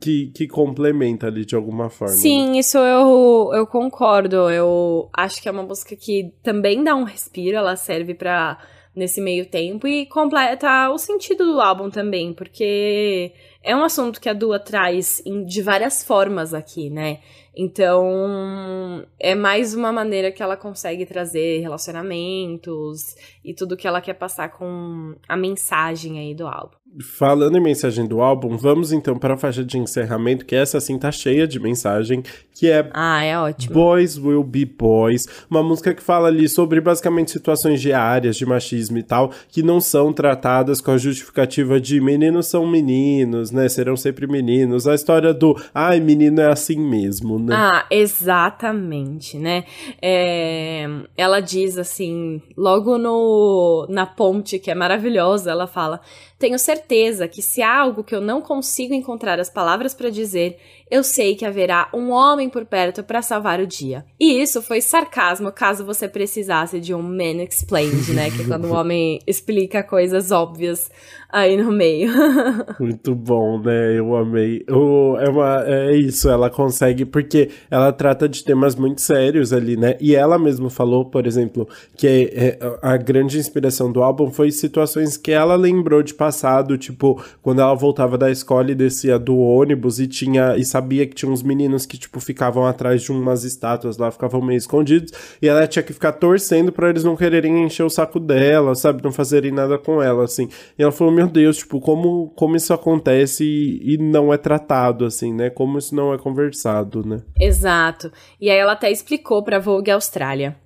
que, 0.00 0.30
que 0.34 0.46
complementa 0.46 1.26
ali 1.26 1.44
de 1.44 1.54
alguma 1.54 1.88
forma. 1.88 2.14
Sim, 2.14 2.50
né? 2.50 2.58
isso 2.58 2.78
eu, 2.78 3.50
eu 3.54 3.66
concordo. 3.66 4.50
Eu 4.50 4.77
acho 5.16 5.40
que 5.40 5.48
é 5.48 5.52
uma 5.52 5.62
música 5.62 5.94
que 5.96 6.32
também 6.42 6.82
dá 6.82 6.94
um 6.94 7.04
respiro, 7.04 7.56
ela 7.56 7.76
serve 7.76 8.14
para 8.14 8.58
nesse 8.94 9.20
meio 9.20 9.46
tempo 9.46 9.86
e 9.86 10.06
completa 10.06 10.90
o 10.90 10.98
sentido 10.98 11.44
do 11.44 11.60
álbum 11.60 11.88
também, 11.88 12.32
porque 12.32 13.32
é 13.62 13.74
um 13.74 13.84
assunto 13.84 14.20
que 14.20 14.28
a 14.28 14.32
Dua 14.32 14.58
traz 14.58 15.22
em, 15.24 15.44
de 15.44 15.62
várias 15.62 16.02
formas 16.02 16.52
aqui, 16.52 16.90
né? 16.90 17.20
Então, 17.60 19.04
é 19.18 19.34
mais 19.34 19.74
uma 19.74 19.92
maneira 19.92 20.30
que 20.30 20.42
ela 20.42 20.56
consegue 20.56 21.04
trazer 21.04 21.60
relacionamentos 21.60 23.16
e 23.44 23.52
tudo 23.52 23.76
que 23.76 23.86
ela 23.86 24.00
quer 24.00 24.14
passar 24.14 24.50
com 24.50 25.14
a 25.28 25.36
mensagem 25.36 26.18
aí 26.20 26.34
do 26.34 26.46
álbum. 26.46 26.77
Falando 27.00 27.56
em 27.56 27.60
mensagem 27.60 28.06
do 28.06 28.22
álbum, 28.22 28.56
vamos 28.56 28.92
então 28.92 29.16
para 29.18 29.34
a 29.34 29.36
faixa 29.36 29.62
de 29.62 29.76
encerramento, 29.76 30.46
que 30.46 30.56
essa 30.56 30.80
sim 30.80 30.98
tá 30.98 31.12
cheia 31.12 31.46
de 31.46 31.60
mensagem, 31.60 32.22
que 32.54 32.68
é 32.68 32.88
Ah, 32.94 33.22
é 33.22 33.38
ótimo. 33.38 33.74
Boys 33.74 34.16
Will 34.16 34.42
Be 34.42 34.64
Boys, 34.64 35.28
uma 35.50 35.62
música 35.62 35.92
que 35.92 36.02
fala 36.02 36.28
ali 36.28 36.48
sobre 36.48 36.80
basicamente 36.80 37.30
situações 37.30 37.80
diárias 37.80 38.36
de 38.36 38.46
machismo 38.46 38.96
e 38.96 39.02
tal, 39.02 39.30
que 39.48 39.62
não 39.62 39.80
são 39.82 40.14
tratadas 40.14 40.80
com 40.80 40.90
a 40.90 40.96
justificativa 40.96 41.78
de 41.78 42.00
meninos 42.00 42.46
são 42.46 42.66
meninos, 42.66 43.50
né? 43.50 43.68
Serão 43.68 43.96
sempre 43.96 44.26
meninos. 44.26 44.86
A 44.86 44.94
história 44.94 45.34
do 45.34 45.54
ai, 45.74 46.00
menino 46.00 46.40
é 46.40 46.50
assim 46.50 46.80
mesmo, 46.80 47.38
né? 47.38 47.54
Ah, 47.54 47.86
exatamente, 47.90 49.38
né? 49.38 49.64
É... 50.00 50.86
Ela 51.16 51.40
diz 51.40 51.76
assim, 51.76 52.40
logo 52.56 52.96
no 52.96 53.86
na 53.90 54.06
ponte, 54.06 54.58
que 54.58 54.70
é 54.70 54.74
maravilhosa, 54.74 55.50
ela 55.50 55.66
fala 55.66 56.00
tenho 56.38 56.58
certeza 56.58 57.26
que 57.26 57.42
se 57.42 57.60
há 57.60 57.76
algo 57.76 58.04
que 58.04 58.14
eu 58.14 58.20
não 58.20 58.40
consigo 58.40 58.94
encontrar 58.94 59.40
as 59.40 59.50
palavras 59.50 59.92
para 59.92 60.08
dizer, 60.08 60.58
eu 60.90 61.02
sei 61.02 61.34
que 61.34 61.44
haverá 61.44 61.88
um 61.92 62.10
homem 62.10 62.48
por 62.48 62.64
perto 62.64 63.02
para 63.02 63.22
salvar 63.22 63.60
o 63.60 63.66
dia. 63.66 64.04
E 64.18 64.40
isso 64.40 64.62
foi 64.62 64.80
sarcasmo 64.80 65.52
caso 65.52 65.84
você 65.84 66.08
precisasse 66.08 66.80
de 66.80 66.94
um 66.94 67.02
man 67.02 67.42
explained, 67.42 68.12
né? 68.12 68.30
Que 68.30 68.42
é 68.42 68.44
quando 68.44 68.66
o 68.66 68.72
homem 68.74 69.20
explica 69.26 69.82
coisas 69.82 70.30
óbvias 70.30 70.90
aí 71.30 71.56
no 71.56 71.70
meio. 71.70 72.10
Muito 72.80 73.14
bom, 73.14 73.60
né? 73.60 73.98
Eu 73.98 74.16
amei. 74.16 74.64
O, 74.70 75.16
é, 75.18 75.28
uma, 75.28 75.64
é 75.66 75.94
isso, 75.94 76.28
ela 76.28 76.48
consegue, 76.48 77.04
porque 77.04 77.50
ela 77.70 77.92
trata 77.92 78.28
de 78.28 78.42
temas 78.42 78.74
muito 78.74 79.00
sérios 79.00 79.52
ali, 79.52 79.76
né? 79.76 79.96
E 80.00 80.14
ela 80.14 80.38
mesma 80.38 80.70
falou, 80.70 81.04
por 81.04 81.26
exemplo, 81.26 81.68
que 81.96 82.30
é, 82.32 82.58
a 82.80 82.96
grande 82.96 83.38
inspiração 83.38 83.92
do 83.92 84.02
álbum 84.02 84.30
foi 84.30 84.50
situações 84.50 85.16
que 85.16 85.32
ela 85.32 85.54
lembrou 85.54 86.02
de 86.02 86.14
passado, 86.14 86.78
tipo, 86.78 87.22
quando 87.42 87.60
ela 87.60 87.74
voltava 87.74 88.16
da 88.16 88.30
escola 88.30 88.70
e 88.70 88.74
descia 88.74 89.18
do 89.18 89.36
ônibus 89.36 90.00
e 90.00 90.06
tinha. 90.06 90.56
E 90.56 90.64
sabia 90.78 91.06
que 91.06 91.14
tinha 91.14 91.30
uns 91.30 91.42
meninos 91.42 91.84
que, 91.84 91.98
tipo, 91.98 92.20
ficavam 92.20 92.64
atrás 92.64 93.02
de 93.02 93.10
umas 93.10 93.42
estátuas 93.42 93.98
lá, 93.98 94.10
ficavam 94.10 94.40
meio 94.40 94.56
escondidos, 94.56 95.12
e 95.42 95.48
ela 95.48 95.66
tinha 95.66 95.82
que 95.82 95.92
ficar 95.92 96.12
torcendo 96.12 96.70
para 96.70 96.88
eles 96.88 97.02
não 97.02 97.16
quererem 97.16 97.64
encher 97.64 97.82
o 97.82 97.90
saco 97.90 98.20
dela, 98.20 98.74
sabe? 98.74 99.02
Não 99.02 99.12
fazerem 99.12 99.50
nada 99.50 99.76
com 99.76 100.00
ela, 100.00 100.24
assim. 100.24 100.48
E 100.78 100.82
ela 100.82 100.92
falou, 100.92 101.12
meu 101.12 101.26
Deus, 101.26 101.58
tipo, 101.58 101.80
como, 101.80 102.30
como 102.36 102.56
isso 102.56 102.72
acontece 102.72 103.44
e, 103.44 103.94
e 103.94 103.98
não 103.98 104.32
é 104.32 104.38
tratado, 104.38 105.04
assim, 105.04 105.34
né? 105.34 105.50
Como 105.50 105.78
isso 105.78 105.94
não 105.94 106.14
é 106.14 106.18
conversado, 106.18 107.04
né? 107.04 107.22
Exato. 107.38 108.12
E 108.40 108.48
aí 108.48 108.58
ela 108.58 108.72
até 108.72 108.90
explicou 108.90 109.42
pra 109.42 109.58
Vogue 109.58 109.90
Austrália. 109.90 110.56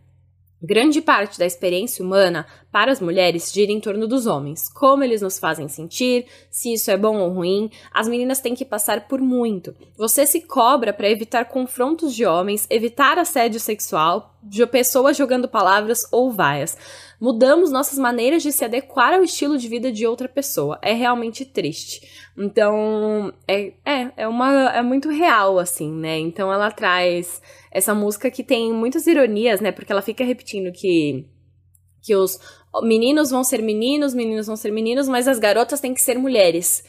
Grande 0.63 1.03
parte 1.03 1.41
da 1.41 1.47
experiência 1.47 2.05
humana 2.05 2.47
para 2.73 2.91
as 2.91 3.01
mulheres 3.01 3.53
gira 3.53 3.71
em 3.71 3.79
torno 3.79 4.09
dos 4.09 4.27
homens, 4.27 4.69
como 4.69 5.05
eles 5.05 5.21
nos 5.21 5.39
fazem 5.39 5.69
sentir, 5.69 6.25
se 6.51 6.73
isso 6.73 6.91
é 6.91 6.97
bom 6.97 7.19
ou 7.19 7.31
ruim. 7.31 7.71
As 7.93 8.09
meninas 8.09 8.41
têm 8.41 8.55
que 8.55 8.65
passar 8.65 9.07
por 9.07 9.21
muito. 9.21 9.75
Você 9.97 10.25
se 10.27 10.41
cobra 10.41 10.93
para 10.93 11.11
evitar 11.11 11.45
confrontos 11.45 12.15
de 12.15 12.25
homens, 12.25 12.67
evitar 12.71 13.19
assédio 13.19 13.61
sexual, 13.61 14.35
de 14.43 14.67
pessoas 14.67 15.17
jogando 15.17 15.47
palavras 15.47 16.01
ou 16.11 16.33
vaias. 16.33 16.77
Mudamos 17.21 17.71
nossas 17.71 17.99
maneiras 17.99 18.43
de 18.43 18.51
se 18.51 18.65
adequar 18.65 19.13
ao 19.13 19.23
estilo 19.23 19.57
de 19.57 19.69
vida 19.69 19.93
de 19.93 20.05
outra 20.07 20.29
pessoa. 20.29 20.79
É 20.83 20.93
realmente 20.93 21.45
triste. 21.45 22.03
Então, 22.37 23.33
é, 23.47 23.75
é, 23.85 24.13
é, 24.17 24.29
uma, 24.29 24.71
é 24.71 24.83
muito 24.83 25.09
real, 25.09 25.59
assim, 25.59 25.93
né? 25.93 26.19
Então 26.19 26.53
ela 26.53 26.71
traz 26.73 27.41
essa 27.71 27.95
música 27.95 28.31
que 28.31 28.43
tem 28.43 28.73
muitas 28.73 29.07
ironias, 29.07 29.61
né? 29.61 29.71
Porque 29.71 29.93
ela 29.93 30.03
fica 30.03 30.25
repetindo 30.25 30.73
que, 30.73 31.25
que 32.03 32.17
os 32.17 32.41
meninos 32.83 33.31
vão 33.31 33.45
ser 33.45 33.63
meninos, 33.63 34.15
meninos 34.15 34.47
vão 34.47 34.57
ser 34.57 34.71
meninos, 34.71 35.09
mas 35.09 35.29
as 35.29 35.39
garotas 35.39 35.81
têm 35.81 35.93
que 35.93 36.01
ser 36.01 36.19
mulheres. 36.19 36.85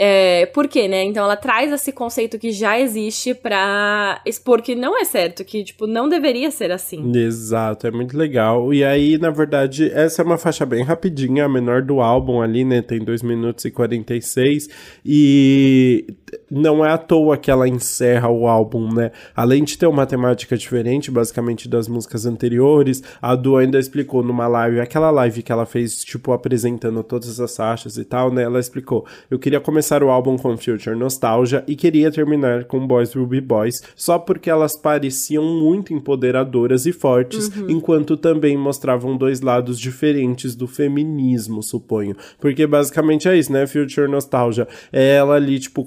É, 0.00 0.46
por 0.46 0.68
quê, 0.68 0.86
né? 0.86 1.02
Então 1.02 1.24
ela 1.24 1.36
traz 1.36 1.72
esse 1.72 1.90
conceito 1.90 2.38
que 2.38 2.52
já 2.52 2.78
existe 2.78 3.34
pra 3.34 4.22
expor 4.24 4.62
que 4.62 4.76
não 4.76 4.96
é 4.96 5.04
certo, 5.04 5.44
que, 5.44 5.64
tipo, 5.64 5.88
não 5.88 6.08
deveria 6.08 6.52
ser 6.52 6.70
assim. 6.70 7.10
Exato, 7.16 7.88
é 7.88 7.90
muito 7.90 8.16
legal. 8.16 8.72
E 8.72 8.84
aí, 8.84 9.18
na 9.18 9.30
verdade, 9.30 9.90
essa 9.92 10.22
é 10.22 10.24
uma 10.24 10.38
faixa 10.38 10.64
bem 10.64 10.84
rapidinha, 10.84 11.46
a 11.46 11.48
menor 11.48 11.82
do 11.82 12.00
álbum 12.00 12.40
ali, 12.40 12.64
né? 12.64 12.80
Tem 12.80 13.00
2 13.00 13.22
minutos 13.22 13.64
e 13.64 13.72
46. 13.72 14.68
E 15.04 16.06
não 16.50 16.84
é 16.84 16.90
à 16.90 16.98
toa 16.98 17.36
que 17.36 17.50
ela 17.50 17.68
encerra 17.68 18.28
o 18.28 18.46
álbum, 18.46 18.92
né? 18.92 19.10
Além 19.34 19.64
de 19.64 19.76
ter 19.76 19.86
uma 19.86 20.06
temática 20.06 20.56
diferente, 20.56 21.10
basicamente, 21.10 21.68
das 21.68 21.88
músicas 21.88 22.26
anteriores, 22.26 23.02
a 23.20 23.34
Du 23.34 23.56
ainda 23.56 23.78
explicou 23.78 24.22
numa 24.22 24.46
live, 24.46 24.80
aquela 24.80 25.10
live 25.10 25.42
que 25.42 25.52
ela 25.52 25.66
fez, 25.66 26.02
tipo, 26.04 26.32
apresentando 26.32 27.02
todas 27.02 27.38
as 27.40 27.56
faixas 27.56 27.96
e 27.96 28.04
tal, 28.04 28.32
né? 28.32 28.42
Ela 28.42 28.60
explicou: 28.60 29.06
eu 29.30 29.38
queria 29.38 29.60
começar 29.60 30.02
o 30.02 30.10
álbum 30.10 30.36
com 30.36 30.56
Future 30.56 30.96
Nostalgia 30.96 31.64
e 31.66 31.76
queria 31.76 32.10
terminar 32.10 32.64
com 32.64 32.86
Boys 32.86 33.14
Will 33.14 33.26
Be 33.26 33.40
Boys, 33.40 33.82
só 33.94 34.18
porque 34.18 34.50
elas 34.50 34.76
pareciam 34.76 35.44
muito 35.44 35.92
empoderadoras 35.92 36.86
e 36.86 36.92
fortes, 36.92 37.48
uhum. 37.48 37.70
enquanto 37.70 38.16
também 38.16 38.56
mostravam 38.56 39.16
dois 39.16 39.40
lados 39.40 39.78
diferentes 39.78 40.54
do 40.54 40.66
feminismo, 40.66 41.62
suponho. 41.62 42.16
Porque 42.40 42.66
basicamente 42.66 43.28
é 43.28 43.36
isso, 43.36 43.52
né? 43.52 43.66
Future 43.66 44.08
Nostalgia. 44.08 44.66
É 44.92 45.16
ela 45.16 45.34
ali, 45.34 45.58
tipo, 45.58 45.84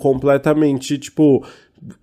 completamente, 0.52 0.98
tipo 0.98 1.46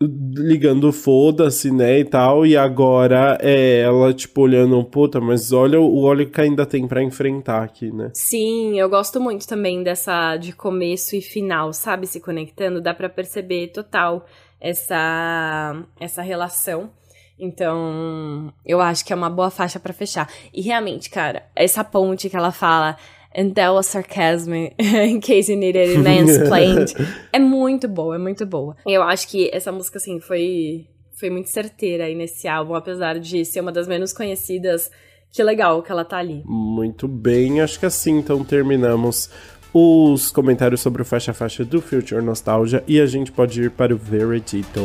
ligando 0.03 0.91
foda-se, 0.91 1.71
né, 1.71 2.01
e 2.01 2.05
tal, 2.05 2.45
e 2.45 2.57
agora 2.57 3.39
é 3.41 3.83
ela, 3.83 4.13
tipo, 4.13 4.41
olhando, 4.41 4.83
puta, 4.83 5.21
mas 5.21 5.53
olha 5.53 5.81
o 5.81 6.03
óleo 6.03 6.29
que 6.29 6.41
ainda 6.41 6.67
tem 6.67 6.85
para 6.89 7.01
enfrentar 7.01 7.63
aqui, 7.63 7.93
né? 7.93 8.11
Sim, 8.13 8.77
eu 8.77 8.89
gosto 8.89 9.21
muito 9.21 9.47
também 9.47 9.85
dessa 9.85 10.37
de 10.37 10.53
começo 10.53 11.15
e 11.15 11.21
final, 11.21 11.73
sabe, 11.73 12.09
se 12.09 12.19
conectando, 12.19 12.81
dá 12.81 12.93
para 12.93 13.09
perceber 13.09 13.69
total 13.69 14.27
essa 14.61 15.81
essa 16.01 16.23
relação. 16.23 16.91
Então, 17.39 18.53
eu 18.67 18.81
acho 18.81 19.05
que 19.05 19.13
é 19.13 19.17
uma 19.17 19.31
boa 19.31 19.49
faixa 19.49 19.79
para 19.79 19.93
fechar. 19.93 20.29
E 20.53 20.61
realmente, 20.61 21.09
cara, 21.09 21.45
essa 21.55 21.85
ponte 21.85 22.29
que 22.29 22.37
ela 22.37 22.51
fala 22.51 22.97
And 23.37 23.51
that 23.55 23.71
was 23.73 23.87
sarcasm, 23.87 24.53
in 24.79 25.21
case 25.23 25.51
you 25.51 25.57
needed 25.57 25.91
it 25.91 25.99
mansplained. 26.03 26.95
é 27.33 27.39
muito 27.39 27.87
boa, 27.87 28.17
é 28.17 28.19
muito 28.19 28.47
boa. 28.47 28.77
Eu 28.87 29.03
acho 29.03 29.29
que 29.29 29.51
essa 29.53 29.71
música, 29.71 29.99
assim, 29.99 30.19
foi, 30.21 30.87
foi 31.19 31.31
muito 31.31 31.51
certeira 31.51 32.05
aí 32.05 32.15
nesse 32.15 32.49
álbum, 32.49 32.75
apesar 32.75 33.19
de 33.19 33.45
ser 33.45 33.61
uma 33.61 33.73
das 33.73 33.87
menos 33.87 34.13
conhecidas. 34.13 34.91
Que 35.31 35.43
legal 35.43 35.83
que 35.83 35.93
ela 35.93 36.05
tá 36.05 36.17
ali. 36.17 36.43
Muito 36.47 37.07
bem, 37.07 37.61
acho 37.61 37.79
que 37.79 37.85
assim 37.85 38.19
então 38.19 38.43
terminamos 38.43 39.31
os 39.75 40.31
comentários 40.31 40.81
sobre 40.81 41.03
o 41.03 41.05
faixa-faixa 41.05 41.65
do 41.67 41.83
Future 41.83 42.23
Nostalgia 42.23 42.83
e 42.89 42.99
a 42.99 43.05
gente 43.05 43.31
pode 43.31 43.63
ir 43.63 43.71
para 43.71 43.95
o 43.95 43.99
Veredito. 43.99 44.81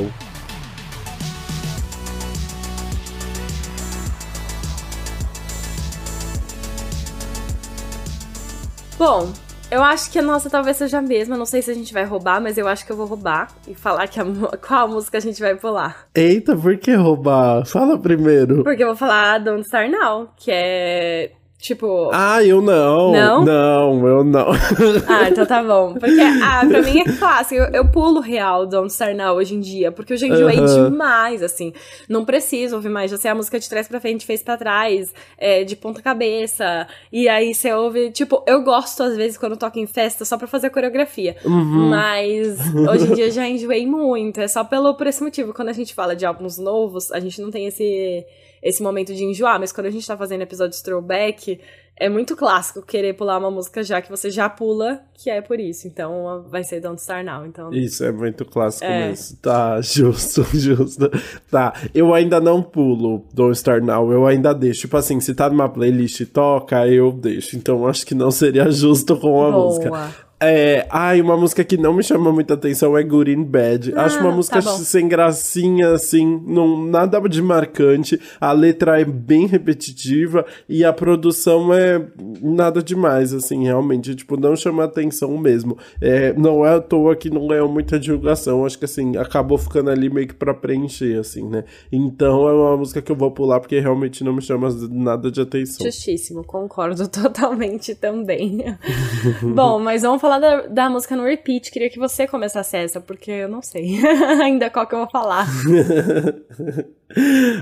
Bom, 8.98 9.32
eu 9.72 9.84
acho 9.84 10.12
que 10.12 10.20
a 10.20 10.22
nossa 10.22 10.50
talvez 10.50 10.78
seja 10.78 11.00
a 11.00 11.02
mesma. 11.02 11.36
Não 11.36 11.46
sei 11.46 11.62
se 11.62 11.72
a 11.72 11.74
gente 11.74 11.92
vai 11.94 12.04
roubar, 12.04 12.40
mas 12.40 12.58
eu 12.58 12.68
acho 12.68 12.86
que 12.86 12.92
eu 12.92 12.96
vou 12.96 13.08
roubar 13.08 13.48
e 13.68 13.74
falar 13.74 14.08
que 14.08 14.20
a, 14.20 14.24
qual 14.66 14.88
música 14.88 15.18
a 15.18 15.22
gente 15.22 15.42
vai 15.42 15.56
pular. 15.56 16.08
Eita, 16.14 16.56
por 16.56 16.78
que 16.78 16.94
roubar? 16.94 17.66
Fala 17.66 17.98
primeiro. 17.98 18.64
Porque 18.64 18.84
eu 18.84 18.88
vou 18.88 18.96
falar 18.96 19.40
Don't 19.40 19.66
Star 19.66 19.90
Now, 19.90 20.30
que 20.38 20.52
é 20.52 21.32
Tipo. 21.64 22.10
Ah, 22.12 22.44
eu 22.44 22.62
não. 22.62 23.14
Não? 23.14 23.46
Não, 23.46 24.06
eu 24.06 24.22
não. 24.22 24.48
Ah, 25.08 25.30
então 25.30 25.46
tá 25.46 25.64
bom. 25.64 25.94
Porque, 25.94 26.20
ah, 26.20 26.66
pra 26.68 26.82
mim 26.84 27.00
é 27.00 27.18
clássico. 27.18 27.56
Eu, 27.56 27.68
eu 27.72 27.88
pulo 27.88 28.20
real 28.20 28.66
Don't 28.66 28.92
Start 28.92 29.16
Now 29.16 29.38
hoje 29.38 29.56
em 29.56 29.62
dia, 29.62 29.90
porque 29.90 30.12
eu 30.12 30.18
já 30.18 30.28
enjoei 30.28 30.60
demais, 30.60 31.42
assim. 31.42 31.72
Não 32.10 32.26
preciso 32.26 32.76
ouvir 32.76 32.90
mais. 32.90 33.12
Já 33.12 33.18
sei 33.18 33.32
a 33.32 33.36
música 33.36 33.58
de 33.58 33.70
trás 33.70 33.88
pra 33.88 34.02
frente, 34.02 34.26
fez 34.26 34.44
pra 34.44 34.58
trás, 34.58 35.14
é, 35.38 35.64
de 35.64 35.78
ponta 35.78 36.02
cabeça. 36.02 36.86
E 37.10 37.30
aí 37.30 37.54
você 37.54 37.72
ouve. 37.72 38.12
Tipo, 38.12 38.44
eu 38.46 38.62
gosto 38.62 39.02
às 39.02 39.16
vezes 39.16 39.38
quando 39.38 39.56
toco 39.56 39.80
em 39.80 39.88
festa 39.88 40.26
só 40.26 40.38
pra 40.38 40.48
fazer 40.48 40.68
a 40.68 40.70
coreografia. 40.70 41.38
Uhum. 41.46 41.90
Mas 41.90 42.58
hoje 42.90 43.10
em 43.10 43.14
dia 43.14 43.32
já 43.32 43.48
enjoei 43.48 43.86
muito. 43.86 44.42
É 44.42 44.50
só 44.50 44.66
pelo, 44.66 44.96
por 44.96 45.08
esse 45.08 45.24
motivo. 45.24 45.54
Quando 45.54 45.70
a 45.70 45.74
gente 45.74 45.94
fala 45.94 46.14
de 46.14 46.26
álbuns 46.26 46.58
novos, 46.58 47.10
a 47.10 47.22
gente 47.22 47.42
não 47.42 47.50
tem 47.50 47.68
esse 47.68 48.26
esse 48.64 48.82
momento 48.82 49.14
de 49.14 49.24
enjoar, 49.26 49.60
mas 49.60 49.74
quando 49.74 49.88
a 49.88 49.92
gente 49.92 50.08
tá 50.08 50.16
fazendo 50.16 50.42
episódio 50.42 50.76
de 50.76 50.82
throwback, 50.82 51.60
é 51.96 52.10
muito 52.10 52.36
clássico 52.36 52.82
querer 52.82 53.14
pular 53.14 53.38
uma 53.38 53.52
música 53.52 53.84
já 53.84 54.02
que 54.02 54.10
você 54.10 54.32
já 54.32 54.50
pula, 54.50 55.02
que 55.14 55.30
é 55.30 55.42
por 55.42 55.60
isso. 55.60 55.88
Então 55.88 56.46
vai 56.50 56.64
ser 56.64 56.80
Don't 56.80 57.00
Start 57.00 57.26
Now. 57.26 57.46
Então... 57.46 57.72
Isso 57.74 58.04
é 58.04 58.12
muito 58.12 58.46
clássico 58.46 58.86
é. 58.86 59.10
mesmo. 59.10 59.38
Tá, 59.42 59.80
justo, 59.82 60.44
justo. 60.58 61.12
Tá, 61.52 61.74
eu 61.94 62.14
ainda 62.14 62.40
não 62.40 62.64
pulo 62.64 63.28
Don't 63.34 63.56
Start 63.56 63.84
Now, 63.84 64.12
eu 64.12 64.26
ainda 64.26 64.54
deixo. 64.54 64.82
Tipo 64.82 64.98
assim, 64.98 65.20
se 65.20 65.36
tá 65.36 65.50
numa 65.50 65.70
playlist 65.70 66.22
e 66.22 66.26
toca, 66.26 66.88
eu 66.88 67.12
deixo. 67.12 67.56
Então 67.58 67.86
acho 67.86 68.06
que 68.06 68.16
não 68.16 68.32
seria 68.32 68.72
justo 68.72 69.18
com 69.18 69.44
a 69.44 69.52
Boa. 69.52 69.66
música. 69.66 70.14
É, 70.46 70.86
ai, 70.90 71.22
uma 71.22 71.38
música 71.38 71.64
que 71.64 71.78
não 71.78 71.94
me 71.94 72.04
chama 72.04 72.32
muita 72.32 72.54
atenção 72.54 72.98
é 72.98 73.04
Good 73.04 73.32
in 73.32 73.44
Bad. 73.44 73.94
Ah, 73.96 74.06
Acho 74.06 74.20
uma 74.20 74.32
música 74.32 74.62
tá 74.62 74.72
sem 74.72 75.08
gracinha, 75.08 75.92
assim, 75.94 76.42
não, 76.46 76.86
nada 76.86 77.20
de 77.28 77.42
marcante. 77.42 78.20
A 78.40 78.52
letra 78.52 79.00
é 79.00 79.06
bem 79.06 79.48
repetitiva 79.48 80.46
e 80.68 80.84
a 80.84 80.92
produção 80.92 81.74
é 81.74 82.06
nada 82.42 82.82
demais, 82.84 83.34
assim, 83.34 83.64
realmente. 83.64 84.16
Tipo, 84.16 84.38
não 84.38 84.56
chama 84.56 84.84
atenção 84.84 85.38
mesmo. 85.38 85.78
É, 86.02 86.34
não 86.34 86.66
é 86.66 86.76
à 86.76 86.82
toa 86.82 87.16
que 87.16 87.30
não 87.30 87.48
ganhou 87.48 87.70
muita 87.70 88.00
divulgação. 88.00 88.66
Acho 88.66 88.78
que, 88.78 88.86
assim, 88.86 89.16
acabou 89.18 89.58
ficando 89.58 89.90
ali 89.90 90.10
meio 90.10 90.28
que 90.28 90.34
pra 90.36 90.54
preencher, 90.54 91.20
assim, 91.20 91.48
né? 91.48 91.64
Então 91.92 92.48
é 92.48 92.54
uma 92.54 92.78
música 92.78 93.02
que 93.02 93.12
eu 93.12 93.16
vou 93.16 93.32
pular 93.32 93.60
porque 93.60 93.80
realmente 93.80 94.24
não 94.24 94.34
me 94.34 94.42
chama 94.42 94.70
nada 94.90 95.32
de 95.32 95.42
atenção. 95.42 95.86
Justíssimo, 95.86 96.44
concordo 96.44 97.08
totalmente 97.10 97.96
também. 97.96 98.64
Bom, 99.56 99.80
mas 99.80 100.02
vamos 100.02 100.22
falar 100.22 100.33
falar 100.34 100.40
da, 100.40 100.68
da 100.68 100.90
música 100.90 101.16
no 101.16 101.24
repeat. 101.24 101.72
Queria 101.72 101.90
que 101.90 102.00
você 102.00 102.28
começasse 102.28 102.78
essa, 102.78 103.00
porque 103.00 103.32
eu 103.32 103.50
não 103.50 103.62
sei 103.62 104.00
ainda 104.42 104.70
qual 104.70 104.88
que 104.88 104.96
eu 104.96 105.00
vou 105.00 105.10
falar. 105.10 105.48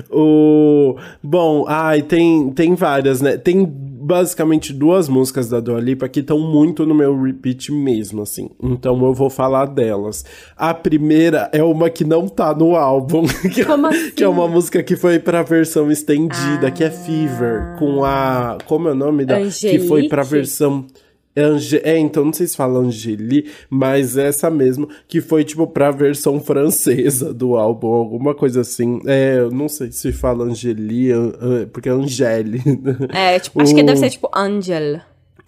o... 0.09 0.95
Bom, 1.21 1.65
ai, 1.67 2.01
tem, 2.01 2.51
tem 2.51 2.75
várias, 2.75 3.21
né? 3.21 3.37
Tem 3.37 3.65
basicamente 3.65 4.73
duas 4.73 5.07
músicas 5.07 5.49
da 5.49 5.59
Dua 5.59 5.79
Lipa 5.79 6.09
que 6.09 6.21
estão 6.21 6.39
muito 6.39 6.85
no 6.85 6.95
meu 6.95 7.21
repeat 7.21 7.71
mesmo, 7.71 8.21
assim. 8.21 8.49
Então 8.61 9.03
eu 9.05 9.13
vou 9.13 9.29
falar 9.29 9.65
delas. 9.65 10.25
A 10.55 10.73
primeira 10.73 11.49
é 11.53 11.63
uma 11.63 11.89
que 11.89 12.03
não 12.03 12.27
tá 12.27 12.53
no 12.53 12.75
álbum, 12.75 13.25
que, 13.53 13.61
assim? 13.61 14.11
que 14.11 14.23
é 14.23 14.27
uma 14.27 14.47
música 14.47 14.81
que 14.81 14.95
foi 14.95 15.19
pra 15.19 15.43
versão 15.43 15.91
estendida, 15.91 16.67
ah. 16.67 16.71
que 16.71 16.83
é 16.83 16.89
Fever, 16.89 17.75
com 17.77 18.03
a... 18.03 18.57
Como 18.65 18.87
é 18.87 18.91
o 18.91 18.95
nome 18.95 19.25
da... 19.25 19.37
Angelique? 19.37 19.79
Que 19.79 19.87
foi 19.87 20.07
pra 20.07 20.23
versão... 20.23 20.85
Ange... 21.35 21.81
É, 21.83 21.97
então 21.97 22.25
não 22.25 22.33
sei 22.33 22.47
se 22.47 22.57
fala 22.57 22.79
Angeli, 22.79 23.49
mas 23.69 24.17
essa 24.17 24.49
mesmo, 24.49 24.89
que 25.07 25.21
foi 25.21 25.43
tipo 25.43 25.65
pra 25.67 25.91
versão 25.91 26.39
francesa 26.39 27.33
do 27.33 27.55
álbum, 27.55 27.87
alguma 27.87 28.35
coisa 28.35 28.61
assim. 28.61 29.01
É, 29.05 29.37
eu 29.39 29.51
não 29.51 29.69
sei 29.69 29.91
se 29.91 30.11
fala 30.11 30.45
Angeli, 30.45 31.09
porque 31.71 31.89
é 31.89 31.91
Angeli. 31.91 32.61
É, 33.13 33.39
tipo, 33.39 33.61
acho 33.61 33.73
o... 33.73 33.75
que 33.75 33.83
deve 33.83 33.99
ser 33.99 34.09
tipo 34.09 34.29
Angel. 34.35 35.01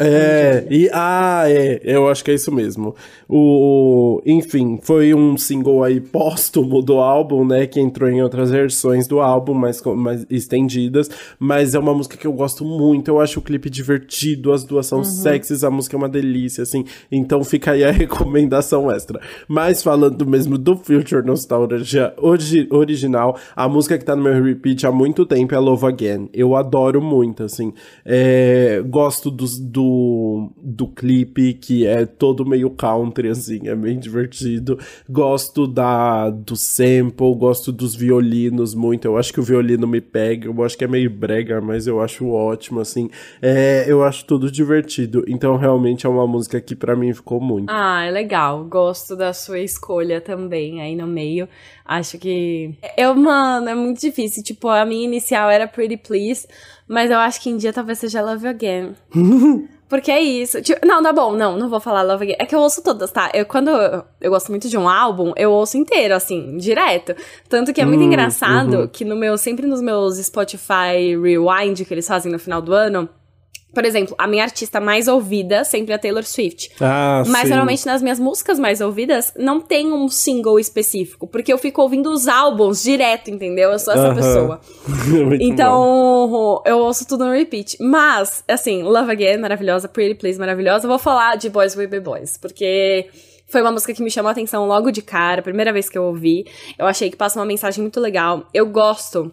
É, 0.04 0.68
e 0.70 0.90
ah, 0.92 1.44
é, 1.48 1.82
eu 1.84 2.08
acho 2.08 2.24
que 2.24 2.32
é 2.32 2.34
isso 2.34 2.52
mesmo. 2.52 2.96
O, 3.28 4.22
enfim, 4.26 4.80
foi 4.82 5.14
um 5.14 5.38
single 5.38 5.84
aí 5.84 6.00
póstumo 6.00 6.82
do 6.82 7.00
álbum, 7.00 7.46
né, 7.46 7.66
que 7.66 7.80
entrou 7.80 8.10
em 8.10 8.22
outras 8.22 8.52
versões 8.52 9.08
do 9.08 9.20
álbum, 9.20 9.54
mais, 9.54 9.82
mais 9.82 10.26
estendidas, 10.30 11.10
mas 11.40 11.74
é 11.74 11.80
uma 11.80 11.94
música 11.94 12.18
que 12.18 12.28
eu 12.28 12.34
gosto 12.34 12.66
muito, 12.66 13.08
eu 13.08 13.20
acho 13.20 13.40
o 13.40 13.42
clipe 13.42 13.70
divertido, 13.70 14.52
as 14.52 14.64
duas 14.64 14.86
são 14.86 15.00
uhum. 15.00 15.04
sexys, 15.04 15.64
a 15.64 15.72
música 15.72 15.96
é 15.96 15.98
uma 15.98 16.10
delícia, 16.10 16.64
assim, 16.64 16.86
então 17.12 17.44
fica 17.44 17.72
aí 17.72 17.84
a 17.84 17.90
recomendação 17.92 18.92
extra. 18.92 19.20
Mas 19.48 19.82
falando 19.82 20.26
mesmo 20.26 20.58
do 20.58 20.76
Future 20.78 21.26
Nostalgia 21.26 22.14
ori 22.18 22.68
original, 22.70 23.38
a 23.56 23.68
música 23.68 23.98
que 23.98 24.06
tá 24.06 24.16
no 24.16 24.24
meu 24.24 24.44
repeat 24.44 24.86
há 24.86 24.92
muito 24.92 25.26
tempo 25.26 25.56
é 25.56 25.60
Love 25.60 25.86
Again, 25.86 26.30
eu 26.34 26.56
adoro 26.56 27.02
muito, 27.02 27.44
assim, 27.44 27.74
é, 28.06 28.84
gosto 28.86 29.32
dos, 29.32 29.60
do 29.60 29.93
do, 29.94 30.52
do 30.58 30.88
clipe, 30.88 31.54
que 31.54 31.86
é 31.86 32.06
todo 32.06 32.46
meio 32.46 32.70
country, 32.72 33.30
assim, 33.30 33.68
é 33.68 33.76
bem 33.76 34.00
divertido. 34.00 34.80
Gosto 35.08 35.68
da, 35.68 36.30
do 36.30 36.56
sample, 36.56 37.36
gosto 37.36 37.72
dos 37.72 37.96
violinos 37.96 38.74
muito. 38.74 39.06
Eu 39.06 39.18
acho 39.18 39.32
que 39.32 39.40
o 39.40 39.44
violino 39.44 39.88
me 39.88 40.02
pega, 40.02 40.48
eu 40.48 40.64
acho 40.64 40.78
que 40.78 40.84
é 40.84 40.88
meio 40.88 41.10
brega, 41.10 41.62
mas 41.62 41.86
eu 41.86 42.02
acho 42.02 42.28
ótimo, 42.30 42.80
assim. 42.80 43.10
É, 43.42 43.86
eu 43.88 44.04
acho 44.04 44.26
tudo 44.26 44.52
divertido. 44.52 45.24
Então, 45.28 45.56
realmente 45.56 46.06
é 46.06 46.10
uma 46.10 46.26
música 46.26 46.60
que 46.60 46.76
para 46.76 46.96
mim 46.96 47.14
ficou 47.14 47.40
muito. 47.40 47.70
Ah, 47.70 48.04
é 48.04 48.12
legal. 48.12 48.64
Gosto 48.66 49.16
da 49.16 49.34
sua 49.34 49.60
escolha 49.60 50.20
também 50.20 50.82
aí 50.82 50.96
no 50.96 51.08
meio. 51.08 51.48
Acho 51.86 52.18
que. 52.18 52.76
Eu, 52.98 53.14
mano, 53.16 53.70
é 53.70 53.76
muito 53.76 54.00
difícil. 54.00 54.42
Tipo, 54.44 54.70
a 54.70 54.86
minha 54.86 55.04
inicial 55.04 55.50
era 55.50 55.68
Pretty 55.68 55.98
Please, 55.98 56.48
mas 56.88 57.12
eu 57.12 57.18
acho 57.18 57.42
que 57.42 57.50
em 57.50 57.58
dia 57.58 57.74
talvez 57.74 58.00
seja 58.00 58.22
Love 58.22 58.48
Again. 58.48 58.96
Porque 59.94 60.12
é 60.12 60.20
isso. 60.20 60.60
Tipo, 60.60 60.84
não, 60.84 61.04
tá 61.04 61.14
bom, 61.14 61.34
não, 61.34 61.56
não 61.56 61.70
vou 61.70 61.80
falar 61.80 62.02
Love 62.02 62.24
Again. 62.24 62.38
É 62.40 62.48
que 62.48 62.56
eu 62.56 62.60
ouço 62.60 62.82
todas, 62.82 63.12
tá? 63.12 63.30
Eu, 63.32 63.46
quando 63.46 63.70
eu, 63.70 64.04
eu 64.20 64.32
gosto 64.32 64.50
muito 64.50 64.68
de 64.68 64.76
um 64.76 64.90
álbum, 64.90 65.34
eu 65.36 65.52
ouço 65.52 65.78
inteiro, 65.78 66.16
assim, 66.16 66.58
direto. 66.58 67.16
Tanto 67.48 67.72
que 67.72 67.80
é 67.80 67.86
muito 67.86 68.02
hum, 68.02 68.08
engraçado 68.08 68.74
uhum. 68.74 68.88
que 68.88 69.06
no 69.06 69.16
meu, 69.16 69.38
sempre 69.38 69.68
nos 69.68 69.84
meus 69.84 70.18
Spotify 70.18 71.16
Rewind 71.22 71.86
que 71.86 71.94
eles 71.94 72.08
fazem 72.08 72.32
no 72.32 72.40
final 72.40 72.60
do 72.60 72.74
ano, 72.74 73.08
Por 73.74 73.86
exemplo, 73.86 74.14
a 74.20 74.28
minha 74.28 74.44
artista 74.44 74.80
mais 74.80 75.08
ouvida 75.08 75.64
sempre 75.64 75.94
é 75.94 75.96
a 75.96 76.00
Taylor 76.00 76.24
Swift. 76.24 76.72
Ah, 76.80 77.24
Mas 77.28 77.44
sim. 77.44 77.50
normalmente 77.50 77.86
nas 77.86 78.04
minhas 78.04 78.20
músicas 78.20 78.60
mais 78.60 78.82
ouvidas 78.82 79.34
não 79.36 79.60
tem 79.60 79.92
um 79.92 80.08
single 80.08 80.60
específico, 80.60 81.26
porque 81.28 81.52
eu 81.52 81.58
fico 81.58 81.82
ouvindo 81.82 82.12
os 82.12 82.28
álbuns 82.28 82.84
direto, 82.84 83.32
entendeu? 83.32 83.72
Eu 83.72 83.80
sou 83.80 83.94
essa 83.94 84.08
Aham. 84.08 84.16
pessoa. 84.16 84.62
Muito 85.26 85.40
bom. 85.40 85.46
Então, 85.46 86.62
eu 86.66 86.78
ouço 86.78 87.08
tudo 87.08 87.26
no 87.26 87.32
repeat. 87.32 87.78
Mas, 87.82 88.44
assim, 88.48 88.84
Love 88.84 89.12
Again, 89.12 89.38
maravilhosa, 89.38 89.88
Pretty 89.88 90.16
Please, 90.16 90.38
maravilhosa. 90.38 90.86
Eu 90.86 90.90
vou 90.90 91.00
falar 91.00 91.36
de 91.36 91.50
Boys 91.50 91.76
Will 91.76 91.90
Be 91.90 92.00
Boys, 92.00 92.38
porque 92.38 93.08
foi 93.48 93.62
uma 93.62 93.72
música 93.72 93.94
que 93.94 94.04
me 94.04 94.12
chamou 94.12 94.30
a 94.30 94.32
atenção 94.34 94.68
logo 94.68 94.92
de 94.92 95.02
cara, 95.02 95.42
primeira 95.42 95.74
vez 95.74 95.90
que 95.90 95.98
eu 95.98 96.04
ouvi. 96.04 96.46
Eu 96.78 96.86
achei 96.86 97.10
que 97.10 97.18
passa 97.18 97.40
uma 97.40 97.46
mensagem 97.46 97.82
muito 97.82 98.00
legal. 98.00 98.48
Eu 98.54 98.68
gosto. 98.68 99.32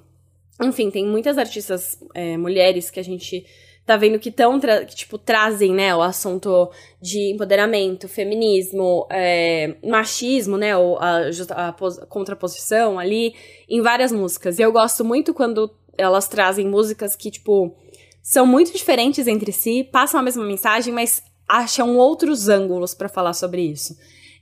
Enfim, 0.63 0.91
tem 0.91 1.07
muitas 1.07 1.39
artistas 1.39 1.99
é, 2.15 2.37
mulheres 2.37 2.91
que 2.91 3.01
a 3.01 3.03
gente 3.05 3.45
tá 3.91 3.97
vendo 3.97 4.21
que 4.21 4.29
estão, 4.29 4.61
que, 4.61 4.95
tipo, 4.95 5.19
trazem, 5.19 5.75
né, 5.75 5.93
o 5.97 6.01
assunto 6.01 6.71
de 7.03 7.33
empoderamento, 7.35 8.07
feminismo, 8.07 9.05
é, 9.11 9.75
machismo, 9.85 10.57
né, 10.57 10.77
ou 10.77 10.97
a, 10.97 11.23
a 11.57 11.73
pos- 11.73 11.99
contraposição 12.09 13.01
ali, 13.01 13.35
em 13.69 13.83
várias 13.83 14.13
músicas. 14.13 14.61
E 14.61 14.63
eu 14.63 14.71
gosto 14.71 15.05
muito 15.05 15.35
quando 15.35 15.69
elas 15.99 16.29
trazem 16.29 16.69
músicas 16.69 17.17
que, 17.17 17.33
tipo, 17.33 17.75
são 18.23 18.47
muito 18.47 18.73
diferentes 18.73 19.27
entre 19.27 19.51
si, 19.51 19.83
passam 19.83 20.21
a 20.21 20.23
mesma 20.23 20.45
mensagem, 20.45 20.95
mas 20.95 21.21
acham 21.49 21.97
outros 21.99 22.49
ângulos 22.49 22.95
pra 22.95 23.09
falar 23.09 23.33
sobre 23.33 23.61
isso. 23.63 23.97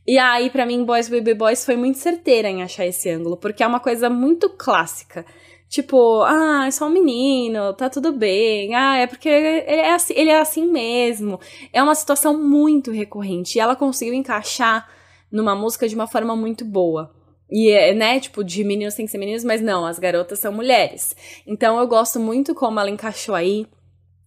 E 0.07 0.19
aí, 0.19 0.51
pra 0.51 0.67
mim, 0.67 0.85
Boys 0.85 1.09
Be 1.09 1.33
Boys 1.33 1.65
foi 1.65 1.77
muito 1.77 1.97
certeira 1.97 2.51
em 2.51 2.63
achar 2.63 2.85
esse 2.85 3.09
ângulo, 3.09 3.39
porque 3.39 3.63
é 3.63 3.67
uma 3.67 3.81
coisa 3.81 4.11
muito 4.11 4.51
clássica. 4.51 5.25
Tipo, 5.69 6.23
ah, 6.23 6.65
é 6.67 6.71
só 6.71 6.87
um 6.87 6.91
menino, 6.91 7.75
tá 7.75 7.91
tudo 7.91 8.11
bem. 8.13 8.75
Ah, 8.75 8.97
é 8.97 9.07
porque 9.07 9.29
ele 9.29 9.83
é 9.83 9.93
assim, 9.93 10.15
ele 10.17 10.31
é 10.31 10.41
assim 10.41 10.67
mesmo. 10.67 11.39
É 11.73 11.83
uma 11.83 11.95
situação 11.95 12.43
muito 12.43 12.91
recorrente. 12.91 13.59
E 13.59 13.61
ela 13.61 13.77
conseguiu 13.77 14.15
encaixar 14.15 14.89
numa 15.31 15.55
música 15.55 15.87
de 15.87 15.95
uma 15.95 16.07
forma 16.07 16.35
muito 16.35 16.65
boa. 16.65 17.15
E 17.51 17.71
é, 17.71 17.95
né, 17.95 18.21
tipo, 18.21 18.43
de 18.43 18.65
meninos 18.65 18.95
tem 18.95 19.07
que 19.07 19.13
ser 19.13 19.19
meninos, 19.19 19.45
mas 19.45 19.61
não, 19.61 19.85
as 19.85 19.99
garotas 19.99 20.39
são 20.39 20.53
mulheres. 20.53 21.15
Então 21.47 21.79
eu 21.79 21.87
gosto 21.87 22.19
muito 22.19 22.55
como 22.55 22.81
ela 22.81 22.91
encaixou 22.91 23.35
aí. 23.35 23.67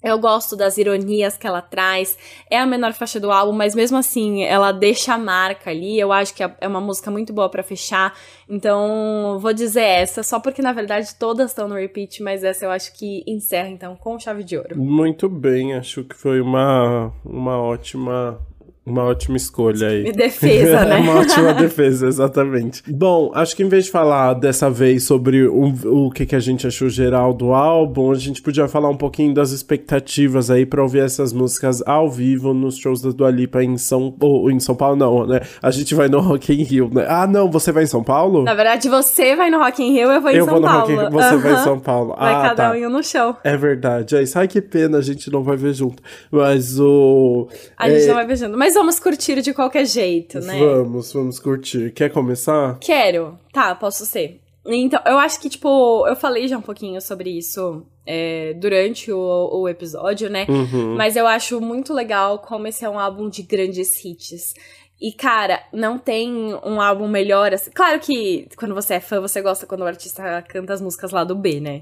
Eu 0.03 0.17
gosto 0.17 0.55
das 0.55 0.77
ironias 0.77 1.37
que 1.37 1.45
ela 1.45 1.61
traz. 1.61 2.17
É 2.49 2.57
a 2.57 2.65
menor 2.65 2.93
faixa 2.93 3.19
do 3.19 3.31
álbum, 3.31 3.51
mas 3.51 3.75
mesmo 3.75 3.97
assim, 3.97 4.43
ela 4.43 4.71
deixa 4.71 5.13
a 5.13 5.17
marca 5.17 5.69
ali. 5.69 5.99
Eu 5.99 6.11
acho 6.11 6.33
que 6.33 6.43
é 6.43 6.51
é 6.61 6.67
uma 6.67 6.79
música 6.79 7.09
muito 7.09 7.33
boa 7.33 7.49
pra 7.49 7.63
fechar. 7.63 8.13
Então, 8.47 9.37
vou 9.39 9.51
dizer 9.51 9.81
essa, 9.81 10.23
só 10.23 10.39
porque 10.39 10.61
na 10.61 10.71
verdade 10.71 11.15
todas 11.15 11.51
estão 11.51 11.67
no 11.67 11.75
repeat, 11.75 12.21
mas 12.21 12.43
essa 12.43 12.65
eu 12.65 12.71
acho 12.71 12.93
que 12.93 13.23
encerra 13.25 13.69
então 13.69 13.95
com 13.95 14.19
chave 14.19 14.43
de 14.43 14.57
ouro. 14.57 14.77
Muito 14.77 15.27
bem, 15.27 15.73
acho 15.73 16.03
que 16.03 16.15
foi 16.15 16.39
uma, 16.39 17.11
uma 17.25 17.59
ótima. 17.59 18.39
Uma 18.83 19.03
ótima 19.03 19.37
escolha 19.37 19.89
aí. 19.89 20.07
E 20.07 20.11
defesa, 20.11 20.83
né? 20.85 20.97
uma 20.97 21.19
ótima 21.19 21.53
defesa, 21.53 22.07
exatamente. 22.07 22.81
Bom, 22.91 23.31
acho 23.35 23.55
que 23.55 23.61
em 23.61 23.69
vez 23.69 23.85
de 23.85 23.91
falar 23.91 24.33
dessa 24.33 24.71
vez 24.71 25.03
sobre 25.03 25.47
o, 25.47 25.73
o 25.85 26.11
que, 26.11 26.25
que 26.25 26.35
a 26.35 26.39
gente 26.39 26.65
achou 26.65 26.89
geral 26.89 27.31
do 27.31 27.53
álbum, 27.53 28.11
a 28.11 28.15
gente 28.15 28.41
podia 28.41 28.67
falar 28.67 28.89
um 28.89 28.97
pouquinho 28.97 29.35
das 29.35 29.51
expectativas 29.51 30.49
aí 30.49 30.65
pra 30.65 30.81
ouvir 30.81 31.03
essas 31.03 31.31
músicas 31.31 31.83
ao 31.85 32.09
vivo 32.09 32.55
nos 32.55 32.75
shows 32.75 33.01
da 33.01 33.11
Dua 33.11 33.29
Lipa 33.29 33.63
em 33.63 33.77
São, 33.77 34.15
ou 34.19 34.49
em 34.49 34.59
São 34.59 34.73
Paulo, 34.73 34.95
não, 34.95 35.27
né? 35.27 35.41
A 35.61 35.69
gente 35.69 35.93
vai 35.93 36.07
no 36.07 36.19
Rock 36.19 36.51
in 36.51 36.63
Rio, 36.63 36.89
né? 36.91 37.05
Ah, 37.07 37.27
não, 37.27 37.51
você 37.51 37.71
vai 37.71 37.83
em 37.83 37.87
São 37.87 38.03
Paulo? 38.03 38.43
Na 38.43 38.55
verdade, 38.55 38.89
você 38.89 39.35
vai 39.35 39.51
no 39.51 39.59
Rock 39.59 39.83
in 39.83 39.91
Rio, 39.91 40.09
eu 40.09 40.21
vou 40.21 40.31
em 40.31 40.37
eu 40.37 40.45
São 40.45 40.53
vou 40.53 40.61
no 40.61 40.67
Paulo. 40.67 40.79
Rock 40.81 40.91
in 40.91 40.97
Rio, 40.97 41.11
você 41.11 41.37
vai 41.37 41.53
em. 41.53 41.63
São 41.63 41.79
Paulo. 41.79 42.15
Vai 42.17 42.33
ah, 42.33 42.41
cada 42.41 42.71
tá. 42.71 42.71
um 42.71 42.89
no 42.89 43.03
show. 43.03 43.35
É 43.43 43.55
verdade, 43.55 44.15
é 44.15 44.23
isso. 44.23 44.39
Ai, 44.39 44.47
que 44.47 44.59
pena, 44.59 44.97
a 44.97 45.01
gente 45.01 45.31
não 45.31 45.43
vai 45.43 45.55
ver 45.55 45.73
junto. 45.73 46.01
Mas 46.31 46.79
o. 46.79 47.47
A 47.77 47.87
gente 47.87 48.03
é, 48.03 48.07
não 48.07 48.15
vai 48.15 48.25
beijando. 48.25 48.57
Mas 48.57 48.70
vamos 48.73 48.99
curtir 48.99 49.41
de 49.41 49.53
qualquer 49.53 49.85
jeito, 49.85 50.39
né? 50.39 50.59
Vamos, 50.59 51.11
vamos 51.13 51.39
curtir. 51.39 51.91
Quer 51.91 52.11
começar? 52.11 52.77
Quero. 52.79 53.37
Tá, 53.51 53.73
posso 53.75 54.05
ser. 54.05 54.39
Então, 54.65 55.01
eu 55.05 55.17
acho 55.17 55.39
que, 55.39 55.49
tipo, 55.49 56.07
eu 56.07 56.15
falei 56.15 56.47
já 56.47 56.57
um 56.57 56.61
pouquinho 56.61 57.01
sobre 57.01 57.31
isso 57.31 57.83
é, 58.05 58.53
durante 58.53 59.11
o, 59.11 59.49
o 59.51 59.67
episódio, 59.67 60.29
né? 60.29 60.45
Uhum. 60.47 60.95
Mas 60.95 61.15
eu 61.15 61.25
acho 61.25 61.59
muito 61.59 61.93
legal 61.93 62.39
como 62.39 62.67
esse 62.67 62.85
é 62.85 62.89
um 62.89 62.99
álbum 62.99 63.29
de 63.29 63.41
grandes 63.41 64.03
hits. 64.03 64.53
E, 65.01 65.11
cara, 65.11 65.63
não 65.73 65.97
tem 65.97 66.53
um 66.63 66.79
álbum 66.79 67.07
melhor 67.07 67.53
assim. 67.53 67.71
Claro 67.71 67.99
que 67.99 68.47
quando 68.55 68.75
você 68.75 68.95
é 68.95 68.99
fã, 68.99 69.19
você 69.19 69.41
gosta 69.41 69.65
quando 69.65 69.81
o 69.81 69.87
artista 69.87 70.43
canta 70.47 70.73
as 70.73 70.81
músicas 70.81 71.11
lá 71.11 71.23
do 71.23 71.33
B, 71.33 71.59
né? 71.59 71.81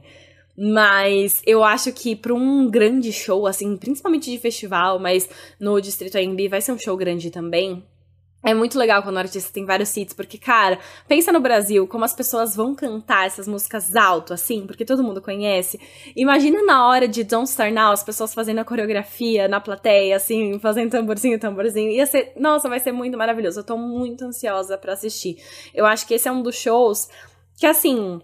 Mas 0.62 1.42
eu 1.48 1.64
acho 1.64 1.94
que 1.94 2.18
pra 2.18 2.34
um 2.34 2.70
grande 2.70 3.14
show, 3.14 3.48
assim, 3.48 3.78
principalmente 3.78 4.30
de 4.30 4.38
festival, 4.38 5.00
mas 5.00 5.30
no 5.58 5.80
Distrito 5.80 6.18
AMB 6.18 6.50
vai 6.50 6.60
ser 6.60 6.74
um 6.74 6.78
show 6.78 6.98
grande 6.98 7.32
também. 7.32 7.82
É 8.44 8.54
muito 8.54 8.78
legal 8.78 9.02
quando 9.04 9.16
o 9.18 9.20
artista 9.20 9.54
tem 9.54 9.66
vários 9.66 9.96
hits, 9.96 10.14
porque, 10.14 10.38
cara, 10.38 10.80
pensa 11.08 11.32
no 11.32 11.42
Brasil, 11.42 11.86
como 11.88 12.06
as 12.06 12.14
pessoas 12.14 12.56
vão 12.56 12.74
cantar 12.74 13.28
essas 13.28 13.48
músicas 13.48 13.96
alto, 13.96 14.34
assim, 14.34 14.66
porque 14.66 14.86
todo 14.86 15.04
mundo 15.04 15.22
conhece. 15.22 15.80
Imagina 16.16 16.62
na 16.64 16.88
hora 16.88 17.08
de 17.08 17.24
Don't 17.24 17.50
Start 17.50 17.74
Now, 17.74 17.92
as 17.92 18.04
pessoas 18.04 18.34
fazendo 18.34 18.60
a 18.60 18.66
coreografia 18.66 19.48
na 19.48 19.60
plateia, 19.60 20.16
assim, 20.16 20.58
fazendo 20.60 20.92
tamborzinho, 20.92 21.40
tamborzinho. 21.40 21.92
Ia 21.92 22.06
ser, 22.06 22.34
nossa, 22.38 22.70
vai 22.70 22.80
ser 22.80 22.94
muito 22.94 23.18
maravilhoso. 23.18 23.60
Eu 23.60 23.66
tô 23.66 23.78
muito 23.78 24.24
ansiosa 24.26 24.78
pra 24.78 24.94
assistir. 24.94 25.38
Eu 25.74 25.86
acho 25.86 26.08
que 26.08 26.14
esse 26.14 26.28
é 26.28 26.32
um 26.32 26.42
dos 26.42 26.56
shows 26.56 27.10
que, 27.58 27.66
assim, 27.66 28.22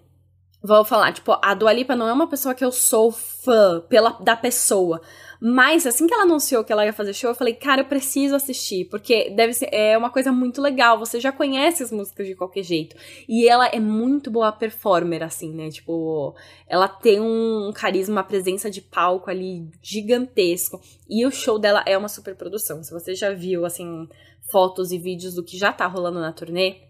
vou 0.66 0.84
falar, 0.86 1.12
tipo, 1.14 1.38
a 1.42 1.54
Dua 1.54 1.72
Lipa 1.72 1.96
não 1.96 2.08
é 2.08 2.14
uma 2.14 2.28
pessoa 2.28 2.56
que 2.56 2.64
eu 2.64 2.72
sou 2.72 3.12
fã 3.12 3.82
pela, 3.88 4.12
da 4.22 4.36
pessoa. 4.36 5.02
Mas 5.40 5.86
assim 5.86 6.08
que 6.08 6.14
ela 6.14 6.24
anunciou 6.24 6.64
que 6.64 6.72
ela 6.72 6.86
ia 6.86 6.94
fazer 6.94 7.14
show, 7.14 7.30
eu 7.30 7.36
falei, 7.36 7.54
cara, 7.54 7.82
eu 7.82 7.86
preciso 7.86 8.36
assistir, 8.36 8.86
porque 8.86 9.30
deve 9.30 9.54
ser 9.54 9.70
é 9.72 9.98
uma 9.98 10.10
coisa 10.10 10.32
muito 10.32 10.62
legal. 10.62 10.98
Você 10.98 11.20
já 11.20 11.32
conhece 11.32 11.84
as 11.84 11.92
músicas 11.92 12.26
de 12.28 12.36
qualquer 12.36 12.64
jeito. 12.64 12.96
E 13.28 13.48
ela 13.48 13.68
é 13.68 13.80
muito 13.80 14.32
boa 14.32 14.52
performer, 14.52 15.22
assim, 15.22 15.54
né? 15.54 15.70
Tipo, 15.70 16.36
ela 16.68 16.88
tem 16.88 17.20
um 17.20 17.72
carisma, 17.74 18.16
uma 18.16 18.24
presença 18.24 18.72
de 18.72 18.82
palco 18.82 19.30
ali 19.30 19.70
gigantesco. 19.82 20.82
E 21.10 21.26
o 21.26 21.32
show 21.32 21.60
dela 21.60 21.84
é 21.86 21.98
uma 21.98 22.10
super 22.10 22.36
produção. 22.36 22.82
Se 22.82 22.92
você 22.92 23.14
já 23.14 23.32
viu, 23.32 23.66
assim, 23.66 24.08
fotos 24.52 24.92
e 24.92 24.98
vídeos 24.98 25.36
do 25.36 25.44
que 25.44 25.58
já 25.58 25.72
tá 25.74 25.86
rolando 25.86 26.20
na 26.20 26.32
turnê, 26.32 26.86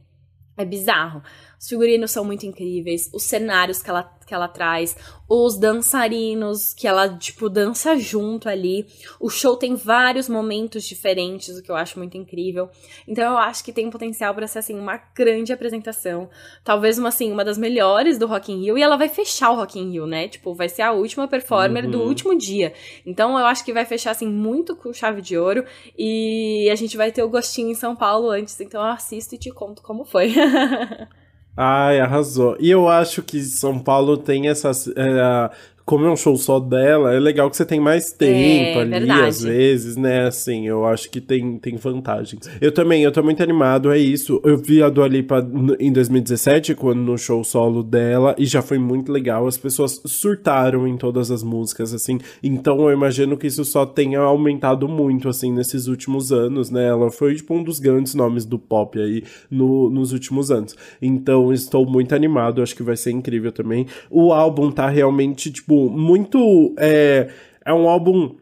é 0.57 0.63
bizarro. 0.63 1.21
Os 1.59 1.67
figurinos 1.67 2.11
são 2.11 2.23
muito 2.25 2.45
incríveis, 2.45 3.09
os 3.13 3.23
cenários 3.23 3.81
que 3.81 3.89
ela, 3.89 4.03
que 4.25 4.33
ela 4.33 4.47
traz, 4.47 4.95
os 5.27 5.57
dançarinos 5.57 6.73
que 6.73 6.87
ela, 6.87 7.09
tipo, 7.17 7.49
dança 7.49 7.97
junto 7.97 8.47
ali. 8.47 8.85
O 9.19 9.29
show 9.29 9.55
tem 9.55 9.75
vários 9.75 10.27
momentos 10.29 10.83
diferentes, 10.83 11.57
o 11.57 11.63
que 11.63 11.71
eu 11.71 11.75
acho 11.75 11.97
muito 11.97 12.17
incrível. 12.17 12.69
Então 13.07 13.23
eu 13.31 13.37
acho 13.37 13.63
que 13.63 13.71
tem 13.73 13.89
potencial 13.89 14.33
para 14.35 14.47
ser, 14.47 14.59
assim, 14.59 14.77
uma 14.77 14.97
grande 15.15 15.51
apresentação. 15.53 16.29
Talvez 16.63 16.99
uma, 16.99 17.09
assim, 17.09 17.31
uma 17.31 17.43
das 17.45 17.57
melhores 17.57 18.17
do 18.19 18.27
Rock 18.27 18.51
in 18.51 18.61
Rio. 18.61 18.77
E 18.77 18.81
ela 18.83 18.97
vai 18.97 19.09
fechar 19.09 19.49
o 19.51 19.55
Rock 19.55 19.79
in 19.79 19.91
Rio, 19.91 20.05
né? 20.05 20.27
Tipo, 20.27 20.53
vai 20.53 20.69
ser 20.69 20.81
a 20.83 20.91
última 20.91 21.27
performer 21.27 21.89
do 21.89 21.99
Uhum. 21.99 22.07
último 22.07 22.37
dia. 22.37 22.73
Então 23.05 23.39
eu 23.39 23.45
acho 23.45 23.63
que 23.65 23.73
vai 23.73 23.85
fechar, 23.85 24.11
assim, 24.11 24.27
muito 24.27 24.75
com 24.75 24.93
chave 24.93 25.21
de 25.21 25.37
ouro. 25.37 25.65
E 25.97 26.69
a 26.71 26.75
gente 26.75 26.97
vai 26.97 27.11
ter 27.11 27.23
o 27.23 27.29
gostinho 27.29 27.69
em 27.71 27.75
São 27.75 27.95
Paulo 27.95 28.29
antes. 28.29 28.59
Então 28.59 28.81
eu 28.83 28.91
assisto 28.91 29.33
e 29.33 29.37
te 29.37 29.49
conto 29.51 29.81
como 29.81 30.05
foi. 30.05 30.33
Ai, 31.57 31.99
arrasou. 31.99 32.57
E 32.59 32.69
eu 32.69 32.87
acho 32.89 33.23
que 33.23 33.41
São 33.41 33.79
Paulo 33.79 34.17
tem 34.17 34.47
essas. 34.49 34.87
é, 34.89 35.49
como 35.85 36.03
é 36.05 36.11
um 36.11 36.15
show 36.15 36.35
só 36.35 36.59
dela, 36.59 37.13
é 37.13 37.19
legal 37.19 37.47
que 37.47 37.55
você 37.55 37.63
tem 37.63 37.79
mais 37.79 38.11
tempo 38.11 38.79
ali, 38.79 38.93
É, 38.95 38.99
verdade. 38.99 39.21
às 39.27 39.41
vezes, 39.43 39.95
né? 39.95 40.25
Assim, 40.25 40.67
eu 40.67 40.83
acho 40.83 41.09
que 41.11 41.21
tem, 41.21 41.59
tem 41.59 41.75
vantagens. 41.75 42.49
Eu 42.59 42.71
também, 42.71 43.03
eu 43.03 43.11
tô 43.11 43.21
muito 43.21 43.43
animado, 43.43 43.91
é 43.91 43.99
isso. 43.99 44.41
Eu 44.43 44.57
vi 44.57 44.81
a 44.81 44.89
Dua 44.89 45.07
Lipa 45.07 45.47
em 45.79 45.91
2017, 45.93 46.73
quando 46.73 47.01
no 47.01 47.17
show 47.19 47.43
solo 47.43 47.83
dela, 47.83 48.33
e 48.35 48.45
já 48.47 48.63
foi 48.63 48.79
muito 48.79 49.11
legal. 49.11 49.45
As 49.45 49.57
pessoas 49.59 50.01
surtaram 50.05 50.87
em 50.87 50.97
todas 50.97 51.29
as 51.29 51.43
músicas, 51.43 51.93
assim. 51.93 52.17
Então 52.41 52.79
eu 52.89 52.91
imagino 52.91 53.37
que 53.37 53.45
isso 53.45 53.63
só 53.63 53.85
tenha 53.85 54.21
aumentado 54.21 54.87
muito, 54.87 55.29
assim, 55.29 55.51
nesses 55.51 55.85
últimos 55.85 56.31
anos, 56.31 56.71
né? 56.71 56.87
Ela 56.87 57.11
foi, 57.11 57.35
tipo, 57.35 57.53
um 57.53 57.63
dos 57.63 57.79
grandes 57.79 58.15
nomes 58.15 58.43
do 58.43 58.57
pop 58.57 58.99
aí 58.99 59.23
no, 59.51 59.91
nos 59.91 60.13
últimos 60.13 60.49
anos. 60.49 60.75
Então 60.99 61.53
estou 61.53 61.85
muito 61.85 62.15
animado, 62.15 62.63
acho 62.63 62.75
que 62.75 62.81
vai 62.81 62.97
ser 62.97 63.11
incrível 63.11 63.51
também. 63.51 63.85
O 64.09 64.33
álbum 64.33 64.71
tá 64.71 64.89
realmente, 64.89 65.51
tipo, 65.51 65.74
muito. 65.89 66.73
É, 66.77 67.29
é 67.65 67.73
um 67.73 67.87
álbum 67.87 68.35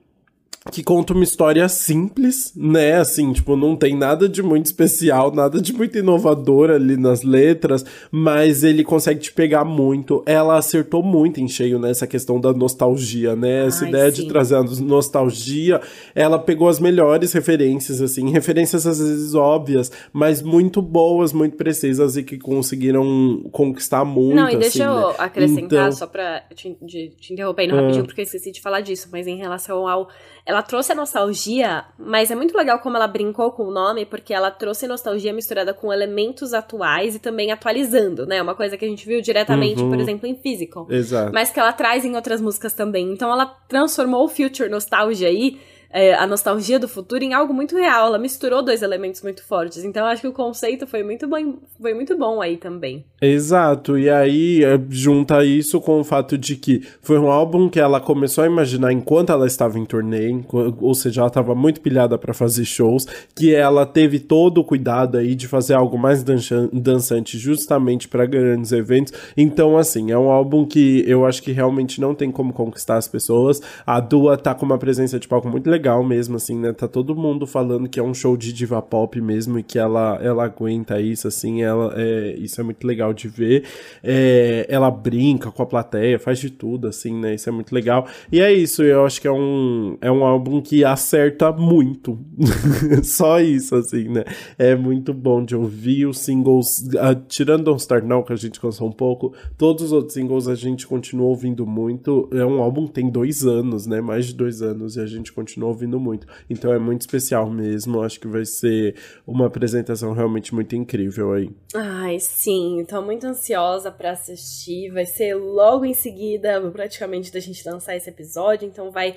que 0.72 0.82
conta 0.82 1.14
uma 1.14 1.24
história 1.26 1.68
simples, 1.68 2.54
né? 2.56 2.94
Assim, 2.96 3.34
tipo, 3.34 3.56
não 3.56 3.76
tem 3.76 3.98
nada 3.98 4.30
de 4.30 4.42
muito 4.42 4.66
especial, 4.68 5.30
nada 5.34 5.60
de 5.62 5.74
muito 5.74 5.98
inovador 5.98 6.70
ali 6.72 6.96
nas 6.96 7.22
letras, 7.22 7.86
mas 8.10 8.64
ele 8.64 8.84
consegue 8.84 9.20
te 9.20 9.34
pegar 9.34 9.66
muito. 9.66 10.24
Ela 10.26 10.58
acertou 10.58 11.04
muito 11.04 11.42
em 11.42 11.48
cheio 11.50 11.78
nessa 11.78 12.08
questão 12.08 12.40
da 12.40 12.54
nostalgia, 12.54 13.36
né? 13.36 13.68
Essa 13.68 13.84
Ai, 13.84 13.90
ideia 13.90 14.12
sim. 14.12 14.22
de 14.24 14.28
trazer 14.30 14.56
a 14.56 14.64
nostalgia, 14.64 15.82
ela 16.16 16.40
pegou 16.40 16.70
as 16.70 16.80
melhores 16.80 17.34
referências, 17.34 18.02
assim, 18.02 18.30
referências 18.32 18.88
às 18.88 19.00
vezes 19.00 19.36
óbvias, 19.36 19.92
mas 20.14 20.42
muito 20.42 20.82
boas, 20.82 21.34
muito 21.34 21.58
precisas 21.58 22.16
e 22.16 22.24
que 22.24 22.38
conseguiram 22.38 23.44
conquistar 23.52 24.06
muito. 24.06 24.36
Não, 24.36 24.50
e 24.50 24.56
deixa 24.58 24.84
assim, 24.90 24.98
eu 25.02 25.08
né? 25.10 25.16
acrescentar, 25.18 25.88
Então- 25.88 25.92
só 25.92 26.08
pra 26.08 26.42
te, 26.56 26.76
de- 26.82 27.10
te 27.20 27.34
interromper 27.34 27.70
Ah. 27.72 27.76
rapidinho, 27.82 28.06
porque 28.06 28.22
eu 28.22 28.26
esqueci 28.26 28.52
de 28.52 28.62
falar 28.62 28.80
disso, 28.80 29.10
mas 29.12 29.28
em 29.28 29.36
relação 29.38 29.86
ao. 29.88 30.08
Ela 30.46 30.62
trouxe 30.62 30.92
a 30.92 30.96
nostalgia, 30.96 31.86
mas 31.98 32.30
é 32.30 32.36
muito 32.36 32.56
legal 32.58 32.80
como 32.80 32.98
ela 32.98 33.08
brincou 33.08 33.52
com 33.54 33.64
o 33.64 33.72
nome, 33.72 34.06
porque 34.06 34.34
ela 34.34 34.52
trouxe 34.52 34.86
nostalgia 34.88 35.32
misturada 35.32 35.74
com 35.74 35.92
elementos 35.94 36.54
atuais 36.54 37.16
e 37.16 37.20
também 37.20 37.50
atualizando, 37.52 38.26
né? 38.26 38.42
Uma 38.42 38.54
coisa 38.54 38.76
que 38.78 38.84
a 38.84 38.88
gente 38.88 39.06
viu 39.08 39.22
diretamente, 39.22 39.82
Uhum. 39.82 39.90
por 39.90 40.00
exemplo, 40.00 40.28
em 40.28 40.36
Physical. 40.36 40.86
Exato. 40.90 41.32
Mas 41.34 41.50
que 41.50 41.60
ela 41.60 41.72
traz 41.72 42.04
em 42.04 42.16
outras 42.16 42.42
músicas 42.42 42.74
também. 42.74 43.12
Então 43.14 43.32
ela 43.32 43.46
transformou 43.70 44.26
o 44.26 44.28
Future 44.28 44.68
Nostalgia 44.70 45.30
aí, 45.30 45.60
é, 45.94 46.16
a 46.16 46.26
nostalgia 46.26 46.80
do 46.80 46.88
futuro, 46.88 47.24
em 47.24 47.34
algo 47.34 47.54
muito 47.54 47.78
real. 47.78 48.08
Ela 48.08 48.18
misturou 48.18 48.64
dois 48.64 48.82
elementos 48.82 49.22
muito 49.22 49.46
fortes. 49.46 49.84
Então 49.84 50.06
acho 50.08 50.22
que 50.22 50.28
o 50.28 50.34
conceito 50.34 50.88
foi 50.88 51.04
muito 51.04 51.28
bom, 51.28 51.60
foi 51.80 51.94
muito 51.94 52.18
bom 52.18 52.42
aí 52.42 52.58
também. 52.58 53.06
Exato, 53.22 53.98
e 53.98 54.10
aí 54.10 54.64
é, 54.64 54.80
junta 54.90 55.46
isso 55.46 55.80
com 55.80 56.00
o 56.00 56.04
fato 56.04 56.38
de 56.38 56.56
que 56.56 56.82
foi 57.02 57.20
um 57.20 57.32
álbum 57.32 57.70
que 57.70 57.80
ela 57.80 58.02
começou 58.02 58.44
a 58.44 58.48
imaginar 58.48 58.92
enquanto 58.92 59.32
ela 59.32 59.46
estava 59.46 59.78
em 59.78 59.86
turnê, 59.86 60.44
ou 60.52 60.96
seja, 60.96 61.22
ela 61.22 61.28
estava 61.28 61.54
muito 61.54 61.80
pilhada 61.80 62.18
para 62.18 62.34
fazer 62.34 62.66
shows, 62.66 63.06
que 63.36 63.54
ela 63.54 63.86
teve 63.86 64.20
todo 64.20 64.58
o 64.58 64.64
cuidado 64.64 65.18
aí 65.18 65.36
de 65.36 65.48
fazer 65.48 65.76
algo 65.76 65.98
mais 65.98 66.24
dança- 66.24 66.70
dançante 66.74 67.38
justamente 67.38 68.08
para 68.08 68.26
grandes 68.26 68.72
eventos. 68.72 69.14
Então, 69.38 69.78
assim, 69.78 70.12
é 70.12 70.18
um 70.18 70.32
álbum 70.32 70.66
que 70.66 71.04
eu 71.08 71.26
acho 71.26 71.44
que 71.44 71.52
realmente 71.52 72.02
não 72.02 72.16
tem 72.16 72.32
como 72.32 72.52
conquistar 72.52 72.98
as 72.98 73.08
pessoas. 73.08 73.62
A 73.86 74.00
Dua 74.00 74.38
tá 74.38 74.56
com 74.56 74.66
uma 74.66 74.78
presença 74.78 75.20
de 75.20 75.28
palco 75.28 75.48
muito 75.48 75.70
legal 75.70 75.83
mesmo, 76.04 76.36
assim, 76.36 76.58
né? 76.58 76.72
Tá 76.74 76.88
todo 76.88 77.16
mundo 77.16 77.46
falando 77.46 77.90
que 77.90 78.00
é 78.00 78.04
um 78.04 78.14
show 78.14 78.38
de 78.38 78.54
diva 78.54 78.82
pop 78.82 79.20
mesmo 79.20 79.60
e 79.60 79.64
que 79.64 79.78
ela, 79.78 80.20
ela 80.22 80.46
aguenta 80.46 81.00
isso, 81.00 81.28
assim, 81.28 81.62
ela, 81.62 81.94
é, 81.98 82.36
isso 82.38 82.60
é 82.60 82.64
muito 82.64 82.86
legal 82.86 83.14
de 83.14 83.28
ver. 83.28 83.64
É, 84.04 84.66
ela 84.70 84.90
brinca 84.90 85.52
com 85.52 85.62
a 85.62 85.66
plateia, 85.66 86.20
faz 86.20 86.40
de 86.40 86.50
tudo, 86.50 86.88
assim, 86.88 87.14
né? 87.20 87.36
Isso 87.36 87.50
é 87.50 87.52
muito 87.52 87.74
legal. 87.74 88.08
E 88.32 88.40
é 88.40 88.54
isso, 88.54 88.84
eu 88.84 89.06
acho 89.06 89.20
que 89.20 89.28
é 89.28 89.32
um, 89.32 89.98
é 90.02 90.12
um 90.12 90.24
álbum 90.24 90.62
que 90.62 90.86
acerta 90.86 91.52
muito. 91.52 92.20
Só 93.04 93.40
isso, 93.40 93.76
assim, 93.76 94.10
né? 94.10 94.24
É 94.58 94.76
muito 94.76 95.14
bom 95.14 95.44
de 95.44 95.56
ouvir 95.56 96.06
os 96.06 96.20
singles, 96.20 96.90
ah, 97.00 97.16
tirando 97.16 97.64
Don't 97.64 97.82
Start 97.82 98.04
Now, 98.04 98.24
que 98.24 98.34
a 98.34 98.36
gente 98.36 98.60
cansou 98.60 98.88
um 98.88 98.92
pouco, 98.92 99.34
todos 99.58 99.84
os 99.84 99.92
outros 99.92 100.14
singles 100.14 100.48
a 100.48 100.56
gente 100.56 100.88
continua 100.88 101.28
ouvindo 101.28 101.66
muito. 101.66 102.30
É 102.32 102.46
um 102.46 102.62
álbum 102.62 102.88
que 102.88 102.94
tem 102.94 103.10
dois 103.10 103.46
anos, 103.46 103.86
né? 103.86 104.02
Mais 104.02 104.28
de 104.28 104.36
dois 104.36 104.62
anos, 104.62 104.96
e 104.96 105.02
a 105.02 105.06
gente 105.06 105.32
continua 105.32 105.70
ouvindo 105.74 106.00
muito. 106.00 106.26
Então 106.50 106.74
é 106.74 106.80
muito 106.80 107.02
especial 107.02 107.50
mesmo. 107.50 108.02
Acho 108.02 108.20
que 108.20 108.28
vai 108.28 108.46
ser 108.46 108.96
uma 109.28 109.48
apresentação 109.48 110.14
realmente 110.14 110.54
muito 110.54 110.76
incrível 110.76 111.34
aí. 111.34 111.50
Ai, 111.76 112.20
sim, 112.20 112.86
tô 112.88 113.02
muito 113.02 113.26
ansiosa 113.26 113.92
pra 113.92 114.12
assistir. 114.12 114.92
Vai 114.92 115.06
ser 115.06 115.36
logo 115.36 115.86
em 115.86 115.94
seguida, 115.94 116.62
praticamente, 116.72 117.32
da 117.32 117.40
gente 117.40 117.68
lançar 117.68 117.96
esse 117.96 118.10
episódio, 118.10 118.68
então 118.68 118.92
vai 118.92 119.16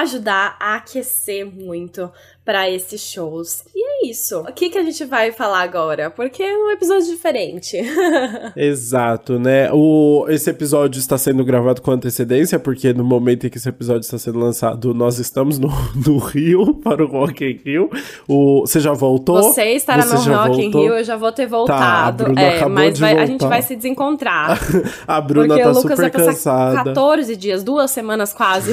ajudar 0.00 0.56
a 0.60 0.76
aquecer 0.76 1.46
muito 1.46 2.10
pra 2.44 2.68
esses 2.70 3.00
shows. 3.00 3.64
E 3.74 3.82
é 4.06 4.10
isso. 4.10 4.40
O 4.40 4.52
que 4.52 4.68
que 4.68 4.76
a 4.76 4.82
gente 4.82 5.02
vai 5.06 5.32
falar 5.32 5.62
agora? 5.62 6.10
Porque 6.10 6.42
é 6.42 6.54
um 6.54 6.70
episódio 6.70 7.06
diferente. 7.06 7.78
Exato, 8.54 9.38
né? 9.38 9.70
O, 9.72 10.26
esse 10.28 10.50
episódio 10.50 10.98
está 10.98 11.16
sendo 11.16 11.42
gravado 11.42 11.80
com 11.80 11.90
antecedência, 11.90 12.58
porque 12.58 12.92
no 12.92 13.02
momento 13.02 13.46
em 13.46 13.50
que 13.50 13.56
esse 13.56 13.68
episódio 13.68 14.02
está 14.02 14.18
sendo 14.18 14.38
lançado, 14.38 14.92
nós 14.92 15.18
estamos 15.18 15.58
no, 15.58 15.68
no 16.06 16.18
Rio, 16.18 16.74
para 16.74 17.02
o 17.02 17.06
Rock 17.08 17.44
in 17.44 17.60
Rio. 17.64 17.90
O, 18.28 18.60
você 18.60 18.78
já 18.78 18.92
voltou? 18.92 19.42
Você 19.42 19.70
estará 19.74 20.02
Você 20.02 20.28
no 20.28 20.36
Rock 20.36 20.60
in 20.60 20.70
voltou? 20.70 20.82
Rio, 20.82 20.94
eu 20.98 21.04
já 21.04 21.16
vou 21.16 21.32
ter 21.32 21.46
voltado. 21.46 22.24
Bruna 22.24 22.42
é, 22.42 22.56
acabou 22.56 22.74
mas 22.74 22.94
de 22.94 23.00
vai- 23.00 23.18
a 23.18 23.26
gente 23.26 23.46
vai 23.46 23.62
se 23.62 23.74
desencontrar. 23.74 24.58
A 25.08 25.18
Bruna 25.20 25.48
Porque 25.48 25.62
tá 25.62 25.68
o 25.70 25.72
Lucas 25.72 25.82
super 25.82 25.96
vai 25.96 26.10
cansada. 26.10 26.84
14 26.84 27.36
dias, 27.36 27.62
duas 27.64 27.90
semanas 27.90 28.34
quase. 28.34 28.72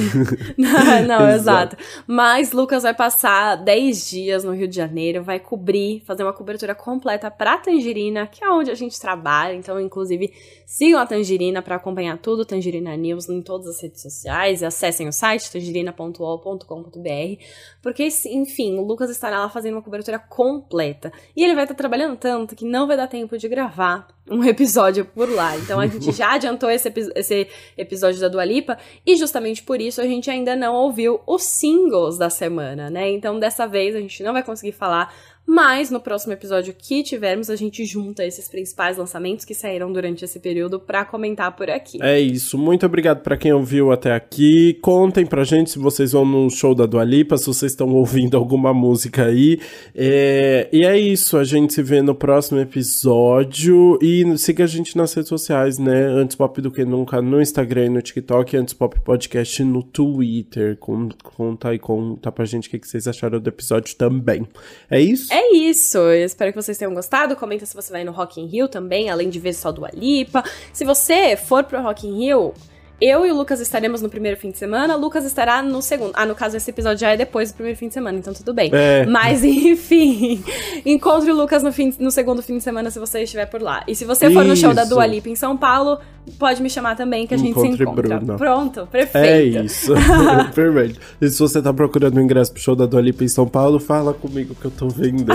não, 0.57 1.07
não, 1.19 1.29
exato. 1.29 1.75
Mas 2.07 2.51
Lucas 2.51 2.83
vai 2.83 2.93
passar 2.93 3.55
10 3.57 4.09
dias 4.09 4.43
no 4.43 4.53
Rio 4.53 4.67
de 4.67 4.75
Janeiro, 4.75 5.23
vai 5.23 5.39
cobrir, 5.39 6.01
fazer 6.05 6.23
uma 6.23 6.31
cobertura 6.31 6.73
completa 6.73 7.29
pra 7.29 7.57
Tangerina, 7.57 8.27
que 8.27 8.43
é 8.43 8.49
onde 8.49 8.71
a 8.71 8.75
gente 8.75 8.99
trabalha. 8.99 9.53
Então, 9.53 9.79
inclusive, 9.79 10.33
sigam 10.65 10.99
a 11.01 11.05
Tangerina 11.05 11.61
pra 11.61 11.75
acompanhar 11.75 12.17
tudo, 12.17 12.45
Tangerina 12.45 12.95
News 12.95 13.27
em 13.29 13.41
todas 13.41 13.67
as 13.67 13.81
redes 13.81 14.01
sociais. 14.01 14.61
E 14.61 14.65
acessem 14.65 15.07
o 15.07 15.11
site 15.11 15.51
tangerina.ol.com.br. 15.51 17.43
Porque, 17.81 18.07
enfim, 18.27 18.77
o 18.77 18.85
Lucas 18.85 19.09
estará 19.09 19.39
lá 19.39 19.49
fazendo 19.49 19.73
uma 19.75 19.81
cobertura 19.81 20.17
completa. 20.19 21.11
E 21.35 21.43
ele 21.43 21.55
vai 21.55 21.65
estar 21.65 21.75
trabalhando 21.75 22.15
tanto 22.15 22.55
que 22.55 22.65
não 22.65 22.87
vai 22.87 22.95
dar 22.95 23.07
tempo 23.07 23.37
de 23.37 23.47
gravar 23.49 24.07
um 24.29 24.43
episódio 24.43 25.03
por 25.05 25.29
lá. 25.29 25.57
Então 25.57 25.79
a 25.79 25.87
gente 25.87 26.11
já 26.15 26.33
adiantou 26.33 26.69
esse, 26.69 26.87
epi- 26.87 27.11
esse 27.15 27.47
episódio 27.77 28.19
da 28.21 28.27
Dua 28.27 28.45
Lipa 28.45 28.77
e 29.05 29.15
justamente 29.17 29.63
por 29.63 29.81
isso 29.81 29.99
a 29.99 30.05
gente 30.05 30.29
ainda 30.29 30.55
não 30.55 30.73
ouviu 30.75 31.19
os 31.27 31.43
singles 31.43 32.17
da 32.17 32.29
semana, 32.29 32.89
né? 32.89 33.09
Então 33.09 33.39
dessa 33.39 33.65
vez 33.67 33.95
a 33.95 33.99
gente 33.99 34.21
não 34.23 34.33
vai 34.33 34.43
conseguir 34.43 34.71
falar, 34.73 35.13
mas 35.53 35.91
no 35.91 35.99
próximo 35.99 36.31
episódio 36.31 36.73
que 36.77 37.03
tivermos 37.03 37.49
a 37.49 37.55
gente 37.57 37.83
junta 37.85 38.23
esses 38.25 38.47
principais 38.47 38.97
lançamentos 38.97 39.43
que 39.43 39.53
saíram 39.53 39.91
durante 39.91 40.23
esse 40.23 40.39
período 40.39 40.79
pra 40.79 41.03
comentar 41.03 41.53
por 41.55 41.69
aqui. 41.69 41.99
É 42.01 42.17
isso. 42.19 42.57
Muito 42.57 42.85
obrigado 42.85 43.21
pra 43.21 43.35
quem 43.35 43.51
ouviu 43.51 43.91
até 43.91 44.13
aqui. 44.13 44.75
Contem 44.81 45.25
pra 45.25 45.43
gente 45.43 45.71
se 45.71 45.77
vocês 45.79 46.13
vão 46.13 46.23
no 46.25 46.49
show 46.49 46.73
da 46.73 46.85
Dua 46.85 47.03
Lipa, 47.03 47.37
se 47.37 47.47
vocês 47.47 47.73
estão 47.73 47.89
ouvindo 47.89 48.37
alguma 48.37 48.73
música 48.73 49.25
aí. 49.25 49.59
É, 49.93 50.69
E 50.71 50.85
é 50.85 50.97
isso. 50.97 51.35
A 51.37 51.43
gente 51.43 51.73
se 51.73 51.83
vê 51.83 52.01
no 52.01 52.15
próximo 52.15 52.59
episódio. 52.59 53.99
E 54.01 54.23
siga 54.37 54.63
a 54.63 54.67
gente 54.67 54.95
nas 54.95 55.13
redes 55.13 55.27
sociais, 55.29 55.77
né? 55.77 56.05
Antes 56.05 56.35
Pop 56.35 56.61
do 56.61 56.71
que 56.71 56.85
nunca 56.85 57.21
no 57.21 57.41
Instagram 57.41 57.87
e 57.87 57.89
no 57.89 58.01
TikTok. 58.01 58.55
Antes 58.55 58.73
Pop 58.73 58.97
Podcast 59.01 59.63
no 59.65 59.83
Twitter. 59.83 60.77
Con- 60.77 61.09
Conta 61.23 61.69
aí, 61.69 61.79
conta 61.79 62.31
pra 62.31 62.45
gente 62.45 62.67
o 62.67 62.71
que 62.71 62.79
que 62.79 62.87
vocês 62.87 63.07
acharam 63.07 63.39
do 63.39 63.49
episódio 63.49 63.95
também. 63.97 64.47
É 64.89 64.99
isso? 65.01 65.33
É 65.33 65.40
isso, 65.53 65.97
eu 65.97 66.25
espero 66.25 66.51
que 66.51 66.61
vocês 66.61 66.77
tenham 66.77 66.93
gostado. 66.93 67.35
Comenta 67.35 67.65
se 67.65 67.75
você 67.75 67.91
vai 67.91 68.03
no 68.03 68.11
Rock 68.11 68.39
in 68.39 68.47
Rio 68.47 68.67
também, 68.67 69.09
além 69.09 69.29
de 69.29 69.39
ver 69.39 69.53
só 69.53 69.71
do 69.71 69.85
Alipa. 69.85 70.43
Se 70.73 70.83
você 70.83 71.35
for 71.37 71.63
pro 71.63 71.81
Rock 71.81 72.07
in 72.07 72.17
Rio, 72.17 72.53
eu 73.01 73.25
e 73.25 73.31
o 73.31 73.35
Lucas 73.35 73.59
estaremos 73.59 74.01
no 74.01 74.09
primeiro 74.09 74.37
fim 74.37 74.51
de 74.51 74.57
semana, 74.57 74.95
o 74.95 74.99
Lucas 74.99 75.25
estará 75.25 75.61
no 75.61 75.81
segundo. 75.81 76.11
Ah, 76.13 76.25
no 76.25 76.35
caso, 76.35 76.55
esse 76.55 76.69
episódio 76.69 76.99
já 76.99 77.11
é 77.11 77.17
depois 77.17 77.51
do 77.51 77.55
primeiro 77.55 77.77
fim 77.77 77.87
de 77.87 77.93
semana, 77.93 78.17
então 78.19 78.33
tudo 78.33 78.53
bem. 78.53 78.69
É. 78.73 79.05
Mas, 79.07 79.43
enfim, 79.45 80.43
encontre 80.85 81.31
o 81.31 81.35
Lucas 81.35 81.63
no, 81.63 81.71
fim- 81.73 81.93
no 81.99 82.11
segundo 82.11 82.41
fim 82.43 82.57
de 82.57 82.63
semana 82.63 82.91
se 82.91 82.99
você 82.99 83.23
estiver 83.23 83.45
por 83.47 83.61
lá. 83.61 83.83
E 83.87 83.95
se 83.95 84.05
você 84.05 84.29
for 84.31 84.45
no 84.45 84.55
show 84.55 84.73
da 84.73 84.81
Isso. 84.83 84.91
Dua 84.91 85.05
Lipa 85.05 85.29
em 85.29 85.35
São 85.35 85.57
Paulo, 85.57 85.97
pode 86.37 86.61
me 86.61 86.69
chamar 86.69 86.95
também, 86.95 87.25
que 87.25 87.33
a 87.33 87.37
gente 87.37 87.49
Encontre 87.51 87.77
se 87.77 87.83
encontra. 87.83 88.17
Bruna. 88.19 88.37
Pronto, 88.37 88.81
É 88.81 88.85
perfeito. 88.85 89.65
isso. 89.65 89.93
Perfeito. 90.53 90.99
E 91.19 91.29
se 91.29 91.39
você 91.39 91.61
tá 91.61 91.73
procurando 91.73 92.17
um 92.17 92.21
ingresso 92.21 92.51
pro 92.53 92.61
show 92.61 92.75
da 92.75 92.85
Dua 92.85 93.01
Lipa 93.01 93.23
em 93.23 93.27
São 93.27 93.47
Paulo, 93.47 93.79
fala 93.79 94.13
comigo 94.13 94.53
que 94.55 94.65
eu 94.65 94.71
tô 94.71 94.87
vendendo. 94.89 95.31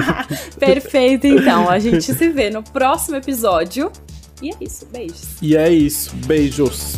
Perfeito, 0.58 1.26
então. 1.26 1.68
A 1.68 1.78
gente 1.78 2.02
se 2.14 2.28
vê 2.28 2.50
no 2.50 2.62
próximo 2.62 3.16
episódio. 3.16 3.90
E 4.42 4.50
é 4.50 4.56
isso. 4.60 4.86
Beijos. 4.86 5.22
e 5.42 5.56
é 5.56 5.70
isso. 5.70 6.14
Beijos. 6.26 6.94